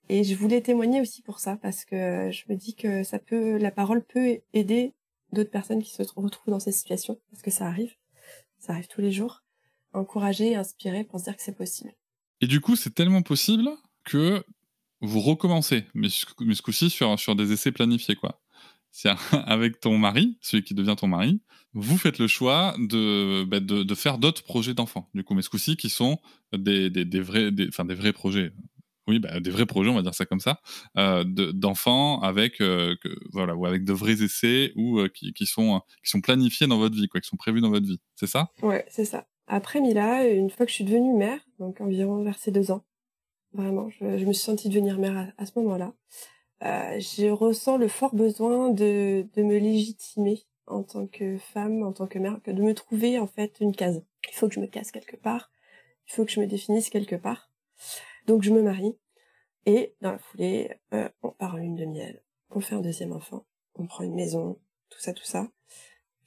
Et 0.09 0.25
je 0.25 0.35
voulais 0.35 0.61
témoigner 0.61 1.01
aussi 1.01 1.23
pour 1.23 1.39
ça 1.39 1.57
parce 1.57 1.85
que 1.85 2.31
je 2.31 2.45
me 2.49 2.57
dis 2.57 2.75
que 2.75 3.05
ça 3.05 3.19
peut, 3.19 3.57
la 3.59 3.71
parole 3.71 4.05
peut 4.05 4.41
aider 4.53 4.95
d'autres 5.33 5.51
personnes 5.51 5.83
qui 5.83 5.91
se 5.91 6.03
retrouvent 6.03 6.53
dans 6.53 6.61
ces 6.61 6.73
situations, 6.73 7.19
parce 7.31 7.43
que 7.43 7.51
ça 7.51 7.67
arrive, 7.67 7.95
ça 8.59 8.73
arrive 8.73 8.89
tous 8.89 9.01
les 9.01 9.13
jours, 9.13 9.42
encourager 9.93 10.53
et 10.53 10.57
inspirer 10.57 11.05
pour 11.05 11.21
se 11.21 11.25
dire 11.25 11.37
que 11.37 11.43
c'est 11.43 11.57
possible. 11.57 11.93
Et 12.41 12.47
du 12.47 12.61
coup, 12.61 12.77
c'est 12.77 12.95
tellement 12.95 13.23
possible 13.23 13.69
que 14.05 14.45
vous 15.01 15.21
recommencez, 15.21 15.85
mais, 15.95 16.09
ce 16.09 16.63
coup-ci 16.63 16.91
sur, 16.91 17.19
sur 17.19 17.37
des 17.37 17.53
essais 17.53 17.73
planifiés, 17.73 18.17
quoi. 18.17 18.41
C'est 18.91 19.11
avec 19.47 19.81
ton 19.81 19.97
mari, 19.99 20.39
celui 20.41 20.63
qui 20.65 20.75
devient 20.75 20.97
ton 20.97 21.09
mari, 21.09 21.41
vous 21.73 21.97
faites 21.97 22.19
le 22.19 22.27
choix 22.27 22.75
de, 22.79 23.45
bah, 23.45 23.61
de, 23.61 23.83
de, 23.83 23.95
faire 23.95 24.19
d'autres 24.19 24.43
projets 24.43 24.75
d'enfants, 24.75 25.09
du 25.15 25.25
coup, 25.25 25.35
mais 25.35 25.43
ce 25.43 25.51
coup-ci 25.51 25.77
qui 25.77 25.89
sont 25.89 26.19
des, 26.53 26.91
des, 26.91 27.05
des 27.05 27.21
vrais, 27.21 27.51
des, 27.51 27.69
enfin, 27.69 27.85
des 27.85 27.95
vrais 27.95 28.13
projets 28.13 28.53
oui, 29.09 29.19
bah, 29.19 29.41
des 29.41 29.51
vrais 29.51 29.67
projets, 29.67 29.91
on 29.91 29.95
va 29.95 30.03
dire 30.03 30.15
ça 30.15 30.27
comme 30.27 30.41
ça, 30.41 30.61
euh, 30.97 31.25
d'enfants 31.25 32.21
avec, 32.21 32.61
euh, 32.61 32.95
voilà, 33.33 33.57
ou 33.57 33.67
avec 33.67 33.85
de 33.85 33.93
vrais 33.93 34.23
essais 34.23 34.73
ou 34.77 35.01
euh, 35.01 35.09
qui, 35.09 35.33
qui, 35.33 35.47
sont, 35.47 35.81
qui 36.05 36.11
sont 36.11 36.21
planifiés 36.21 36.67
dans 36.67 36.79
votre 36.79 36.95
vie, 36.95 37.09
quoi, 37.09 37.21
qui 37.21 37.29
sont 37.29 37.37
prévus 37.37 37.61
dans 37.61 37.71
votre 37.71 37.87
vie. 37.87 38.01
C'est 38.15 38.29
ça? 38.29 38.51
Ouais, 38.63 38.87
c'est 38.89 39.05
ça. 39.05 39.27
Après 39.47 39.81
Mila, 39.81 40.27
une 40.29 40.51
fois 40.51 40.67
que 40.67 40.71
je 40.71 40.77
suis 40.77 40.85
devenue 40.85 41.15
mère, 41.15 41.41
donc 41.59 41.81
environ 41.81 42.23
vers 42.23 42.39
ces 42.39 42.51
deux 42.51 42.71
ans, 42.71 42.85
vraiment, 43.53 43.91
je, 43.91 44.05
me 44.05 44.33
suis 44.33 44.45
sentie 44.45 44.69
devenir 44.69 44.99
mère 44.99 45.33
à, 45.37 45.47
ce 45.47 45.59
moment-là. 45.59 45.93
je 46.61 47.31
ressens 47.31 47.77
le 47.77 47.89
fort 47.89 48.15
besoin 48.15 48.71
de, 48.71 49.27
de 49.35 49.43
me 49.43 49.59
légitimer 49.59 50.45
en 50.67 50.83
tant 50.83 51.07
que 51.07 51.39
femme, 51.39 51.83
en 51.83 51.93
tant 51.93 52.07
que 52.07 52.19
mère, 52.19 52.41
de 52.47 52.63
me 52.63 52.75
trouver 52.75 53.19
en 53.19 53.27
fait 53.27 53.59
une 53.61 53.75
case. 53.75 54.05
Il 54.29 54.35
faut 54.35 54.49
que 54.49 54.55
je 54.55 54.61
me 54.61 54.67
casse 54.67 54.91
quelque 54.91 55.17
part, 55.17 55.51
il 56.09 56.13
faut 56.13 56.25
que 56.25 56.31
je 56.31 56.41
me 56.41 56.47
définisse 56.47 56.91
quelque 56.91 57.17
part. 57.17 57.51
Donc 58.27 58.43
je 58.43 58.51
me 58.51 58.63
marie 58.63 58.97
et 59.67 59.95
dans 60.01 60.13
la 60.13 60.19
foulée, 60.19 60.75
euh, 60.93 61.09
on 61.23 61.31
part 61.31 61.55
en 61.55 61.59
lune 61.59 61.77
de 61.77 61.85
miel, 61.85 62.23
on 62.51 62.61
fait 62.61 62.75
un 62.75 62.81
deuxième 62.81 63.13
enfant, 63.13 63.47
on 63.75 63.87
prend 63.87 64.05
une 64.05 64.15
maison, 64.15 64.59
tout 64.91 65.01
ça, 65.01 65.13
tout 65.13 65.25
ça. 65.25 65.49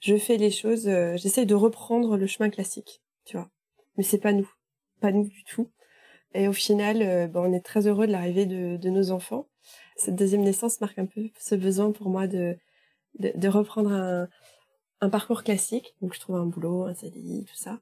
Je 0.00 0.16
fais 0.16 0.36
les 0.36 0.50
choses, 0.50 0.88
euh, 0.88 1.16
j'essaye 1.16 1.46
de 1.46 1.54
reprendre 1.54 2.16
le 2.16 2.26
chemin 2.26 2.50
classique, 2.50 3.02
tu 3.26 3.36
vois. 3.36 3.50
Mais 3.96 4.04
c'est 4.04 4.18
pas 4.18 4.32
nous, 4.32 4.50
pas 5.00 5.12
nous 5.12 5.28
du 5.28 5.44
tout. 5.44 5.70
Et 6.34 6.48
au 6.48 6.52
final, 6.52 7.02
euh, 7.02 7.28
on 7.34 7.52
est 7.52 7.60
très 7.64 7.86
heureux 7.86 8.06
de 8.06 8.12
l'arrivée 8.12 8.46
de, 8.46 8.90
nos 8.90 9.10
enfants. 9.10 9.48
Cette 9.96 10.16
deuxième 10.16 10.42
naissance 10.42 10.80
marque 10.80 10.98
un 10.98 11.06
peu 11.06 11.28
ce 11.38 11.54
besoin 11.54 11.92
pour 11.92 12.08
moi 12.08 12.26
de, 12.26 12.56
de, 13.18 13.48
reprendre 13.48 13.92
un, 13.92 14.28
un 15.00 15.10
parcours 15.10 15.42
classique. 15.42 15.94
Donc 16.00 16.14
je 16.14 16.20
trouve 16.20 16.36
un 16.36 16.46
boulot, 16.46 16.84
un 16.84 16.94
CDI, 16.94 17.44
tout 17.44 17.56
ça. 17.56 17.80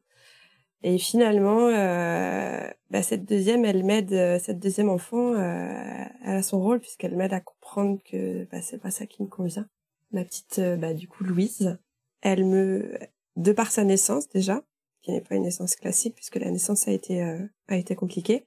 Et 0.86 0.98
finalement, 0.98 1.68
euh, 1.68 2.70
bah, 2.90 3.02
cette 3.02 3.24
deuxième, 3.24 3.64
elle 3.64 3.84
m'aide, 3.84 4.12
euh, 4.12 4.38
cette 4.38 4.58
deuxième 4.58 4.90
enfant, 4.90 5.32
euh, 5.32 6.04
elle 6.22 6.36
a 6.36 6.42
son 6.42 6.60
rôle 6.60 6.78
puisqu'elle 6.78 7.16
m'aide 7.16 7.32
à 7.32 7.40
comprendre 7.40 7.98
que 8.04 8.44
bah, 8.52 8.60
c'est 8.60 8.78
pas 8.78 8.90
ça 8.90 9.06
qui 9.06 9.22
me 9.22 9.28
convient. 9.28 9.66
Ma 10.12 10.24
petite, 10.24 10.60
bah, 10.78 10.92
du 10.92 11.08
coup, 11.08 11.24
Louise, 11.24 11.78
elle 12.20 12.44
me, 12.44 12.98
de 13.36 13.52
par 13.52 13.70
sa 13.72 13.82
naissance 13.82 14.28
déjà, 14.28 14.62
qui 15.04 15.12
n'est 15.12 15.20
pas 15.20 15.34
une 15.34 15.42
naissance 15.42 15.76
classique 15.76 16.14
puisque 16.14 16.36
la 16.36 16.50
naissance 16.50 16.88
a 16.88 16.92
été 16.92 17.22
euh, 17.22 17.46
a 17.68 17.76
été 17.76 17.94
compliquée, 17.94 18.46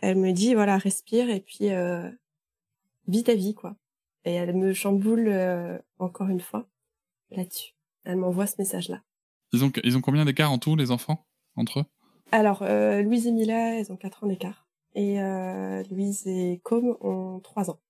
elle 0.00 0.16
me 0.16 0.32
dit 0.32 0.54
voilà 0.54 0.76
respire 0.76 1.30
et 1.30 1.40
puis 1.40 1.70
euh, 1.70 2.08
vis 3.08 3.24
ta 3.24 3.34
vie 3.34 3.54
quoi. 3.54 3.76
Et 4.26 4.32
elle 4.32 4.54
me 4.54 4.72
chamboule 4.72 5.30
encore 5.98 6.28
une 6.28 6.40
fois 6.40 6.66
là-dessus. 7.30 7.74
Elle 8.04 8.16
m'envoie 8.16 8.46
ce 8.46 8.54
message 8.58 8.88
là. 8.88 9.02
Ils 9.52 9.64
ont 9.64 9.72
ils 9.82 9.96
ont 9.98 10.00
combien 10.00 10.24
d'écart 10.24 10.50
en 10.50 10.58
tout 10.58 10.76
les 10.76 10.90
enfants 10.90 11.26
entre 11.56 11.80
eux? 11.80 11.84
Alors, 12.32 12.62
euh, 12.62 13.00
Louise 13.02 13.28
et 13.28 13.32
Mila, 13.32 13.78
elles 13.78 13.92
ont 13.92 13.96
4 13.96 14.24
ans 14.24 14.26
d'écart. 14.26 14.66
Et 14.94 15.20
euh, 15.20 15.82
Louise 15.90 16.26
et 16.26 16.60
Com 16.64 16.96
ont 17.00 17.40
3 17.40 17.70
ans. 17.70 17.80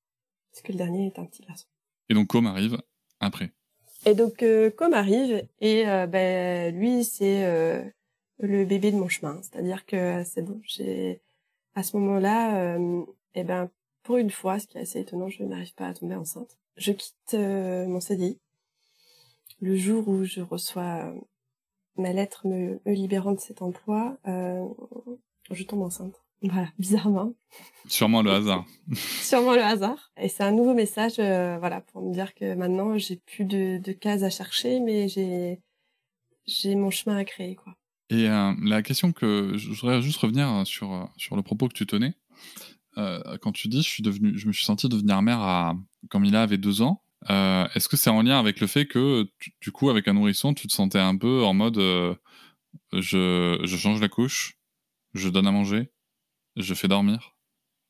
Parce 0.52 0.62
que 0.62 0.72
le 0.72 0.76
dernier 0.76 1.06
est 1.06 1.18
un 1.18 1.24
petit 1.24 1.42
garçon. 1.42 1.66
Et 2.08 2.14
donc 2.14 2.28
Com 2.28 2.46
arrive 2.46 2.78
après. 3.20 3.52
Et 4.06 4.14
donc 4.14 4.42
euh, 4.42 4.70
Com 4.70 4.92
arrive 4.92 5.46
et 5.60 5.88
euh, 5.88 6.06
ben, 6.06 6.74
lui 6.76 7.04
c'est 7.04 7.44
euh, 7.46 7.82
le 8.46 8.64
bébé 8.64 8.92
de 8.92 8.96
mon 8.96 9.08
chemin. 9.08 9.38
C'est-à-dire 9.42 9.86
que 9.86 10.22
c'est 10.24 10.42
bon, 10.42 10.60
j'ai 10.64 11.20
à 11.74 11.82
ce 11.82 11.96
moment-là, 11.96 12.76
et 12.78 13.40
eh 13.40 13.44
ben 13.44 13.70
pour 14.02 14.16
une 14.18 14.30
fois, 14.30 14.58
ce 14.58 14.66
qui 14.66 14.78
est 14.78 14.82
assez 14.82 15.00
étonnant, 15.00 15.28
je 15.28 15.42
n'arrive 15.42 15.74
pas 15.74 15.88
à 15.88 15.94
tomber 15.94 16.14
enceinte. 16.14 16.56
Je 16.76 16.92
quitte 16.92 17.34
mon 17.34 18.00
CDI 18.00 18.38
le 19.60 19.76
jour 19.76 20.06
où 20.08 20.24
je 20.24 20.40
reçois 20.40 21.14
ma 21.96 22.12
lettre 22.12 22.46
me, 22.46 22.80
libérant 22.86 23.32
de 23.32 23.40
cet 23.40 23.62
emploi, 23.62 24.18
euh, 24.26 24.64
je 25.50 25.64
tombe 25.64 25.82
enceinte. 25.82 26.22
Voilà, 26.42 26.68
bizarrement. 26.78 27.32
Sûrement 27.88 28.20
le 28.20 28.30
hasard. 28.30 28.66
Sûrement 29.22 29.54
le 29.54 29.62
hasard. 29.62 30.12
Et 30.18 30.28
c'est 30.28 30.42
un 30.42 30.52
nouveau 30.52 30.74
message, 30.74 31.14
euh, 31.18 31.56
voilà, 31.58 31.80
pour 31.80 32.02
me 32.02 32.12
dire 32.12 32.34
que 32.34 32.54
maintenant 32.54 32.98
j'ai 32.98 33.16
plus 33.16 33.44
de, 33.44 33.78
de 33.78 33.92
cases 33.92 34.22
à 34.22 34.30
chercher, 34.30 34.80
mais 34.80 35.08
j'ai 35.08 35.60
j'ai 36.46 36.74
mon 36.74 36.90
chemin 36.90 37.16
à 37.16 37.24
créer, 37.24 37.54
quoi. 37.54 37.74
Et 38.14 38.28
euh, 38.28 38.52
la 38.62 38.82
question 38.82 39.12
que 39.12 39.52
je 39.56 39.70
voudrais 39.70 40.00
juste 40.00 40.18
revenir 40.18 40.66
sur 40.66 41.10
sur 41.16 41.36
le 41.36 41.42
propos 41.42 41.68
que 41.68 41.74
tu 41.74 41.86
tenais. 41.86 42.14
quand 42.96 43.52
tu 43.52 43.68
dis 43.68 43.82
je 43.82 43.88
suis 43.88 44.02
devenu, 44.02 44.38
je 44.38 44.46
me 44.46 44.52
suis 44.52 44.64
senti 44.64 44.88
devenir 44.88 45.20
mère 45.22 45.40
à 45.40 45.74
quand 46.10 46.20
Mila 46.20 46.42
avait 46.42 46.58
deux 46.58 46.80
ans. 46.82 47.04
Euh, 47.30 47.66
est-ce 47.74 47.88
que 47.88 47.96
c'est 47.96 48.10
en 48.10 48.22
lien 48.22 48.38
avec 48.38 48.60
le 48.60 48.66
fait 48.66 48.86
que, 48.86 49.26
du 49.60 49.72
coup, 49.72 49.90
avec 49.90 50.08
un 50.08 50.12
nourrisson, 50.14 50.54
tu 50.54 50.66
te 50.68 50.72
sentais 50.72 50.98
un 50.98 51.16
peu 51.16 51.42
en 51.44 51.54
mode 51.54 51.78
euh, 51.78 52.14
je, 52.92 53.60
je, 53.64 53.76
change 53.76 54.00
la 54.00 54.08
couche, 54.08 54.58
je 55.14 55.28
donne 55.28 55.46
à 55.46 55.52
manger, 55.52 55.90
je 56.56 56.74
fais 56.74 56.88
dormir, 56.88 57.36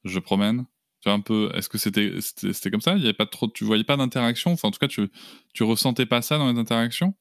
je 0.04 0.18
promène 0.20 0.66
un 1.06 1.20
peu, 1.20 1.50
est-ce 1.54 1.68
que 1.68 1.76
c'était 1.76 2.14
c'était 2.20 2.70
comme 2.70 2.80
ça? 2.80 2.96
Il 2.96 3.02
y 3.02 3.04
avait 3.04 3.12
pas 3.12 3.26
trop, 3.26 3.46
tu 3.48 3.64
voyais 3.64 3.84
pas 3.84 3.98
d'interaction? 3.98 4.52
Enfin, 4.52 4.68
en 4.68 4.70
tout 4.70 4.78
cas, 4.78 4.88
tu 4.88 5.10
tu 5.52 5.62
ressentais 5.62 6.06
pas 6.06 6.22
ça 6.22 6.38
dans 6.38 6.50
les 6.50 6.58
interactions? 6.58 7.14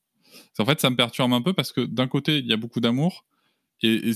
En 0.60 0.66
fait, 0.66 0.80
ça 0.80 0.90
me 0.90 0.96
perturbe 0.96 1.34
un 1.34 1.42
peu 1.42 1.54
parce 1.54 1.72
que 1.72 1.82
d'un 1.82 2.08
côté, 2.08 2.38
il 2.38 2.48
y 2.48 2.54
a 2.54 2.58
beaucoup 2.58 2.80
d'amour 2.80 3.26
Et, 3.82 4.14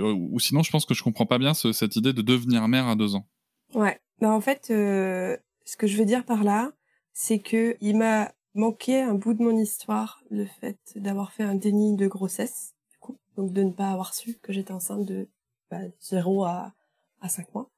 ou 0.00 0.38
sinon, 0.40 0.62
je 0.62 0.70
pense 0.70 0.84
que 0.84 0.94
je 0.94 1.02
comprends 1.02 1.26
pas 1.26 1.38
bien 1.38 1.54
cette 1.54 1.96
idée 1.96 2.12
de 2.12 2.22
devenir 2.22 2.66
mère 2.68 2.88
à 2.88 2.96
deux 2.96 3.14
ans. 3.14 3.26
Ouais. 3.74 4.00
Bah, 4.20 4.30
en 4.30 4.40
fait, 4.40 4.66
ce 4.66 5.76
que 5.78 5.86
je 5.86 5.96
veux 5.96 6.04
dire 6.04 6.24
par 6.24 6.44
là, 6.44 6.72
c'est 7.12 7.38
que 7.38 7.76
il 7.80 7.96
m'a 7.96 8.32
manqué 8.54 9.00
un 9.00 9.14
bout 9.14 9.34
de 9.34 9.42
mon 9.42 9.56
histoire, 9.56 10.22
le 10.30 10.46
fait 10.46 10.78
d'avoir 10.96 11.32
fait 11.32 11.42
un 11.42 11.54
déni 11.54 11.96
de 11.96 12.06
grossesse, 12.06 12.74
du 12.90 12.98
coup, 12.98 13.18
donc 13.36 13.52
de 13.52 13.62
ne 13.62 13.70
pas 13.70 13.90
avoir 13.90 14.14
su 14.14 14.38
que 14.42 14.52
j'étais 14.52 14.72
enceinte 14.72 15.04
de 15.04 15.28
bah, 15.70 15.80
0 16.00 16.44
à, 16.44 16.74
à 17.20 17.28
5 17.28 17.54
mois. 17.54 17.70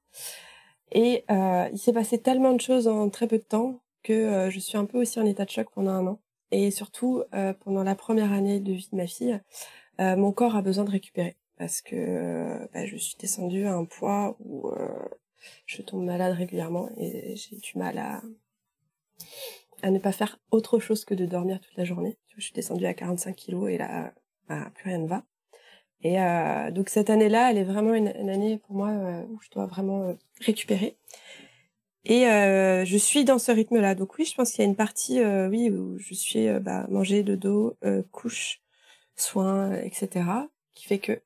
Et 0.93 1.25
euh, 1.31 1.69
il 1.73 1.79
s'est 1.79 1.93
passé 1.93 2.19
tellement 2.19 2.53
de 2.53 2.61
choses 2.61 2.89
en 2.89 3.09
très 3.11 3.27
peu 3.27 3.39
de 3.39 3.45
temps 3.45 3.81
que 4.03 4.13
euh, 4.13 4.51
je 4.51 4.59
suis 4.59 4.77
un 4.77 4.85
peu 4.85 4.99
aussi 4.99 5.19
en 5.21 5.27
état 5.27 5.45
de 5.45 5.51
choc 5.51 5.69
pendant 5.75 5.93
un 5.93 6.07
an. 6.07 6.21
Et 6.53 6.71
surtout, 6.71 7.25
euh, 7.35 7.53
pendant 7.53 7.83
la 7.83 7.95
première 7.95 8.33
année 8.33 8.61
de 8.61 8.73
vie 8.73 8.89
de 8.93 8.97
ma 8.97 9.07
fille, 9.07 9.41
euh, 10.01 10.17
mon 10.17 10.33
corps 10.33 10.55
a 10.55 10.63
besoin 10.63 10.85
de 10.85 10.91
récupérer 10.91 11.37
parce 11.59 11.81
que 11.81 11.97
euh, 11.97 12.67
bah, 12.73 12.87
je 12.87 12.97
suis 12.97 13.17
descendue 13.19 13.65
à 13.67 13.75
un 13.75 13.85
poids 13.85 14.37
où 14.41 14.71
je 15.67 15.83
tombe 15.83 16.05
malade 16.05 16.37
régulièrement 16.37 16.89
et 16.97 17.35
j'ai 17.37 17.57
du 17.57 17.77
mal 17.77 17.99
à 17.99 18.23
à 19.83 19.91
ne 19.91 19.99
pas 19.99 20.13
faire 20.13 20.39
autre 20.53 20.79
chose 20.79 21.05
que 21.05 21.15
de 21.15 21.27
dormir 21.27 21.61
toute 21.61 21.77
la 21.77 21.85
journée. 21.85 22.17
Je 22.37 22.41
suis 22.41 22.53
descendue 22.53 22.87
à 22.87 22.95
45 22.95 23.35
kilos 23.35 23.69
et 23.69 23.79
là, 23.79 24.15
bah, 24.49 24.71
plus 24.75 24.91
rien 24.91 24.99
ne 24.99 25.09
va. 25.09 25.25
Et 26.05 26.21
euh, 26.21 26.71
donc 26.71 26.89
cette 26.89 27.11
année-là, 27.11 27.51
elle 27.51 27.59
est 27.59 27.65
vraiment 27.65 27.95
une, 27.95 28.09
année 28.09 28.59
pour 28.59 28.75
moi 28.75 28.91
euh, 28.91 29.23
où 29.29 29.41
je 29.41 29.51
dois 29.51 29.67
vraiment 29.67 30.03
euh, 30.03 30.15
récupérer. 30.41 30.97
Et 32.05 32.27
euh, 32.27 32.85
je 32.85 32.97
suis 32.97 33.25
dans 33.25 33.39
ce 33.39 33.53
rythme-là. 33.53 33.95
Donc 33.95 34.19
oui, 34.19 34.25
je 34.25 34.35
pense 34.35 34.51
qu'il 34.53 34.61
y 34.61 34.67
a 34.67 34.69
une 34.69 34.77
partie, 34.77 35.21
euh, 35.21 35.49
oui, 35.49 35.71
où 35.71 35.99
je 35.99 36.15
suis 36.15 36.49
bah, 36.61 36.87
manger, 36.91 37.23
dodo, 37.23 37.77
couche, 38.11 38.61
soins, 39.17 39.73
etc., 39.75 40.25
qui 40.75 40.87
fait 40.87 40.99
que. 40.99 41.21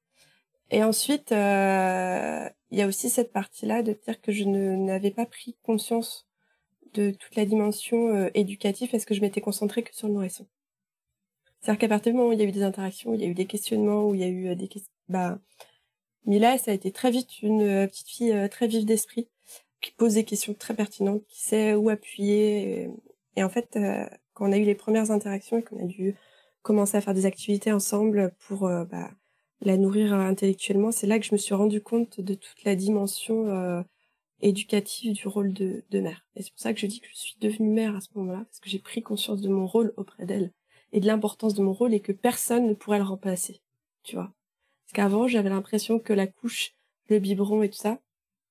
Et 0.70 0.82
ensuite, 0.84 1.30
il 1.30 2.78
y 2.78 2.82
a 2.82 2.86
aussi 2.86 3.10
cette 3.10 3.32
partie-là 3.32 3.82
de 3.82 3.92
dire 3.92 4.20
que 4.20 4.32
je 4.32 4.44
n'avais 4.44 5.10
pas 5.12 5.26
pris 5.26 5.56
conscience 5.62 6.28
de 6.94 7.10
toute 7.10 7.36
la 7.36 7.46
dimension 7.46 8.30
éducative 8.34 8.90
parce 8.90 9.04
que 9.04 9.14
je 9.14 9.20
m'étais 9.20 9.40
concentrée 9.40 9.82
que 9.82 9.94
sur 9.94 10.08
le 10.08 10.14
nourrisson. 10.14 10.46
C'est-à-dire 11.66 11.80
qu'à 11.80 11.88
partir 11.88 12.12
du 12.12 12.18
moment 12.18 12.30
où 12.30 12.32
il 12.32 12.38
y 12.38 12.42
a 12.42 12.44
eu 12.44 12.52
des 12.52 12.62
interactions, 12.62 13.10
où 13.10 13.14
il 13.14 13.22
y 13.22 13.24
a 13.24 13.28
eu 13.28 13.34
des 13.34 13.46
questionnements, 13.46 14.04
où 14.04 14.14
il 14.14 14.20
y 14.20 14.24
a 14.24 14.28
eu 14.28 14.48
euh, 14.48 14.54
des 14.54 14.68
questions, 14.68 14.92
bah, 15.08 15.40
Mila, 16.24 16.58
ça 16.58 16.70
a 16.70 16.74
été 16.74 16.92
très 16.92 17.10
vite 17.10 17.42
une 17.42 17.62
euh, 17.62 17.86
petite 17.88 18.08
fille 18.08 18.32
euh, 18.32 18.46
très 18.46 18.68
vive 18.68 18.84
d'esprit, 18.84 19.28
qui 19.80 19.92
pose 19.92 20.14
des 20.14 20.24
questions 20.24 20.54
très 20.54 20.74
pertinentes, 20.74 21.24
qui 21.28 21.42
sait 21.42 21.74
où 21.74 21.88
appuyer. 21.88 22.90
Et, 23.36 23.44
en 23.44 23.48
fait, 23.48 23.78
quand 24.34 24.48
on 24.48 24.52
a 24.52 24.56
eu 24.56 24.64
les 24.64 24.74
premières 24.74 25.10
interactions 25.10 25.58
et 25.58 25.62
qu'on 25.62 25.82
a 25.82 25.86
dû 25.86 26.14
commencer 26.62 26.96
à 26.96 27.00
faire 27.00 27.14
des 27.14 27.26
activités 27.26 27.72
ensemble 27.72 28.34
pour 28.46 28.60
bah, 28.60 29.10
la 29.60 29.76
nourrir 29.76 30.14
intellectuellement, 30.14 30.92
c'est 30.92 31.06
là 31.06 31.18
que 31.18 31.26
je 31.26 31.32
me 31.32 31.38
suis 31.38 31.54
rendu 31.54 31.80
compte 31.80 32.20
de 32.20 32.34
toute 32.34 32.64
la 32.64 32.74
dimension 32.74 33.84
éducative 34.40 35.12
du 35.12 35.28
rôle 35.28 35.52
de, 35.52 35.84
de 35.90 36.00
mère. 36.00 36.26
Et 36.34 36.42
c'est 36.42 36.50
pour 36.50 36.60
ça 36.60 36.72
que 36.72 36.80
je 36.80 36.86
dis 36.86 37.00
que 37.00 37.08
je 37.08 37.16
suis 37.16 37.36
devenue 37.40 37.70
mère 37.70 37.96
à 37.96 38.00
ce 38.00 38.08
moment-là, 38.14 38.44
parce 38.44 38.60
que 38.60 38.68
j'ai 38.68 38.78
pris 38.78 39.02
conscience 39.02 39.40
de 39.40 39.48
mon 39.48 39.66
rôle 39.66 39.92
auprès 39.96 40.26
d'elle 40.26 40.52
et 40.92 41.00
de 41.00 41.06
l'importance 41.06 41.54
de 41.54 41.62
mon 41.62 41.72
rôle 41.72 41.94
et 41.94 42.00
que 42.00 42.12
personne 42.12 42.66
ne 42.66 42.74
pourrait 42.74 42.98
le 42.98 43.04
remplacer, 43.04 43.60
tu 44.02 44.16
vois. 44.16 44.32
Parce 44.84 44.92
qu'avant, 44.94 45.26
j'avais 45.26 45.48
l'impression 45.50 45.98
que 45.98 46.12
la 46.12 46.26
couche, 46.26 46.74
le 47.08 47.18
biberon 47.18 47.62
et 47.62 47.70
tout 47.70 47.78
ça, 47.78 47.98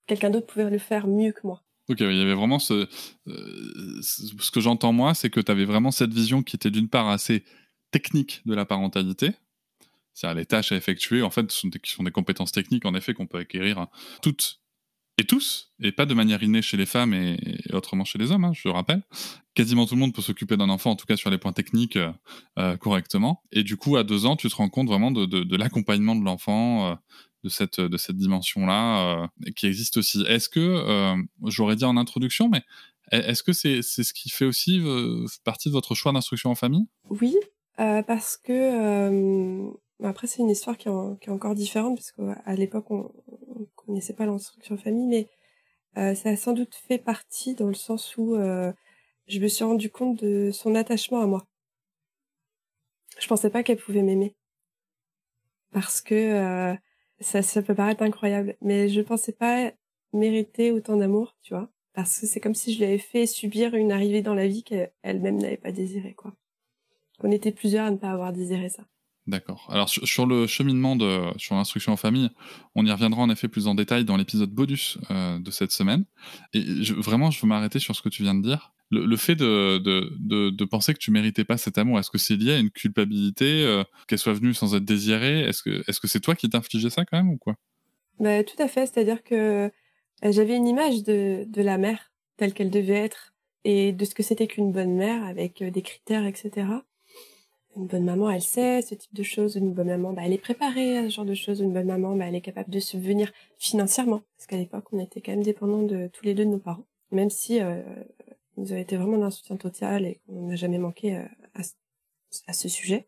quelqu'un 0.07 0.29
d'autre 0.29 0.47
pouvait 0.47 0.69
le 0.69 0.77
faire 0.77 1.07
mieux 1.07 1.31
que 1.31 1.41
moi. 1.43 1.63
Ok, 1.87 1.97
il 1.99 2.17
y 2.17 2.21
avait 2.21 2.33
vraiment 2.33 2.59
ce. 2.59 2.87
Euh, 3.27 4.01
ce 4.01 4.49
que 4.51 4.59
j'entends 4.59 4.93
moi, 4.93 5.13
c'est 5.13 5.29
que 5.29 5.39
tu 5.39 5.51
avais 5.51 5.65
vraiment 5.65 5.91
cette 5.91 6.13
vision 6.13 6.41
qui 6.41 6.55
était 6.55 6.71
d'une 6.71 6.89
part 6.89 7.09
assez 7.09 7.43
technique 7.91 8.41
de 8.45 8.55
la 8.55 8.65
parentalité, 8.65 9.31
c'est-à-dire 10.15 10.37
les 10.37 10.45
tâches 10.45 10.71
à 10.71 10.75
effectuer, 10.75 11.21
en 11.21 11.29
fait, 11.29 11.51
sont 11.51 11.67
des, 11.67 11.79
sont 11.83 12.03
des 12.03 12.11
compétences 12.11 12.51
techniques, 12.51 12.85
en 12.85 12.95
effet, 12.95 13.13
qu'on 13.13 13.27
peut 13.27 13.37
acquérir 13.37 13.77
hein, 13.77 13.89
toutes 14.21 14.61
et 15.17 15.25
tous, 15.25 15.73
et 15.81 15.91
pas 15.91 16.05
de 16.05 16.13
manière 16.13 16.41
innée 16.43 16.61
chez 16.61 16.77
les 16.77 16.85
femmes 16.85 17.13
et, 17.13 17.37
autrement 17.71 18.03
chez 18.03 18.17
les 18.17 18.31
hommes, 18.31 18.45
hein, 18.45 18.51
je 18.53 18.67
rappelle. 18.67 19.03
Quasiment 19.53 19.85
tout 19.85 19.95
le 19.95 20.01
monde 20.01 20.13
peut 20.13 20.21
s'occuper 20.21 20.57
d'un 20.57 20.69
enfant, 20.69 20.91
en 20.91 20.95
tout 20.95 21.05
cas 21.05 21.15
sur 21.15 21.29
les 21.29 21.37
points 21.37 21.53
techniques, 21.53 21.95
euh, 21.97 22.11
euh, 22.59 22.77
correctement. 22.77 23.43
Et 23.51 23.63
du 23.63 23.77
coup, 23.77 23.97
à 23.97 24.03
deux 24.03 24.25
ans, 24.25 24.35
tu 24.35 24.49
te 24.49 24.55
rends 24.55 24.69
compte 24.69 24.87
vraiment 24.87 25.11
de, 25.11 25.55
l'accompagnement 25.55 26.15
de 26.15 26.23
l'enfant, 26.23 26.97
de 27.45 27.49
cette, 27.49 27.79
de 27.79 27.97
cette 27.97 28.17
dimension-là, 28.17 29.29
qui 29.55 29.67
existe 29.67 29.97
aussi. 29.97 30.23
Est-ce 30.27 30.49
que, 30.49 31.15
j'aurais 31.45 31.75
dit 31.75 31.85
en 31.85 31.95
introduction, 31.95 32.49
mais 32.49 32.63
est-ce 33.11 33.43
que 33.43 33.53
c'est 33.53 33.81
c'est 33.81 34.03
ce 34.03 34.13
qui 34.13 34.29
fait 34.29 34.45
aussi 34.45 34.81
partie 35.43 35.69
de 35.69 35.73
votre 35.73 35.95
choix 35.95 36.11
d'instruction 36.11 36.49
en 36.49 36.55
famille? 36.55 36.87
Oui, 37.09 37.35
parce 37.77 38.37
que 38.37 39.71
après, 40.03 40.27
c'est 40.27 40.41
une 40.41 40.49
histoire 40.49 40.77
qui 40.77 40.89
est, 40.89 41.19
qui 41.21 41.29
est, 41.29 41.33
encore 41.33 41.55
différente, 41.55 41.97
parce 41.97 42.11
qu'à 42.11 42.55
l'époque, 42.55 42.91
on, 42.91 43.11
on 43.27 43.65
connaissait 43.75 44.13
pas 44.13 44.25
l'instruction 44.25 44.77
famille, 44.77 45.07
mais 45.07 45.29
euh, 45.97 46.13
ça 46.15 46.29
a 46.29 46.35
sans 46.35 46.53
doute 46.53 46.75
fait 46.75 46.97
partie 46.97 47.55
dans 47.55 47.67
le 47.67 47.73
sens 47.73 48.17
où 48.17 48.35
euh, 48.35 48.73
je 49.27 49.39
me 49.39 49.47
suis 49.47 49.63
rendu 49.63 49.89
compte 49.89 50.21
de 50.21 50.51
son 50.51 50.75
attachement 50.75 51.21
à 51.21 51.25
moi. 51.25 51.45
Je 53.19 53.27
pensais 53.27 53.49
pas 53.49 53.63
qu'elle 53.63 53.77
pouvait 53.77 54.01
m'aimer. 54.01 54.35
Parce 55.71 56.01
que 56.01 56.15
euh, 56.15 56.75
ça, 57.19 57.41
ça 57.41 57.61
peut 57.61 57.75
paraître 57.75 58.03
incroyable, 58.03 58.55
mais 58.61 58.89
je 58.89 59.01
pensais 59.01 59.31
pas 59.31 59.71
mériter 60.13 60.71
autant 60.71 60.97
d'amour, 60.97 61.37
tu 61.41 61.53
vois. 61.53 61.69
Parce 61.93 62.19
que 62.19 62.27
c'est 62.27 62.39
comme 62.39 62.55
si 62.55 62.73
je 62.73 62.79
lui 62.79 62.85
avais 62.85 62.97
fait 62.97 63.25
subir 63.25 63.73
une 63.75 63.91
arrivée 63.91 64.21
dans 64.21 64.33
la 64.33 64.47
vie 64.47 64.63
qu'elle-même 64.63 65.37
n'avait 65.37 65.57
pas 65.57 65.71
désiré, 65.71 66.13
quoi. 66.13 66.33
On 67.21 67.31
était 67.31 67.53
plusieurs 67.53 67.85
à 67.85 67.91
ne 67.91 67.97
pas 67.97 68.11
avoir 68.11 68.33
désiré 68.33 68.69
ça. 68.69 68.83
D'accord. 69.27 69.67
Alors 69.71 69.89
sur, 69.89 70.27
le 70.27 70.45
cheminement 70.45 70.95
de 70.95 71.19
sur 71.37 71.55
l'instruction 71.55 71.93
en 71.93 71.97
famille, 71.97 72.29
on 72.75 72.85
y 72.85 72.91
reviendra 72.91 73.23
en 73.23 73.29
effet 73.31 73.47
plus 73.47 73.65
en 73.67 73.73
détail 73.73 74.05
dans 74.05 74.17
l'épisode 74.17 74.51
bonus 74.51 74.99
euh, 75.09 75.39
de 75.39 75.49
cette 75.49 75.71
semaine. 75.71 76.05
Et 76.53 76.63
vraiment, 76.97 77.31
je 77.31 77.41
veux 77.41 77.47
m'arrêter 77.47 77.79
sur 77.79 77.95
ce 77.95 78.03
que 78.03 78.09
tu 78.09 78.21
viens 78.21 78.35
de 78.35 78.43
dire. 78.43 78.73
Le, 78.91 79.17
fait 79.17 79.35
de, 79.35 79.79
de, 79.79 80.51
de, 80.51 80.65
penser 80.65 80.93
que 80.93 80.99
tu 80.99 81.09
méritais 81.09 81.43
pas 81.43 81.57
cet 81.57 81.79
amour, 81.79 81.97
est-ce 81.97 82.11
que 82.11 82.19
c'est 82.19 82.35
lié 82.35 82.53
à 82.53 82.59
une 82.59 82.69
culpabilité, 82.69 83.65
euh, 83.65 83.83
qu'elle 84.07 84.19
soit 84.19 84.33
venue 84.33 84.53
sans 84.53 84.75
être 84.75 84.85
désirée? 84.85 85.41
Est-ce 85.41 85.63
que 85.63 85.83
est-ce 85.89 85.99
que 85.99 86.07
c'est 86.07 86.19
toi 86.19 86.35
qui 86.35 86.47
t'infligeais 86.49 86.91
ça 86.91 87.03
quand 87.03 87.17
même 87.17 87.29
ou 87.29 87.37
quoi? 87.37 87.55
Bah, 88.19 88.43
Tout 88.43 88.61
à 88.61 88.67
fait. 88.67 88.85
C'est-à-dire 88.85 89.23
que 89.23 89.35
euh, 89.65 89.69
j'avais 90.31 90.55
une 90.55 90.67
image 90.67 91.01
de, 91.03 91.45
de 91.47 91.61
la 91.63 91.79
mère 91.79 92.11
telle 92.37 92.53
qu'elle 92.53 92.69
devait 92.69 92.93
être 92.93 93.33
et 93.63 93.91
de 93.91 94.05
ce 94.05 94.13
que 94.13 94.21
c'était 94.21 94.45
qu'une 94.45 94.71
bonne 94.71 94.93
mère 94.93 95.23
avec 95.23 95.63
des 95.63 95.81
critères, 95.81 96.27
etc 96.27 96.67
une 97.75 97.87
bonne 97.87 98.05
maman, 98.05 98.29
elle 98.29 98.41
sait 98.41 98.81
ce 98.81 98.95
type 98.95 99.13
de 99.13 99.23
choses. 99.23 99.55
Une 99.55 99.73
bonne 99.73 99.87
maman, 99.87 100.13
bah, 100.13 100.21
elle 100.25 100.33
est 100.33 100.37
préparée 100.37 100.97
à 100.97 101.03
ce 101.03 101.09
genre 101.09 101.25
de 101.25 101.33
choses. 101.33 101.59
Une 101.59 101.73
bonne 101.73 101.87
maman, 101.87 102.15
bah, 102.15 102.25
elle 102.27 102.35
est 102.35 102.41
capable 102.41 102.69
de 102.69 102.79
subvenir 102.79 103.31
financièrement. 103.57 104.21
Parce 104.37 104.47
qu'à 104.47 104.57
l'époque, 104.57 104.85
on 104.91 104.99
était 104.99 105.21
quand 105.21 105.31
même 105.31 105.43
dépendants 105.43 105.83
de 105.83 106.07
tous 106.07 106.25
les 106.25 106.33
deux 106.33 106.45
de 106.45 106.51
nos 106.51 106.59
parents. 106.59 106.85
Même 107.11 107.29
si 107.29 107.61
euh, 107.61 107.81
nous 108.57 108.71
avons 108.71 108.81
été 108.81 108.97
vraiment 108.97 109.17
d'un 109.17 109.31
soutien 109.31 109.57
total 109.57 110.05
et 110.05 110.21
qu'on 110.25 110.47
n'a 110.47 110.55
jamais 110.55 110.77
manqué 110.77 111.17
euh, 111.17 111.23
à, 111.53 111.61
à, 112.47 112.53
ce 112.53 112.69
sujet. 112.69 113.07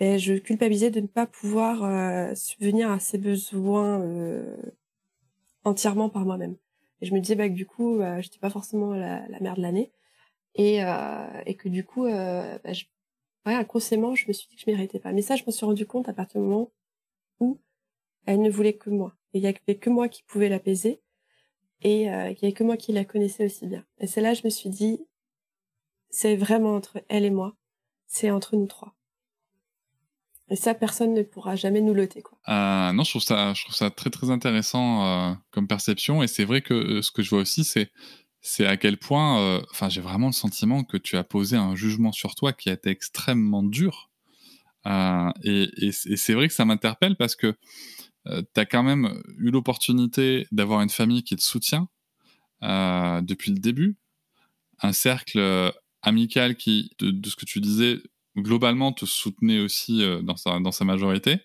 Mais 0.00 0.18
je 0.18 0.34
culpabilisais 0.34 0.90
de 0.90 1.00
ne 1.00 1.06
pas 1.06 1.26
pouvoir 1.26 1.84
euh, 1.84 2.34
subvenir 2.34 2.90
à 2.90 2.98
ses 2.98 3.18
besoins 3.18 4.00
euh, 4.00 4.56
entièrement 5.64 6.08
par 6.08 6.24
moi-même. 6.24 6.56
Et 7.02 7.06
je 7.06 7.14
me 7.14 7.20
disais 7.20 7.34
bah, 7.34 7.48
que 7.48 7.54
du 7.54 7.66
coup, 7.66 7.98
bah, 7.98 8.20
j'étais 8.22 8.38
pas 8.38 8.50
forcément 8.50 8.94
la, 8.94 9.26
mère 9.40 9.56
de 9.56 9.62
l'année. 9.62 9.92
Et, 10.54 10.82
euh, 10.82 11.42
et 11.46 11.54
que 11.54 11.68
du 11.68 11.84
coup, 11.84 12.04
bah, 12.04 12.72
je 12.72 12.84
ouais, 13.46 13.54
inconsciemment, 13.54 14.14
je 14.14 14.26
me 14.28 14.32
suis 14.32 14.48
dit 14.48 14.56
que 14.56 14.62
je 14.62 14.70
méritais 14.70 14.98
pas. 14.98 15.12
Mais 15.12 15.22
ça, 15.22 15.36
je 15.36 15.44
me 15.46 15.52
suis 15.52 15.66
rendu 15.66 15.86
compte 15.86 16.08
à 16.08 16.12
partir 16.12 16.40
du 16.40 16.46
moment 16.46 16.72
où 17.40 17.58
elle 18.26 18.42
ne 18.42 18.50
voulait 18.50 18.74
que 18.74 18.90
moi. 18.90 19.14
Et 19.32 19.38
il 19.38 19.44
y 19.44 19.46
avait 19.46 19.78
que 19.78 19.90
moi 19.90 20.08
qui 20.08 20.22
pouvais 20.22 20.48
l'apaiser. 20.48 21.00
Et 21.82 22.10
euh, 22.10 22.30
il 22.30 22.38
y 22.42 22.44
avait 22.44 22.52
que 22.52 22.64
moi 22.64 22.76
qui 22.76 22.92
la 22.92 23.04
connaissais 23.04 23.46
aussi 23.46 23.66
bien. 23.66 23.84
Et 23.98 24.06
c'est 24.06 24.20
là, 24.20 24.34
je 24.34 24.42
me 24.44 24.50
suis 24.50 24.68
dit, 24.68 25.06
c'est 26.10 26.36
vraiment 26.36 26.74
entre 26.74 27.02
elle 27.08 27.24
et 27.24 27.30
moi. 27.30 27.56
C'est 28.06 28.30
entre 28.30 28.56
nous 28.56 28.66
trois. 28.66 28.94
Et 30.50 30.56
ça, 30.56 30.74
personne 30.74 31.14
ne 31.14 31.22
pourra 31.22 31.54
jamais 31.54 31.80
nous 31.80 31.94
l'ôter, 31.94 32.22
quoi. 32.22 32.36
Euh, 32.48 32.92
non, 32.92 33.04
je 33.04 33.10
trouve 33.10 33.22
ça, 33.22 33.54
je 33.54 33.62
trouve 33.62 33.74
ça 33.74 33.88
très 33.90 34.10
très 34.10 34.30
intéressant 34.30 35.06
euh, 35.06 35.34
comme 35.52 35.68
perception. 35.68 36.24
Et 36.24 36.26
c'est 36.26 36.44
vrai 36.44 36.60
que 36.60 36.74
euh, 36.74 37.02
ce 37.02 37.12
que 37.12 37.22
je 37.22 37.30
vois 37.30 37.40
aussi, 37.40 37.62
c'est 37.62 37.92
c'est 38.42 38.66
à 38.66 38.76
quel 38.76 38.96
point, 38.96 39.38
euh, 39.40 39.62
enfin, 39.70 39.88
j'ai 39.88 40.00
vraiment 40.00 40.28
le 40.28 40.32
sentiment 40.32 40.82
que 40.84 40.96
tu 40.96 41.16
as 41.16 41.24
posé 41.24 41.56
un 41.56 41.74
jugement 41.76 42.12
sur 42.12 42.34
toi 42.34 42.52
qui 42.52 42.70
a 42.70 42.72
été 42.72 42.90
extrêmement 42.90 43.62
dur. 43.62 44.10
Euh, 44.86 45.30
et, 45.44 45.92
c'est 45.92 46.32
vrai 46.32 46.48
que 46.48 46.54
ça 46.54 46.64
m'interpelle 46.64 47.16
parce 47.16 47.36
que 47.36 47.54
euh, 48.26 48.42
tu 48.54 48.60
as 48.60 48.64
quand 48.64 48.82
même 48.82 49.22
eu 49.38 49.50
l'opportunité 49.50 50.46
d'avoir 50.52 50.80
une 50.80 50.88
famille 50.88 51.22
qui 51.22 51.36
te 51.36 51.42
soutient 51.42 51.88
depuis 52.62 53.52
le 53.52 53.58
début, 53.58 53.96
un 54.82 54.92
cercle 54.92 55.72
amical 56.02 56.56
qui, 56.56 56.90
de, 56.98 57.26
ce 57.26 57.34
que 57.34 57.46
tu 57.46 57.58
disais, 57.58 58.02
globalement 58.36 58.92
te 58.92 59.06
soutenait 59.06 59.60
aussi 59.60 60.02
dans 60.22 60.36
sa 60.36 60.84
majorité, 60.84 61.38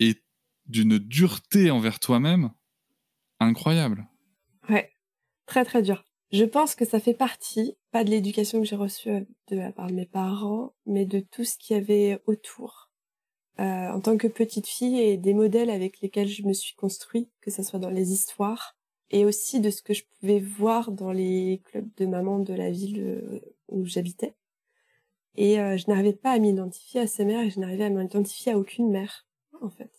et 0.00 0.20
d'une 0.66 0.98
dureté 0.98 1.70
envers 1.70 2.00
toi-même 2.00 2.50
incroyable. 3.38 4.08
Très 5.50 5.64
très 5.64 5.82
dur. 5.82 6.04
Je 6.30 6.44
pense 6.44 6.76
que 6.76 6.84
ça 6.84 7.00
fait 7.00 7.12
partie, 7.12 7.76
pas 7.90 8.04
de 8.04 8.10
l'éducation 8.10 8.60
que 8.60 8.66
j'ai 8.68 8.76
reçue 8.76 9.26
de 9.48 9.56
la 9.56 9.72
part 9.72 9.88
de 9.88 9.94
mes 9.94 10.06
parents, 10.06 10.74
mais 10.86 11.04
de 11.04 11.18
tout 11.18 11.42
ce 11.42 11.58
qu'il 11.58 11.76
y 11.76 11.80
avait 11.80 12.22
autour. 12.26 12.88
euh, 13.58 13.88
en 13.90 14.00
tant 14.00 14.16
que 14.16 14.28
petite 14.28 14.68
fille 14.68 15.00
et 15.00 15.16
des 15.16 15.34
modèles 15.34 15.70
avec 15.70 16.00
lesquels 16.02 16.28
je 16.28 16.44
me 16.44 16.52
suis 16.52 16.74
construite, 16.76 17.28
que 17.40 17.50
ce 17.50 17.64
soit 17.64 17.80
dans 17.80 17.90
les 17.90 18.12
histoires 18.12 18.76
et 19.10 19.24
aussi 19.24 19.60
de 19.60 19.70
ce 19.70 19.82
que 19.82 19.92
je 19.92 20.04
pouvais 20.20 20.38
voir 20.38 20.92
dans 20.92 21.10
les 21.12 21.60
clubs 21.66 21.90
de 21.96 22.06
maman 22.06 22.38
de 22.38 22.54
la 22.54 22.70
ville 22.70 23.00
euh, 23.00 23.40
où 23.68 23.84
j'habitais. 23.84 24.34
Et 25.34 25.58
euh, 25.60 25.76
je 25.76 25.88
n'arrivais 25.88 26.12
pas 26.14 26.30
à 26.30 26.38
m'identifier 26.38 27.00
à 27.00 27.08
ces 27.08 27.24
mères 27.24 27.42
et 27.42 27.50
je 27.50 27.58
n'arrivais 27.58 27.84
à 27.86 27.90
m'identifier 27.90 28.52
à 28.52 28.58
aucune 28.58 28.88
mère, 28.90 29.26
en 29.60 29.68
fait. 29.68 29.90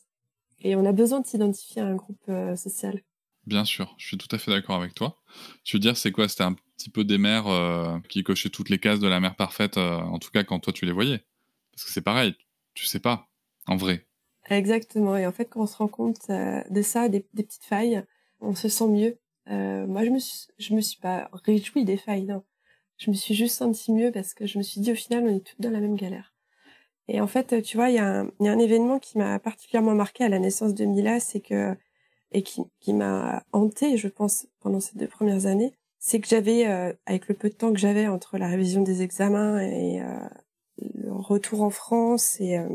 Et 0.62 0.78
on 0.78 0.86
a 0.86 0.94
besoin 0.94 1.20
de 1.20 1.28
s'identifier 1.28 1.82
à 1.82 1.88
un 1.88 1.96
groupe 1.96 2.30
euh, 2.30 2.56
social. 2.56 3.04
Bien 3.48 3.66
sûr, 3.66 3.96
je 3.98 4.06
suis 4.06 4.18
tout 4.18 4.34
à 4.36 4.38
fait 4.38 4.52
d'accord 4.52 4.76
avec 4.76 4.94
toi. 4.94 5.18
Tu 5.64 5.76
veux 5.76 5.80
dire, 5.80 5.98
c'est 5.98 6.12
quoi? 6.12 6.28
C'était 6.28 6.44
un 6.44 6.56
petit 6.78 6.90
peu 6.90 7.04
des 7.04 7.18
mères 7.18 7.48
euh, 7.48 7.98
qui 8.08 8.24
cochaient 8.24 8.50
toutes 8.50 8.70
les 8.70 8.78
cases 8.78 9.00
de 9.00 9.08
la 9.08 9.20
mère 9.20 9.36
parfaite, 9.36 9.78
euh, 9.78 9.98
en 9.98 10.20
tout 10.20 10.30
cas 10.30 10.44
quand 10.44 10.60
toi 10.60 10.74
tu 10.74 10.86
les 10.86 10.92
voyais. 10.92 11.24
Parce 11.72 11.86
que 11.86 11.92
c'est 11.92 12.02
pareil, 12.02 12.36
tu 12.76 12.86
sais 12.86 13.00
pas, 13.00 13.30
en 13.68 13.78
vrai. 13.78 14.06
Exactement. 14.50 15.18
Et 15.18 15.26
en 15.26 15.32
fait, 15.32 15.46
quand 15.46 15.62
on 15.62 15.68
se 15.68 15.78
rend 15.78 15.88
compte 15.88 16.30
euh, 16.30 16.62
de 16.70 16.82
ça, 16.82 17.10
des, 17.10 17.22
petites 17.22 17.64
failles, 17.64 18.04
on 18.42 18.54
se 18.54 18.70
sent 18.70 18.88
mieux. 18.88 19.18
Moi, 19.48 20.06
je 20.06 20.12
me 20.12 20.20
suis, 20.20 20.48
je 20.60 20.74
me 20.74 20.82
suis 20.82 21.00
pas 21.00 21.30
réjouie 21.46 21.84
des 21.84 21.98
failles, 21.98 22.26
non. 22.26 22.44
Je 22.98 23.10
me 23.10 23.16
suis 23.16 23.34
juste 23.34 23.58
sentie 23.58 23.92
mieux 23.92 24.12
parce 24.12 24.34
que 24.34 24.46
je 24.46 24.60
me 24.60 24.64
suis 24.64 24.80
dit, 24.80 24.92
au 24.92 24.96
final, 24.96 25.24
on 25.26 25.36
est 25.36 25.46
toutes 25.46 25.60
dans 25.60 25.72
la 25.72 25.80
même 25.80 25.96
galère. 25.96 26.34
Et 27.08 27.20
en 27.20 27.28
fait, 27.28 27.62
tu 27.64 27.76
vois, 27.76 27.90
il 27.90 27.96
y 27.96 28.00
a 28.00 28.26
un 28.40 28.60
événement 28.60 29.00
qui 29.00 29.18
m'a 29.18 29.40
particulièrement 29.40 29.96
marqué 29.96 30.24
à 30.24 30.30
la 30.30 30.40
naissance 30.40 30.74
de 30.74 30.86
Mila, 30.86 31.20
c'est 31.20 31.42
que, 31.42 31.76
et 32.32 32.44
qui, 32.44 32.62
qui 32.80 32.94
m'a 32.94 33.44
hantée, 33.52 33.98
je 33.98 34.08
pense, 34.08 34.48
pendant 34.60 34.80
ces 34.80 34.98
deux 34.98 35.08
premières 35.08 35.46
années, 35.46 35.74
c'est 36.00 36.20
que 36.20 36.28
j'avais, 36.28 36.68
euh, 36.68 36.94
avec 37.06 37.28
le 37.28 37.36
peu 37.36 37.50
de 37.50 37.54
temps 37.54 37.74
que 37.74 37.80
j'avais 37.80 38.08
entre 38.08 38.38
la 38.38 38.48
révision 38.48 38.82
des 38.82 39.02
examens 39.02 39.60
et 39.60 40.02
euh, 40.02 40.28
le 40.96 41.12
retour 41.12 41.62
en 41.62 41.70
France 41.70 42.40
et, 42.40 42.58
euh, 42.58 42.70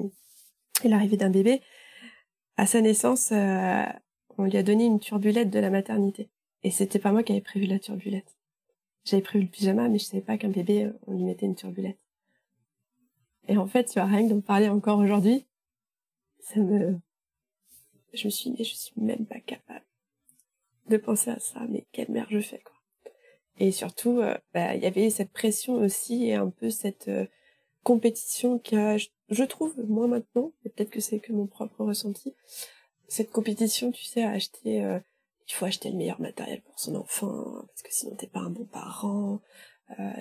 et 0.84 0.88
l'arrivée 0.88 1.16
d'un 1.16 1.30
bébé, 1.30 1.62
à 2.56 2.66
sa 2.66 2.80
naissance, 2.80 3.32
euh, 3.32 3.84
on 4.38 4.44
lui 4.44 4.56
a 4.56 4.62
donné 4.62 4.84
une 4.84 5.00
turbulette 5.00 5.50
de 5.50 5.58
la 5.58 5.70
maternité. 5.70 6.30
Et 6.62 6.70
c'était 6.70 6.98
pas 6.98 7.12
moi 7.12 7.22
qui 7.22 7.32
avais 7.32 7.40
prévu 7.40 7.66
la 7.66 7.78
turbulette. 7.78 8.36
J'avais 9.04 9.22
prévu 9.22 9.44
le 9.44 9.50
pyjama, 9.50 9.88
mais 9.88 9.98
je 9.98 10.04
savais 10.04 10.22
pas 10.22 10.38
qu'un 10.38 10.48
bébé, 10.48 10.84
euh, 10.84 10.92
on 11.06 11.12
lui 11.12 11.24
mettait 11.24 11.46
une 11.46 11.54
turbulette. 11.54 11.98
Et 13.48 13.56
en 13.56 13.66
fait, 13.66 13.84
tu 13.84 14.00
vois, 14.00 14.08
rien 14.08 14.26
que 14.26 14.32
d'en 14.32 14.40
parler 14.40 14.68
encore 14.68 14.98
aujourd'hui, 14.98 15.46
ça 16.40 16.60
me... 16.60 16.98
Je 18.12 18.26
me 18.26 18.30
suis 18.30 18.50
dit, 18.50 18.64
je 18.64 18.74
suis 18.74 18.92
même 18.96 19.26
pas 19.26 19.40
capable 19.40 19.84
de 20.88 20.96
penser 20.96 21.30
à 21.30 21.38
ça, 21.38 21.60
mais 21.68 21.86
quelle 21.92 22.10
mère 22.10 22.26
je 22.30 22.40
fais, 22.40 22.60
quoi. 22.60 22.76
Et 23.58 23.72
surtout, 23.72 24.20
euh, 24.20 24.36
bah, 24.52 24.74
il 24.74 24.82
y 24.82 24.86
avait 24.86 25.10
cette 25.10 25.32
pression 25.32 25.74
aussi 25.74 26.26
et 26.26 26.34
un 26.34 26.50
peu 26.50 26.70
cette 26.70 27.08
euh, 27.08 27.26
compétition 27.84 28.58
qui 28.58 28.76
je, 29.28 29.44
trouve, 29.44 29.74
moi 29.88 30.06
maintenant, 30.06 30.52
et 30.64 30.68
peut-être 30.68 30.90
que 30.90 31.00
c'est 31.00 31.20
que 31.20 31.32
mon 31.32 31.46
propre 31.46 31.84
ressenti, 31.84 32.34
cette 33.08 33.30
compétition, 33.30 33.92
tu 33.92 34.04
sais, 34.04 34.22
à 34.22 34.30
acheter, 34.30 34.84
euh, 34.84 34.98
il 35.48 35.52
faut 35.54 35.64
acheter 35.64 35.90
le 35.90 35.96
meilleur 35.96 36.20
matériel 36.20 36.60
pour 36.62 36.78
son 36.78 36.96
enfant, 36.96 37.62
parce 37.68 37.82
que 37.82 37.94
sinon 37.94 38.16
t'es 38.16 38.26
pas 38.26 38.40
un 38.40 38.50
bon 38.50 38.64
parent, 38.64 39.40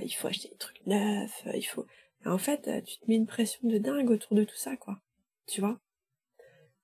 il 0.03 0.11
faut 0.11 0.27
acheter 0.27 0.49
des 0.49 0.57
trucs 0.57 0.85
neufs, 0.85 1.43
il 1.55 1.63
faut... 1.63 1.85
En 2.25 2.37
fait, 2.37 2.83
tu 2.85 2.97
te 2.97 3.05
mets 3.07 3.15
une 3.15 3.25
pression 3.25 3.67
de 3.67 3.77
dingue 3.79 4.11
autour 4.11 4.37
de 4.37 4.43
tout 4.43 4.55
ça, 4.55 4.77
quoi. 4.77 4.99
Tu 5.47 5.61
vois? 5.61 5.79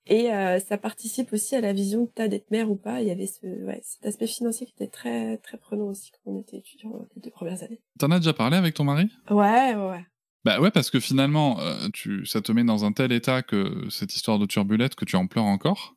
Et 0.06 0.32
euh, 0.32 0.58
ça 0.58 0.78
participe 0.78 1.32
aussi 1.32 1.54
à 1.54 1.60
la 1.60 1.72
vision 1.72 2.06
que 2.06 2.12
t'as 2.14 2.28
d'être 2.28 2.50
mère 2.50 2.70
ou 2.70 2.76
pas. 2.76 3.00
Il 3.00 3.08
y 3.08 3.10
avait 3.10 3.26
ce, 3.26 3.46
ouais, 3.64 3.80
cet 3.84 4.04
aspect 4.06 4.26
financier 4.26 4.66
qui 4.66 4.72
était 4.72 4.90
très, 4.90 5.36
très 5.38 5.58
prenant 5.58 5.86
aussi 5.86 6.10
quand 6.10 6.32
on 6.32 6.40
était 6.40 6.58
étudiant 6.58 6.94
euh, 6.94 7.04
les 7.14 7.22
deux 7.22 7.30
premières 7.30 7.62
années. 7.62 7.80
T'en 7.98 8.10
as 8.10 8.18
déjà 8.18 8.32
parlé 8.32 8.56
avec 8.56 8.74
ton 8.74 8.84
mari? 8.84 9.08
Ouais, 9.30 9.74
ouais, 9.74 9.90
ouais. 9.90 10.06
Bah 10.44 10.60
ouais, 10.60 10.72
parce 10.72 10.90
que 10.90 10.98
finalement, 10.98 11.60
euh, 11.60 11.88
tu, 11.92 12.26
ça 12.26 12.40
te 12.40 12.50
met 12.50 12.64
dans 12.64 12.84
un 12.84 12.92
tel 12.92 13.12
état 13.12 13.42
que 13.42 13.88
cette 13.90 14.14
histoire 14.14 14.40
de 14.40 14.46
turbulette 14.46 14.96
que 14.96 15.04
tu 15.04 15.14
en 15.14 15.28
pleures 15.28 15.44
encore. 15.44 15.94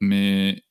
Mais 0.00 0.62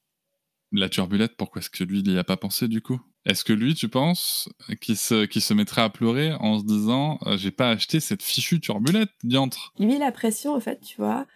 la 0.71 0.89
turbulette, 0.89 1.37
pourquoi 1.37 1.61
est-ce 1.61 1.69
que 1.69 1.83
lui, 1.83 1.99
il 1.99 2.11
n'y 2.11 2.17
a 2.17 2.23
pas 2.23 2.37
pensé 2.37 2.67
du 2.67 2.81
coup? 2.81 2.99
Est-ce 3.25 3.45
que 3.45 3.53
lui, 3.53 3.75
tu 3.75 3.87
penses, 3.87 4.49
qu'il 4.81 4.97
se, 4.97 5.25
qu'il 5.25 5.43
se 5.43 5.53
mettrait 5.53 5.83
à 5.83 5.89
pleurer 5.89 6.33
en 6.33 6.59
se 6.59 6.65
disant 6.65 7.19
euh, 7.27 7.37
J'ai 7.37 7.51
pas 7.51 7.69
acheté 7.69 7.99
cette 7.99 8.23
fichue 8.23 8.59
turbulette, 8.59 9.11
diantre? 9.23 9.73
Lui, 9.77 9.99
la 9.99 10.11
pression, 10.11 10.55
en 10.55 10.59
fait, 10.59 10.81
tu 10.81 10.97
vois, 10.97 11.27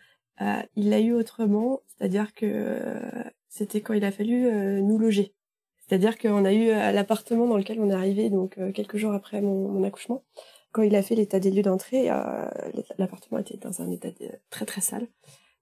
euh, 0.41 0.61
il 0.75 0.89
l'a 0.89 0.99
eu 0.99 1.13
autrement, 1.13 1.81
c'est-à-dire 1.87 2.33
que 2.33 2.79
c'était 3.49 3.81
quand 3.81 3.93
il 3.93 4.03
a 4.03 4.11
fallu 4.11 4.47
euh, 4.47 4.81
nous 4.81 4.97
loger. 4.97 5.33
C'est-à-dire 5.87 6.17
qu'on 6.17 6.45
a 6.45 6.53
eu 6.53 6.69
euh, 6.69 6.91
l'appartement 6.91 7.47
dans 7.47 7.57
lequel 7.57 7.79
on 7.79 7.89
est 7.89 7.93
arrivé, 7.93 8.29
donc 8.29 8.57
euh, 8.57 8.71
quelques 8.71 8.97
jours 8.97 9.13
après 9.13 9.41
mon, 9.41 9.69
mon 9.69 9.83
accouchement, 9.83 10.23
quand 10.71 10.81
il 10.81 10.95
a 10.95 11.03
fait 11.03 11.15
l'état 11.15 11.39
des 11.39 11.51
lieux 11.51 11.61
d'entrée, 11.61 12.09
euh, 12.09 12.49
l'appartement 12.97 13.39
était 13.39 13.57
dans 13.57 13.81
un 13.81 13.91
état 13.91 14.09
très 14.49 14.65
très 14.65 14.81
sale. 14.81 15.07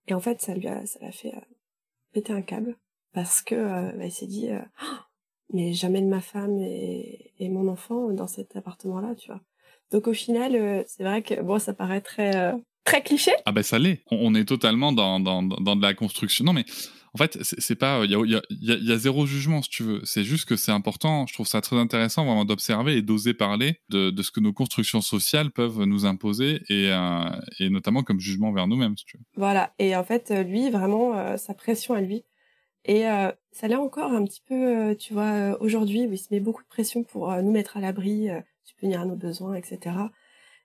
Et 0.08 0.14
en 0.14 0.20
fait, 0.20 0.42
ça 0.42 0.56
lui 0.56 0.68
a, 0.68 0.86
ça 0.86 1.00
l'a 1.02 1.12
fait 1.12 1.34
péter 2.14 2.34
un 2.34 2.42
câble 2.42 2.78
parce 3.14 3.42
que 3.42 3.56
bah, 3.96 4.06
il 4.06 4.12
s'est 4.12 4.28
dit, 4.28 4.50
Oh, 4.82 4.96
mais 5.54 5.74
j'amène 5.74 6.10
ma 6.10 6.22
femme 6.22 6.58
et, 6.60 7.34
et 7.38 7.50
mon 7.50 7.68
enfant 7.68 8.10
dans 8.10 8.28
cet 8.28 8.56
appartement-là, 8.56 9.16
tu 9.16 9.30
vois. 9.30 9.42
Donc 9.92 10.08
au 10.08 10.14
final, 10.14 10.84
c'est 10.88 11.04
vrai 11.04 11.22
que 11.22 11.40
bon, 11.42 11.60
ça 11.60 11.74
paraît 11.74 12.02
très 12.02 12.54
très 12.84 13.02
cliché. 13.02 13.32
Ah 13.46 13.52
ben 13.52 13.64
ça 13.64 13.80
l'est. 13.80 14.02
On, 14.12 14.36
est 14.36 14.46
totalement 14.46 14.92
dans, 14.92 15.20
dans, 15.20 15.42
dans 15.44 15.76
de 15.76 15.82
la 15.82 15.94
construction. 15.94 16.46
Non 16.46 16.54
mais 16.54 16.66
en 17.16 17.18
fait, 17.20 17.38
c'est 17.44 17.76
pas. 17.76 18.02
Il 18.06 18.12
y 18.12 18.16
a, 18.16 18.20
il 18.26 18.32
y, 18.32 18.36
a, 18.36 18.42
y 18.50 18.72
a- 18.72 18.78
y 18.78 18.92
a 18.92 18.98
zéro 18.98 19.28
jugement 19.28 19.62
si 19.62 19.70
tu 19.70 19.84
veux. 19.84 20.02
C'est 20.04 20.24
juste 20.24 20.46
que 20.46 20.56
c'est 20.56 20.72
important. 20.72 21.28
Je 21.28 21.34
trouve 21.36 21.46
ça 21.46 21.62
très 21.62 21.76
intéressant 21.76 22.26
vraiment 22.26 22.44
d'observer 22.44 22.98
et 22.98 23.02
d'oser 23.04 23.36
parler 23.36 23.80
de, 23.90 24.10
de 24.10 24.24
ce 24.24 24.32
que 24.32 24.40
nos 24.40 24.52
constructions 24.52 25.00
sociales 25.02 25.52
peuvent 25.52 25.84
nous 25.84 26.06
imposer 26.08 26.64
et, 26.70 26.90
euh, 26.92 27.30
et 27.60 27.70
notamment 27.70 28.02
comme 28.02 28.20
jugement 28.20 28.52
vers 28.52 28.66
nous-mêmes 28.68 28.98
si 28.98 29.06
tu 29.06 29.18
veux. 29.18 29.24
Voilà. 29.36 29.74
Et 29.78 29.96
en 29.96 30.04
fait, 30.04 30.32
euh, 30.32 30.42
lui, 30.42 30.72
vraiment, 30.72 31.16
euh, 31.16 31.38
sa 31.38 31.54
pression 31.54 31.94
à 31.94 32.02
lui. 32.02 32.24
Et 32.86 33.08
euh, 33.08 33.32
ça 33.52 33.68
l'est 33.68 33.76
encore 33.76 34.12
un 34.12 34.26
petit 34.26 34.42
peu, 34.50 34.56
euh, 34.56 34.96
tu 34.96 35.14
vois, 35.14 35.32
euh, 35.32 35.58
aujourd'hui, 35.60 36.08
où 36.08 36.12
il 36.14 36.18
se 36.18 36.28
met 36.32 36.40
beaucoup 36.40 36.64
de 36.64 36.68
pression 36.68 37.04
pour 37.04 37.32
euh, 37.32 37.42
nous 37.44 37.52
mettre 37.52 37.78
à 37.78 37.80
l'abri, 37.80 38.30
euh, 38.30 38.42
subvenir 38.66 39.00
à 39.02 39.06
nos 39.06 39.16
besoins, 39.16 39.54
etc. 39.54 39.96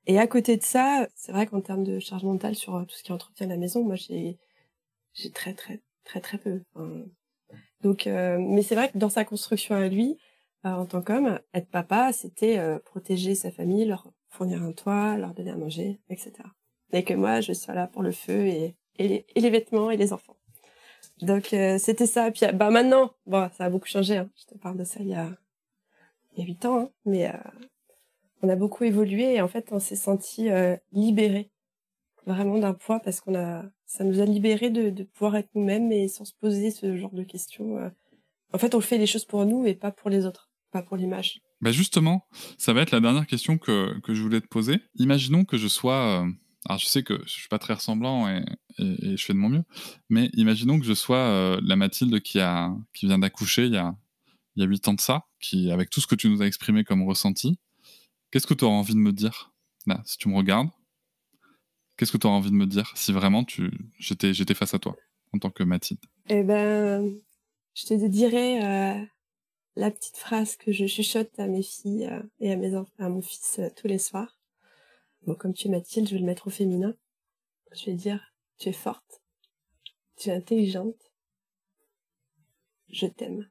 Et 0.08 0.18
à 0.18 0.26
côté 0.26 0.56
de 0.56 0.62
ça, 0.62 1.06
c'est 1.14 1.30
vrai 1.32 1.46
qu'en 1.46 1.60
termes 1.60 1.84
de 1.84 2.00
charge 2.00 2.24
mentale 2.24 2.56
sur 2.56 2.74
euh, 2.74 2.84
tout 2.84 2.96
ce 2.96 3.04
qui 3.04 3.12
entretient 3.12 3.46
la 3.46 3.56
maison, 3.56 3.84
moi, 3.84 3.94
j'ai 3.94 4.38
j'ai 5.18 5.30
très, 5.30 5.52
très, 5.52 5.80
très, 6.04 6.20
très 6.20 6.38
peu. 6.38 6.62
Donc, 7.82 8.06
euh, 8.06 8.38
mais 8.40 8.62
c'est 8.62 8.74
vrai 8.74 8.90
que 8.90 8.98
dans 8.98 9.08
sa 9.08 9.24
construction 9.24 9.74
à 9.74 9.88
lui, 9.88 10.18
euh, 10.64 10.70
en 10.70 10.86
tant 10.86 11.02
qu'homme, 11.02 11.40
être 11.54 11.68
papa, 11.68 12.12
c'était 12.12 12.58
euh, 12.58 12.78
protéger 12.78 13.34
sa 13.34 13.50
famille, 13.50 13.84
leur 13.84 14.10
fournir 14.28 14.62
un 14.62 14.72
toit, 14.72 15.16
leur 15.16 15.34
donner 15.34 15.50
à 15.50 15.56
manger, 15.56 16.00
etc. 16.08 16.32
Et 16.92 17.04
que 17.04 17.14
moi, 17.14 17.40
je 17.40 17.52
sois 17.52 17.74
là 17.74 17.86
pour 17.86 18.02
le 18.02 18.12
feu 18.12 18.46
et, 18.46 18.76
les, 18.98 19.50
vêtements 19.50 19.90
et 19.90 19.96
les 19.96 20.12
enfants. 20.12 20.36
Donc, 21.20 21.54
c'était 21.78 22.06
ça. 22.06 22.30
Puis, 22.30 22.46
bah, 22.54 22.70
maintenant, 22.70 23.12
bon, 23.26 23.48
ça 23.56 23.64
a 23.64 23.70
beaucoup 23.70 23.86
changé. 23.86 24.16
Hein. 24.16 24.30
Je 24.36 24.46
te 24.46 24.58
parle 24.58 24.76
de 24.76 24.84
ça 24.84 25.00
il 25.00 25.08
y 25.08 25.14
a, 25.14 25.30
il 26.36 26.44
8 26.44 26.64
ans. 26.64 26.78
Hein. 26.80 26.90
Mais 27.04 27.32
on 28.42 28.48
a 28.48 28.56
beaucoup 28.56 28.84
évolué 28.84 29.34
et 29.34 29.40
en 29.40 29.48
fait, 29.48 29.68
on 29.72 29.78
s'est 29.80 29.96
senti 29.96 30.48
euh, 30.50 30.76
libérés 30.92 31.50
vraiment 32.26 32.58
d'un 32.58 32.74
poids 32.74 33.00
parce 33.00 33.20
qu'on 33.20 33.34
a, 33.34 33.64
ça 33.86 34.04
nous 34.04 34.20
a 34.20 34.24
libérés 34.24 34.70
de, 34.70 34.90
de 34.90 35.02
pouvoir 35.04 35.36
être 35.36 35.48
nous-mêmes 35.54 35.90
et 35.92 36.08
sans 36.08 36.24
se 36.24 36.34
poser 36.38 36.70
ce 36.70 36.96
genre 36.96 37.12
de 37.14 37.22
questions. 37.24 37.78
euh. 37.78 37.88
En 38.52 38.58
fait, 38.58 38.74
on 38.74 38.80
fait 38.80 38.98
les 38.98 39.06
choses 39.06 39.24
pour 39.24 39.44
nous 39.46 39.66
et 39.66 39.74
pas 39.74 39.90
pour 39.90 40.10
les 40.10 40.26
autres, 40.26 40.50
pas 40.70 40.82
pour 40.82 40.96
l'image. 40.96 41.40
Bah 41.60 41.72
justement, 41.72 42.24
ça 42.56 42.72
va 42.72 42.82
être 42.82 42.92
la 42.92 43.00
dernière 43.00 43.26
question 43.26 43.58
que, 43.58 43.98
que 44.00 44.14
je 44.14 44.22
voulais 44.22 44.40
te 44.40 44.46
poser. 44.46 44.76
Imaginons 44.96 45.44
que 45.44 45.56
je 45.56 45.68
sois... 45.68 46.22
euh, 46.24 46.30
alors 46.66 46.78
je 46.78 46.86
sais 46.86 47.02
que 47.02 47.18
je 47.24 47.30
suis 47.32 47.48
pas 47.48 47.58
très 47.58 47.74
ressemblant 47.74 48.28
et, 48.28 48.44
et- 48.78 49.10
et 49.12 49.16
je 49.16 49.24
fais 49.24 49.32
de 49.32 49.38
mon 49.38 49.48
mieux, 49.48 49.64
mais 50.08 50.28
imaginons 50.34 50.78
que 50.78 50.84
je 50.86 50.92
sois 50.94 51.16
euh, 51.18 51.60
la 51.64 51.76
Mathilde 51.76 52.20
qui, 52.20 52.38
a, 52.40 52.72
qui 52.94 53.06
vient 53.06 53.18
d'accoucher 53.18 53.66
il 53.66 53.72
y 53.72 53.76
a, 53.76 53.96
il 54.54 54.62
y 54.62 54.66
a 54.66 54.68
8 54.68 54.86
ans 54.88 54.94
de 54.94 55.00
ça, 55.00 55.24
qui, 55.40 55.70
avec 55.72 55.88
tout 55.90 56.00
ce 56.00 56.06
que 56.06 56.14
tu 56.14 56.28
nous 56.28 56.42
as 56.42 56.46
exprimé 56.46 56.84
comme 56.84 57.02
ressenti, 57.04 57.58
qu'est-ce 58.30 58.46
que 58.46 58.54
tu 58.54 58.64
auras 58.64 58.74
envie 58.74 58.94
de 58.94 58.98
me 58.98 59.12
dire 59.12 59.52
Là, 59.86 60.02
si 60.04 60.18
tu 60.18 60.28
me 60.28 60.36
regardes, 60.36 60.68
qu'est-ce 61.96 62.12
que 62.12 62.18
tu 62.18 62.26
auras 62.26 62.36
envie 62.36 62.50
de 62.50 62.56
me 62.56 62.66
dire 62.66 62.92
si 62.94 63.12
vraiment 63.12 63.44
tu, 63.44 63.70
j'étais, 63.98 64.34
j'étais 64.34 64.54
face 64.54 64.74
à 64.74 64.78
toi 64.78 64.96
en 65.32 65.38
tant 65.38 65.50
que 65.50 65.62
Mathilde? 65.62 66.00
Eh 66.28 66.42
ben, 66.42 67.18
je 67.74 67.86
te 67.86 68.06
dirais 68.06 68.64
euh, 68.64 69.06
la 69.76 69.90
petite 69.90 70.16
phrase 70.16 70.56
que 70.56 70.72
je 70.72 70.86
chuchote 70.86 71.38
à 71.38 71.46
mes 71.46 71.62
filles 71.62 72.06
euh, 72.06 72.22
et 72.40 72.52
à 72.52 72.56
mes 72.56 72.74
enfants, 72.74 72.92
à 72.98 73.08
mon 73.08 73.22
fils 73.22 73.60
euh, 73.60 73.68
tous 73.76 73.86
les 73.86 73.98
soirs. 73.98 74.38
Bon, 75.26 75.34
comme 75.34 75.54
tu 75.54 75.68
es 75.68 75.70
Mathilde, 75.70 76.08
je 76.08 76.14
vais 76.14 76.20
le 76.20 76.26
mettre 76.26 76.48
au 76.48 76.50
féminin. 76.50 76.94
Je 77.72 77.86
vais 77.86 77.94
dire, 77.94 78.20
tu 78.58 78.68
es 78.68 78.72
forte, 78.72 79.22
tu 80.16 80.30
es 80.30 80.32
intelligente, 80.32 81.12
je 82.88 83.06
t'aime. 83.06 83.48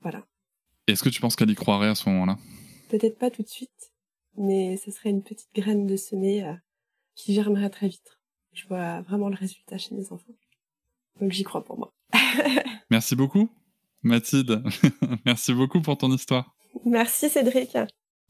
Voilà. 0.00 0.26
Est-ce 0.86 1.02
que 1.02 1.08
tu 1.08 1.20
penses 1.20 1.36
qu'elle 1.36 1.50
y 1.50 1.54
croirait 1.54 1.88
à 1.88 1.94
ce 1.94 2.08
moment-là? 2.08 2.38
Peut-être 2.88 3.18
pas 3.18 3.30
tout 3.30 3.42
de 3.42 3.48
suite, 3.48 3.92
mais 4.38 4.76
ce 4.76 4.90
serait 4.90 5.10
une 5.10 5.22
petite 5.22 5.50
graine 5.54 5.86
de 5.86 5.96
semer 5.96 6.44
euh, 6.44 6.54
qui 7.14 7.34
germerait 7.34 7.70
très 7.70 7.88
vite. 7.88 8.18
Je 8.52 8.66
vois 8.66 9.02
vraiment 9.02 9.28
le 9.28 9.36
résultat 9.36 9.78
chez 9.78 9.94
mes 9.94 10.12
enfants. 10.12 10.34
Donc 11.20 11.32
j'y 11.32 11.44
crois 11.44 11.64
pour 11.64 11.78
moi. 11.78 11.92
Merci 12.90 13.16
beaucoup, 13.16 13.48
Mathilde. 14.02 14.62
Merci 15.26 15.52
beaucoup 15.52 15.80
pour 15.80 15.98
ton 15.98 16.12
histoire. 16.12 16.54
Merci 16.84 17.28
Cédric. 17.28 17.76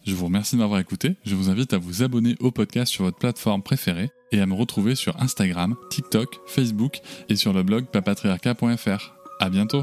Je 0.05 0.15
vous 0.15 0.27
remercie 0.27 0.55
de 0.55 0.61
m'avoir 0.61 0.79
écouté. 0.79 1.17
Je 1.25 1.35
vous 1.35 1.51
invite 1.51 1.73
à 1.73 1.79
vous 1.79 2.03
abonner 2.03 2.37
au 2.39 2.53
podcast 2.53 2.93
sur 2.93 3.05
votre 3.05 3.19
plateforme 3.19 3.63
préférée 3.63 4.11
et 4.31 4.41
à 4.41 4.47
me 4.47 4.55
retrouver 4.55 4.95
sur 4.95 5.21
Instagram, 5.21 5.75
TikTok, 5.91 6.41
Facebook 6.47 7.01
et 7.29 7.37
sur 7.37 7.53
le 7.53 7.65
blog 7.65 7.87
papatriarca.fr. 7.87 9.15
À 9.41 9.51
bientôt! 9.51 9.83